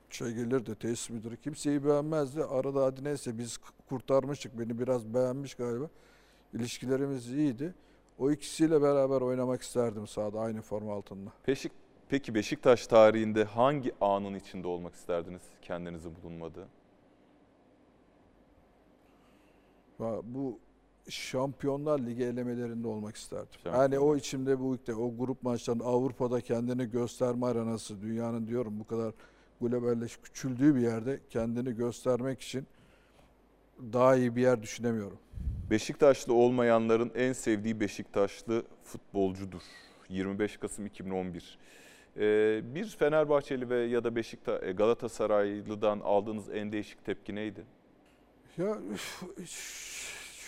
[0.09, 2.43] şey gelirdi tesis müdürü kimseyi beğenmezdi.
[2.43, 3.57] Arada hadi neyse biz
[3.89, 4.59] kurtarmıştık.
[4.59, 5.89] Beni biraz beğenmiş galiba.
[6.53, 7.73] İlişkilerimiz iyiydi.
[8.19, 11.29] O ikisiyle beraber oynamak isterdim sahada aynı forma altında.
[11.47, 11.71] Beşik,
[12.09, 16.67] peki Beşiktaş tarihinde hangi anın içinde olmak isterdiniz kendinizin bulunmadığı?
[19.99, 20.59] Va- Bu
[21.09, 23.59] Şampiyonlar Ligi elemelerinde olmak isterdim.
[23.65, 29.13] Yani o içimde bu o grup maçlarında Avrupa'da kendini gösterme arenası dünyanın diyorum bu kadar
[29.61, 32.67] globalleş küçüldüğü bir yerde kendini göstermek için
[33.93, 35.17] daha iyi bir yer düşünemiyorum.
[35.69, 39.61] Beşiktaşlı olmayanların en sevdiği Beşiktaşlı futbolcudur.
[40.09, 41.57] 25 Kasım 2011.
[42.17, 47.63] Ee, bir Fenerbahçeli ve ya da Beşiktaş Galatasaraylı'dan aldığınız en değişik tepki neydi?
[48.57, 48.77] Ya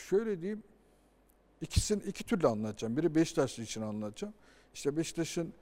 [0.10, 0.64] şöyle diyeyim.
[1.62, 2.98] İkisini iki türlü anlatacağım.
[2.98, 4.34] Biri Beşiktaşlı için anlatacağım.
[4.74, 5.54] İşte Beşiktaş'ın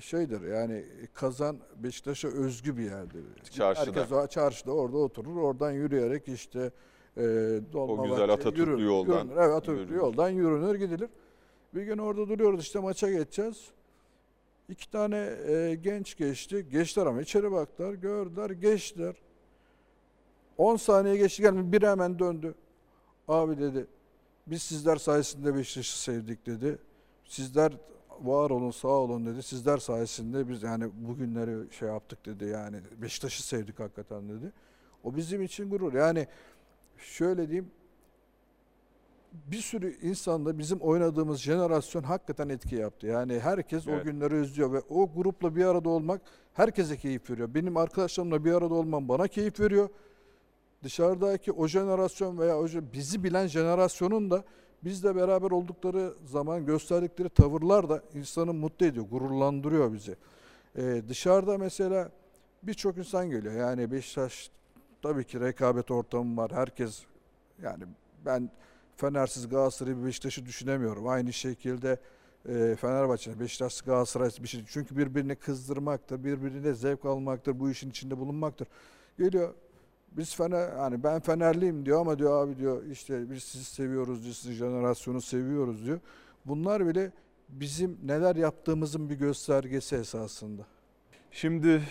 [0.00, 0.84] şeydir yani
[1.14, 3.24] kazan Beşiktaş'a özgü bir yerdir.
[3.50, 3.86] Çarşıda.
[3.86, 5.36] Herkes o çarşıda orada oturur.
[5.36, 6.70] Oradan yürüyerek işte
[7.16, 7.22] e,
[7.72, 9.36] Dolmabahçe, güzel Atatürklü yürü- yoldan yürünür.
[9.36, 9.96] Evet Atatürklü yürünür.
[9.96, 11.10] yoldan yürünür gidilir.
[11.74, 13.70] Bir gün orada duruyoruz işte maça geçeceğiz.
[14.68, 15.16] İki tane
[15.48, 16.66] e, genç geçti.
[16.70, 19.14] Geçtiler ama içeri baktılar, gördüler, geçtiler.
[20.58, 21.72] 10 saniye geçti gelmedi.
[21.72, 22.54] Biri hemen döndü.
[23.28, 23.86] Abi dedi
[24.46, 26.78] biz sizler sayesinde Beşiktaş'ı sevdik dedi.
[27.24, 27.72] Sizler
[28.20, 29.42] var olun sağ olun dedi.
[29.42, 34.52] Sizler sayesinde biz yani bugünleri şey yaptık dedi yani Beşiktaş'ı sevdik hakikaten dedi.
[35.04, 35.92] O bizim için gurur.
[35.92, 36.26] Yani
[36.98, 37.70] şöyle diyeyim
[39.32, 43.06] bir sürü insanda bizim oynadığımız jenerasyon hakikaten etki yaptı.
[43.06, 44.00] Yani herkes Evet.
[44.02, 46.20] o günleri özlüyor ve o grupla bir arada olmak
[46.54, 47.54] herkese keyif veriyor.
[47.54, 49.88] Benim arkadaşlarımla bir arada olmam bana keyif veriyor.
[50.82, 54.44] Dışarıdaki o jenerasyon veya o bizi bilen jenerasyonun da
[54.84, 60.16] bizle beraber oldukları zaman gösterdikleri tavırlar da insanı mutlu ediyor, gururlandırıyor bizi.
[60.76, 62.10] Ee, dışarıda mesela
[62.62, 63.54] birçok insan geliyor.
[63.54, 64.50] Yani Beşiktaş
[65.02, 66.50] tabii ki rekabet ortamı var.
[66.54, 67.02] Herkes
[67.62, 67.84] yani
[68.26, 68.50] ben
[68.96, 71.08] Fenersiz Galatasaray Beşiktaş'ı düşünemiyorum.
[71.08, 71.98] Aynı şekilde
[72.48, 74.64] e, Fenerbahçe, Beşiktaş, Galatasaray bir şey.
[74.68, 78.68] Çünkü birbirini kızdırmaktır, birbirine zevk almaktır, bu işin içinde bulunmaktır.
[79.18, 79.54] Geliyor
[80.12, 84.34] biz Fener, hani ben Fenerliyim diyor ama diyor abi diyor işte biz sizi seviyoruz diyor,
[84.34, 86.00] sizi jenerasyonu seviyoruz diyor.
[86.44, 87.12] Bunlar bile
[87.48, 90.62] bizim neler yaptığımızın bir göstergesi esasında.
[91.30, 91.82] Şimdi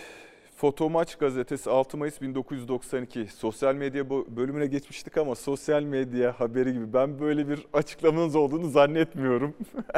[0.55, 7.19] Fotomaç gazetesi 6 Mayıs 1992 sosyal medya bölümüne geçmiştik ama sosyal medya haberi gibi ben
[7.19, 9.53] böyle bir açıklamanız olduğunu zannetmiyorum.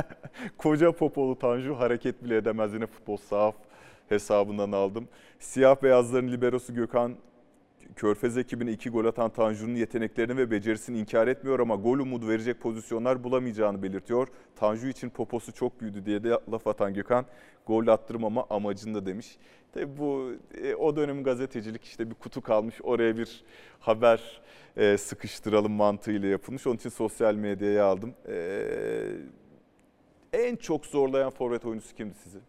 [0.58, 3.56] Koca Popolu Tanju hareket bile edemez yine futbol sahaf
[4.10, 5.08] hesabından aldım.
[5.40, 7.16] Siyah beyazların liberosu Gökhan
[7.96, 12.60] Körfez ekibine iki gol atan Tanju'nun yeteneklerini ve becerisini inkar etmiyor ama gol umudu verecek
[12.60, 14.28] pozisyonlar bulamayacağını belirtiyor.
[14.56, 17.26] Tanju için poposu çok büyüdü diye de laf atan Gökhan
[17.68, 19.38] gol attırmama amacında demiş.
[19.74, 20.32] Tabii bu
[20.64, 23.44] e, o dönemin gazetecilik işte bir kutu kalmış oraya bir
[23.80, 24.42] haber
[24.78, 26.68] e, sıkıştıralım mantığıyla yapılmış.
[26.68, 28.14] Onun için sosyal medyaya aldım.
[28.28, 28.38] E,
[30.34, 32.40] en çok zorlayan forvet oyuncusu kimdi sizi?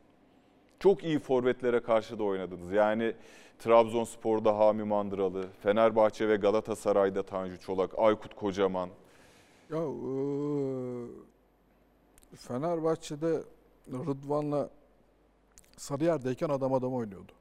[0.83, 2.73] Çok iyi forvetlere karşı da oynadınız.
[2.73, 3.15] Yani
[3.59, 8.89] Trabzonspor'da Hami Mandıralı, Fenerbahçe ve Galatasaray'da Tanju Çolak, Aykut Kocaman.
[9.71, 11.07] Ya eee,
[12.37, 13.43] Fenerbahçe'de
[13.93, 14.71] Rıdvan'la
[15.77, 17.33] Sarıyer'deyken adam adam oynuyordu.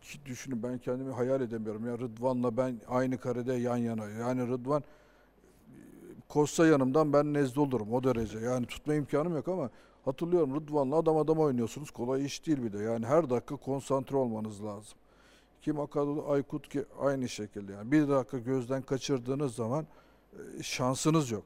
[0.00, 1.86] Ki düşünün ben kendimi hayal edemiyorum.
[1.86, 4.08] Ya Rıdvan'la ben aynı karede yan yana.
[4.08, 4.82] Yani Rıdvan
[6.28, 8.38] koşsa yanımdan ben nezle olurum o derece.
[8.38, 9.70] Yani tutma imkanım yok ama
[10.04, 11.90] hatırlıyorum Rıdvan'la adam adam oynuyorsunuz.
[11.90, 12.78] Kolay iş değil bir de.
[12.78, 14.98] Yani her dakika konsantre olmanız lazım.
[15.62, 17.72] Ki Makado'da Aykut ki aynı şekilde.
[17.72, 19.86] Yani bir dakika gözden kaçırdığınız zaman
[20.32, 21.44] e, şansınız yok.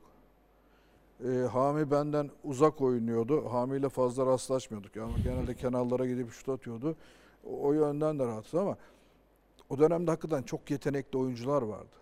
[1.24, 3.48] E, Hami benden uzak oynuyordu.
[3.52, 4.96] Hami ile fazla rastlaşmıyorduk.
[4.96, 6.96] Yani genelde kenarlara gidip şut atıyordu.
[7.44, 8.76] O, o yönden de rahatsız ama
[9.70, 11.96] o dönemde hakikaten çok yetenekli oyuncular vardı.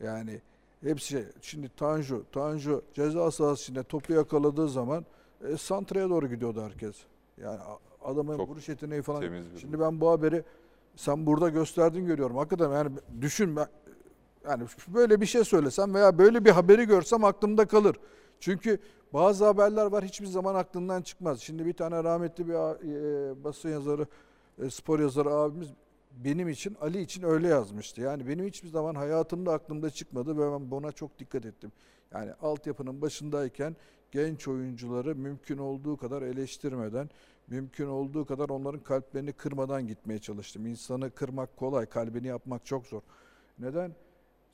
[0.00, 0.40] Yani
[0.82, 5.06] hepsi şimdi Tanju, Tanju ceza sahası içinde topu yakaladığı zaman
[5.44, 6.96] e, santraya doğru gidiyordu herkes.
[7.42, 7.58] Yani
[8.04, 9.24] adamın Çok vuruş yeteneği falan.
[9.60, 10.44] Şimdi ben bu haberi
[10.96, 12.36] sen burada gösterdin görüyorum.
[12.36, 12.90] Hakikaten yani
[13.20, 13.66] düşün ben
[14.48, 17.96] yani böyle bir şey söylesem veya böyle bir haberi görsem aklımda kalır.
[18.40, 18.78] Çünkü
[19.12, 21.40] bazı haberler var hiçbir zaman aklından çıkmaz.
[21.40, 24.06] Şimdi bir tane rahmetli bir e, basın yazarı,
[24.62, 25.68] e, spor yazarı abimiz
[26.24, 28.00] benim için, Ali için öyle yazmıştı.
[28.00, 31.72] Yani benim hiçbir zaman hayatımda aklımda çıkmadı ve ben buna çok dikkat ettim.
[32.14, 33.76] Yani altyapının başındayken
[34.12, 37.10] genç oyuncuları mümkün olduğu kadar eleştirmeden,
[37.48, 40.66] mümkün olduğu kadar onların kalplerini kırmadan gitmeye çalıştım.
[40.66, 43.00] İnsanı kırmak kolay, kalbini yapmak çok zor.
[43.58, 43.92] Neden?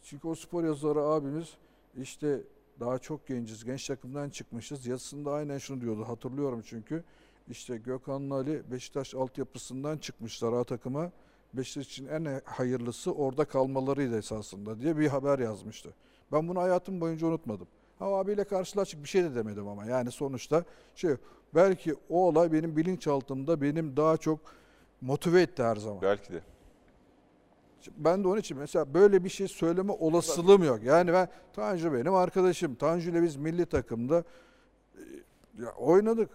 [0.02, 1.56] Çünkü o spor yazarı abimiz
[1.96, 2.40] işte
[2.80, 4.86] daha çok genciz, genç takımdan çıkmışız.
[4.86, 7.04] Yazısında aynen şunu diyordu, hatırlıyorum çünkü.
[7.48, 11.12] İşte Gökhan'la Ali Beşiktaş altyapısından çıkmışlar A takıma.
[11.54, 15.94] Beşiktaş için en hayırlısı orada kalmalarıydı esasında diye bir haber yazmıştı.
[16.32, 17.68] Ben bunu hayatım boyunca unutmadım.
[18.02, 20.64] Ha abiyle karşılaştık bir şey de demedim ama yani sonuçta
[20.94, 21.16] şey
[21.54, 24.40] belki o olay benim bilinçaltımda benim daha çok
[25.00, 26.02] motive etti her zaman.
[26.02, 26.40] Belki de.
[27.96, 30.82] Ben de onun için mesela böyle bir şey söyleme olasılığım yok.
[30.82, 32.74] Yani ben Tanju benim arkadaşım.
[32.74, 34.24] Tanju ile biz milli takımda
[34.94, 35.02] e,
[35.62, 36.30] ya oynadık.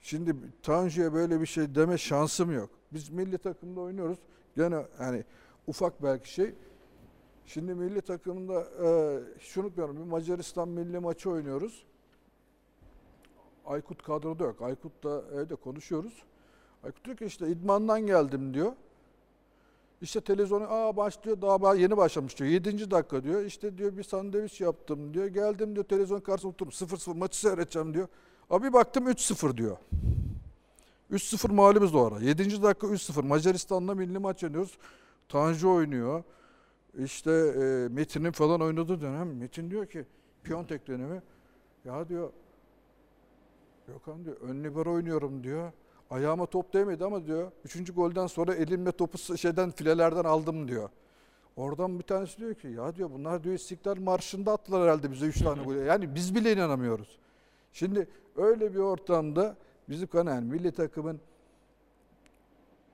[0.00, 2.70] Şimdi Tanju'ya böyle bir şey deme şansım yok.
[2.92, 4.18] Biz milli takımda oynuyoruz.
[4.56, 5.24] Gene hani
[5.66, 6.54] ufak belki şey.
[7.52, 11.84] Şimdi milli takımda e, hiç unutmuyorum bir Macaristan milli maçı oynuyoruz.
[13.66, 14.62] Aykut kadroda yok.
[14.62, 16.22] Aykut'la evde konuşuyoruz.
[16.84, 18.72] Aykut diyor ki işte idmandan geldim diyor.
[20.02, 22.50] İşte televizyonu aa başlıyor daha yeni başlamış diyor.
[22.50, 22.90] 7.
[22.90, 23.44] dakika diyor.
[23.44, 25.26] İşte diyor bir sandviç yaptım diyor.
[25.26, 28.08] Geldim diyor televizyon karşısına oturdum 0-0 maçı seyredeceğim diyor.
[28.50, 29.76] Abi baktım 3-0 diyor.
[31.12, 32.20] 3-0 mağlubuz o ara.
[32.20, 32.62] 7.
[32.62, 33.26] dakika 3-0.
[33.26, 34.78] Macaristan'la milli maç oynuyoruz.
[35.28, 36.24] Tanju oynuyor.
[36.98, 39.36] İşte e, Metin'in falan oynadığı dönem.
[39.36, 40.04] Metin diyor ki
[40.42, 41.22] Piontek dönemi.
[41.84, 42.30] Ya diyor
[43.86, 45.72] Gökhan diyor ön libero oynuyorum diyor.
[46.10, 47.52] Ayağıma top değmedi ama diyor.
[47.64, 50.90] Üçüncü golden sonra elimle topu şeyden filelerden aldım diyor.
[51.56, 55.42] Oradan bir tanesi diyor ki ya diyor bunlar diyor İstiklal Marşı'nda attılar herhalde bize üç
[55.42, 55.74] tane gol.
[55.74, 57.18] Yani biz bile inanamıyoruz.
[57.72, 59.56] Şimdi öyle bir ortamda
[59.88, 61.20] bizim kanayan milli takımın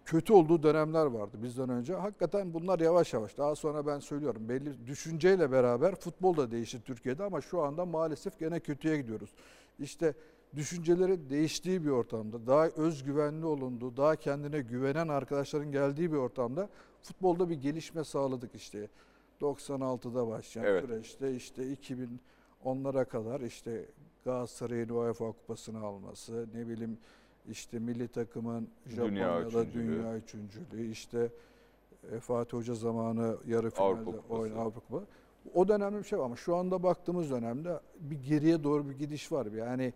[0.06, 1.94] kötü olduğu dönemler vardı bizden önce.
[1.94, 7.24] Hakikaten bunlar yavaş yavaş daha sonra ben söylüyorum belli düşünceyle beraber futbol da değişti Türkiye'de
[7.24, 9.30] ama şu anda maalesef gene kötüye gidiyoruz.
[9.78, 10.14] İşte
[10.56, 16.68] düşüncelerin değiştiği bir ortamda, daha özgüvenli olunduğu, daha kendine güvenen arkadaşların geldiği bir ortamda
[17.02, 18.88] futbolda bir gelişme sağladık işte.
[19.40, 20.84] 96'da başlayan Evet.
[20.84, 21.62] süreçte işte
[22.64, 23.84] 2010'lara kadar işte
[24.24, 26.98] Galatasaray'ın UEFA kupasını alması, ne bileyim
[27.50, 29.98] işte milli takımın Dünya Japonya'da üçüncülüğü.
[29.98, 31.30] dünya üçüncülüğü, işte
[32.12, 35.02] e, Fatih Hoca zamanı yarı finalde oyun Avrupa.
[35.54, 39.32] O dönemde bir şey var ama şu anda baktığımız dönemde bir geriye doğru bir gidiş
[39.32, 39.46] var.
[39.46, 39.92] Yani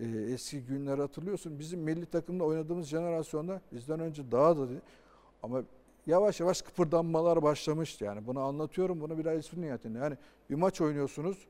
[0.00, 1.58] e, eski günleri hatırlıyorsun.
[1.58, 4.80] Bizim milli takımda oynadığımız jenerasyonda bizden önce daha da değil.
[5.42, 5.62] Ama
[6.06, 8.26] yavaş yavaş kıpırdanmalar başlamıştı yani.
[8.26, 9.00] Bunu anlatıyorum.
[9.00, 9.98] Bunu biraz espri niyetinde.
[9.98, 10.16] Yani
[10.50, 11.46] bir maç oynuyorsunuz.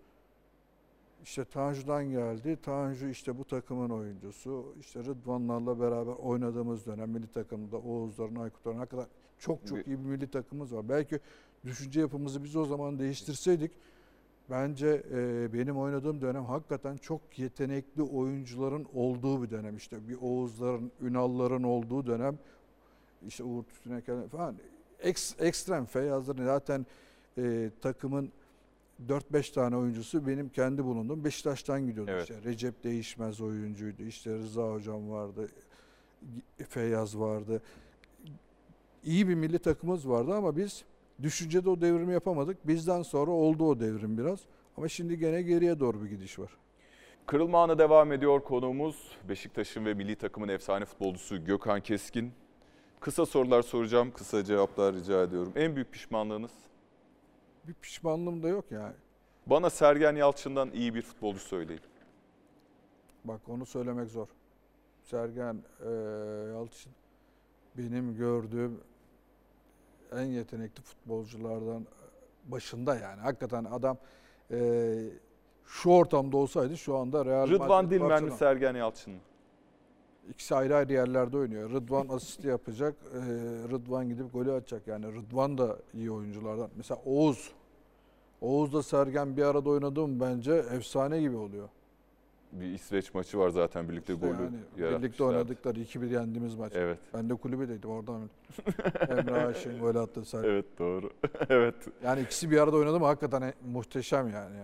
[1.23, 2.59] İşte Tanju'dan geldi.
[2.62, 4.74] Tanju işte bu takımın oyuncusu.
[4.81, 9.07] İşte Rıdvanlarla beraber oynadığımız dönem milli takımda Oğuzların, Aykutların hakikaten
[9.39, 10.89] çok çok iyi bir milli takımımız var.
[10.89, 11.20] Belki
[11.65, 13.73] düşünce yapımızı biz o zaman değiştirseydik
[14.51, 19.77] bence e, benim oynadığım dönem hakikaten çok yetenekli oyuncuların olduğu bir dönem.
[19.77, 22.39] İşte bir Oğuzların, Ünalların olduğu dönem.
[23.27, 24.57] İşte Uğur Tütünekel falan.
[25.01, 26.86] Eks, ekstrem Feyyazların zaten
[27.39, 28.32] e, takımın
[29.07, 32.11] 4-5 tane oyuncusu benim kendi bulunduğum Beşiktaş'tan gidiyordu.
[32.11, 32.23] Evet.
[32.23, 34.03] İşte Recep Değişmez oyuncuydu.
[34.03, 35.49] İşte Rıza Hocam vardı.
[36.69, 37.62] Feyyaz vardı.
[39.05, 40.85] İyi bir milli takımımız vardı ama biz
[41.23, 42.66] düşüncede o devrimi yapamadık.
[42.66, 44.41] Bizden sonra oldu o devrim biraz.
[44.77, 46.51] Ama şimdi gene geriye doğru bir gidiş var.
[47.27, 49.16] Kırılma anı devam ediyor konuğumuz.
[49.29, 52.33] Beşiktaş'ın ve milli takımın efsane futbolcusu Gökhan Keskin.
[53.01, 55.53] Kısa sorular soracağım, kısa cevaplar rica ediyorum.
[55.57, 56.51] En büyük pişmanlığınız?
[57.69, 58.95] Bir pişmanlığım da yok yani.
[59.47, 61.81] Bana Sergen Yalçın'dan iyi bir futbolcu söyleyin.
[63.24, 64.28] Bak onu söylemek zor.
[65.03, 65.90] Sergen e,
[66.53, 66.93] Yalçın
[67.78, 68.81] benim gördüğüm
[70.12, 71.86] en yetenekli futbolculardan
[72.45, 73.20] başında yani.
[73.20, 73.99] Hakikaten adam
[74.51, 74.95] e,
[75.65, 78.31] şu ortamda olsaydı şu anda Real Rıdvan Dilmen mi.
[78.31, 79.20] Sergen Yalçın mı?
[80.31, 81.70] İkisi ayrı ayrı yerlerde oynuyor.
[81.70, 82.95] Rıdvan asist yapacak.
[83.15, 83.19] e,
[83.70, 84.86] Rıdvan gidip golü atacak.
[84.86, 86.70] Yani Rıdvan da iyi oyunculardan.
[86.77, 87.57] Mesela Oğuz.
[88.40, 91.69] Oğuz'la Sergen bir arada oynadı mı bence efsane gibi oluyor.
[92.52, 96.73] Bir İsveç maçı var zaten birlikte İşte golü yani birlikte oynadıkları 2-1 yendiğimiz maç.
[96.77, 96.98] Evet.
[97.15, 98.31] Ben de kulübedeydim oradan.
[99.09, 100.24] Emre Aşin gol attı.
[100.24, 100.48] Sergen.
[100.48, 101.10] Evet doğru.
[101.48, 101.74] evet.
[102.05, 104.56] Yani ikisi bir arada oynadı mı hakikaten e- muhteşem yani.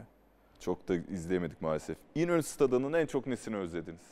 [0.61, 1.97] Çok da izleyemedik maalesef.
[2.15, 4.07] İnönü Stadı'nın en çok nesini özlediniz?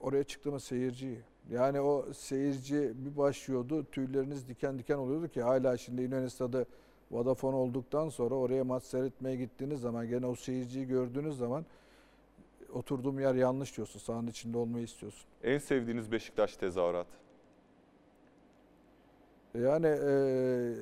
[0.00, 1.20] Oraya çıktığımız seyirciyi.
[1.50, 6.66] Yani o seyirci bir başlıyordu, tüyleriniz diken diken oluyordu ki hala şimdi İnönü Stadı
[7.10, 11.66] Vodafone olduktan sonra oraya maç seyretmeye gittiğiniz zaman gene o seyirciyi gördüğünüz zaman
[12.72, 13.98] oturduğum yer yanlış diyorsun.
[13.98, 15.24] Sahanın içinde olmayı istiyorsun.
[15.42, 17.10] En sevdiğiniz Beşiktaş tezahüratı?
[19.54, 20.74] Yani eee,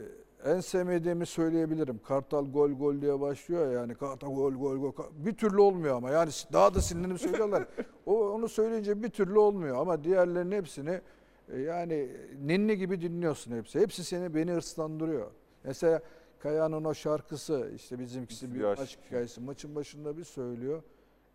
[0.45, 2.01] en sevmediğimi söyleyebilirim.
[2.05, 4.93] Kartal gol gol diye başlıyor ya, yani Kartal gol gol gol.
[5.13, 7.65] Bir türlü olmuyor ama yani daha da sinirlenip söylüyorlar.
[8.07, 11.01] o onu söyleyince bir türlü olmuyor ama diğerlerinin hepsini
[11.49, 12.09] e, yani
[12.47, 13.81] ninni gibi dinliyorsun hepsi.
[13.81, 15.31] Hepsi seni beni hırslandırıyor.
[15.65, 16.01] Mesela
[16.39, 18.83] Kaya'nın o şarkısı işte bizimkisi bir Bir aşk.
[18.83, 20.83] aşk hikayesi maçın başında bir söylüyor.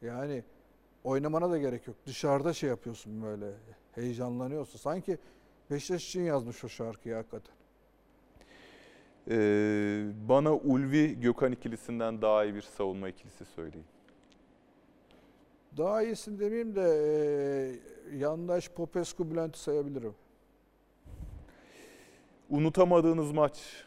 [0.01, 0.43] Yani
[1.03, 1.95] oynamana da gerek yok.
[2.05, 3.51] Dışarıda şey yapıyorsun böyle
[3.91, 4.79] heyecanlanıyorsun.
[4.79, 5.17] Sanki
[5.71, 7.55] Beşiktaş için yazmış o şarkıyı hakikaten.
[9.29, 13.85] Ee, bana Ulvi Gökhan ikilisinden daha iyi bir savunma ikilisi söyleyin.
[15.77, 16.81] Daha iyisini demeyeyim de
[18.11, 20.15] e, yandaş Popescu Bülent'i sayabilirim.
[22.49, 23.83] Unutamadığınız maç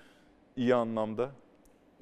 [0.57, 1.31] iyi anlamda,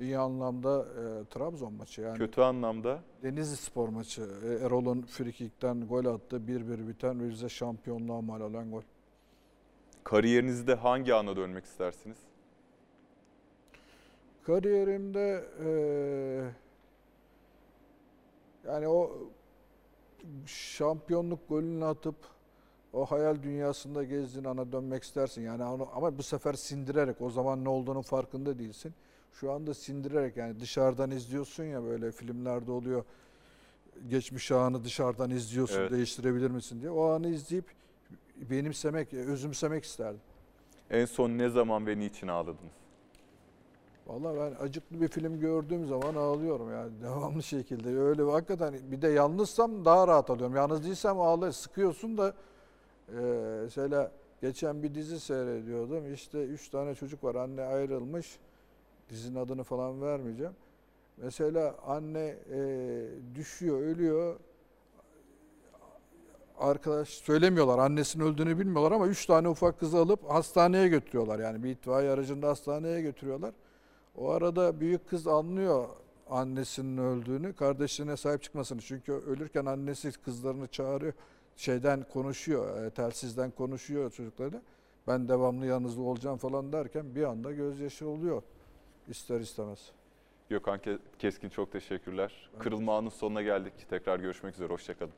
[0.00, 2.18] İyi anlamda e, Trabzon maçı yani.
[2.18, 3.02] kötü anlamda.
[3.22, 4.22] Denizli Spor maçı.
[4.44, 6.36] E, Erol'un frikikten gol attı.
[6.36, 8.82] 1-1 biten ve bize şampiyonluğa mal olan gol.
[10.04, 12.16] Kariyerinizde hangi ana dönmek istersiniz?
[14.46, 15.68] Kariyerimde e,
[18.70, 19.12] yani o
[20.46, 22.16] şampiyonluk golünü atıp
[22.94, 25.42] o hayal dünyasında gezdiğin ana dönmek istersin.
[25.42, 28.94] Yani onu, ama bu sefer sindirerek o zaman ne olduğunun farkında değilsin.
[29.32, 33.04] Şu anda sindirerek yani dışarıdan izliyorsun ya böyle filmlerde oluyor.
[34.08, 35.90] Geçmiş anı dışarıdan izliyorsun Evet.
[35.90, 36.90] değiştirebilir misin diye.
[36.90, 37.64] O anı izleyip
[38.36, 40.20] benimsemek, özümsemek isterdim.
[40.90, 42.72] En son ne zaman ve niçin ağladınız?
[44.06, 47.98] Vallahi ben acıklı bir film gördüğüm zaman ağlıyorum yani devamlı şekilde.
[47.98, 50.56] Öyle hakikaten bir de yalnızsam daha rahat alıyorum.
[50.56, 52.34] Yalnız değilsem ağlay sıkıyorsun da
[53.08, 53.20] e,
[53.62, 54.12] mesela
[54.42, 56.14] geçen bir dizi seyrediyordum.
[56.14, 57.34] İşte üç tane çocuk var.
[57.34, 58.38] Anne ayrılmış.
[59.10, 60.52] Dizinin adını falan vermeyeceğim.
[61.16, 62.58] Mesela anne e,
[63.34, 64.36] düşüyor, ölüyor.
[66.58, 67.78] Arkadaş söylemiyorlar.
[67.78, 71.38] Annesinin öldüğünü bilmiyorlar ama üç tane ufak kızı alıp hastaneye götürüyorlar.
[71.38, 73.54] Yani bir itfaiye aracında hastaneye götürüyorlar.
[74.16, 75.88] O arada büyük kız anlıyor
[76.30, 78.80] annesinin öldüğünü, kardeşlerine sahip çıkmasını.
[78.80, 81.12] Çünkü ölürken annesi kızlarını çağırıyor,
[81.56, 84.62] şeyden konuşuyor, e, telsizden konuşuyor çocuklarıyla.
[85.08, 88.42] Ben devamlı yanınızda olacağım falan derken bir anda gözyaşı oluyor
[89.08, 89.90] ister istemez.
[90.48, 92.50] Gökhan Ke- Keskin çok teşekkürler.
[92.58, 93.72] Kırılma anının sonuna geldik.
[93.90, 94.68] Tekrar görüşmek üzere.
[94.72, 95.12] Hoşçakalın.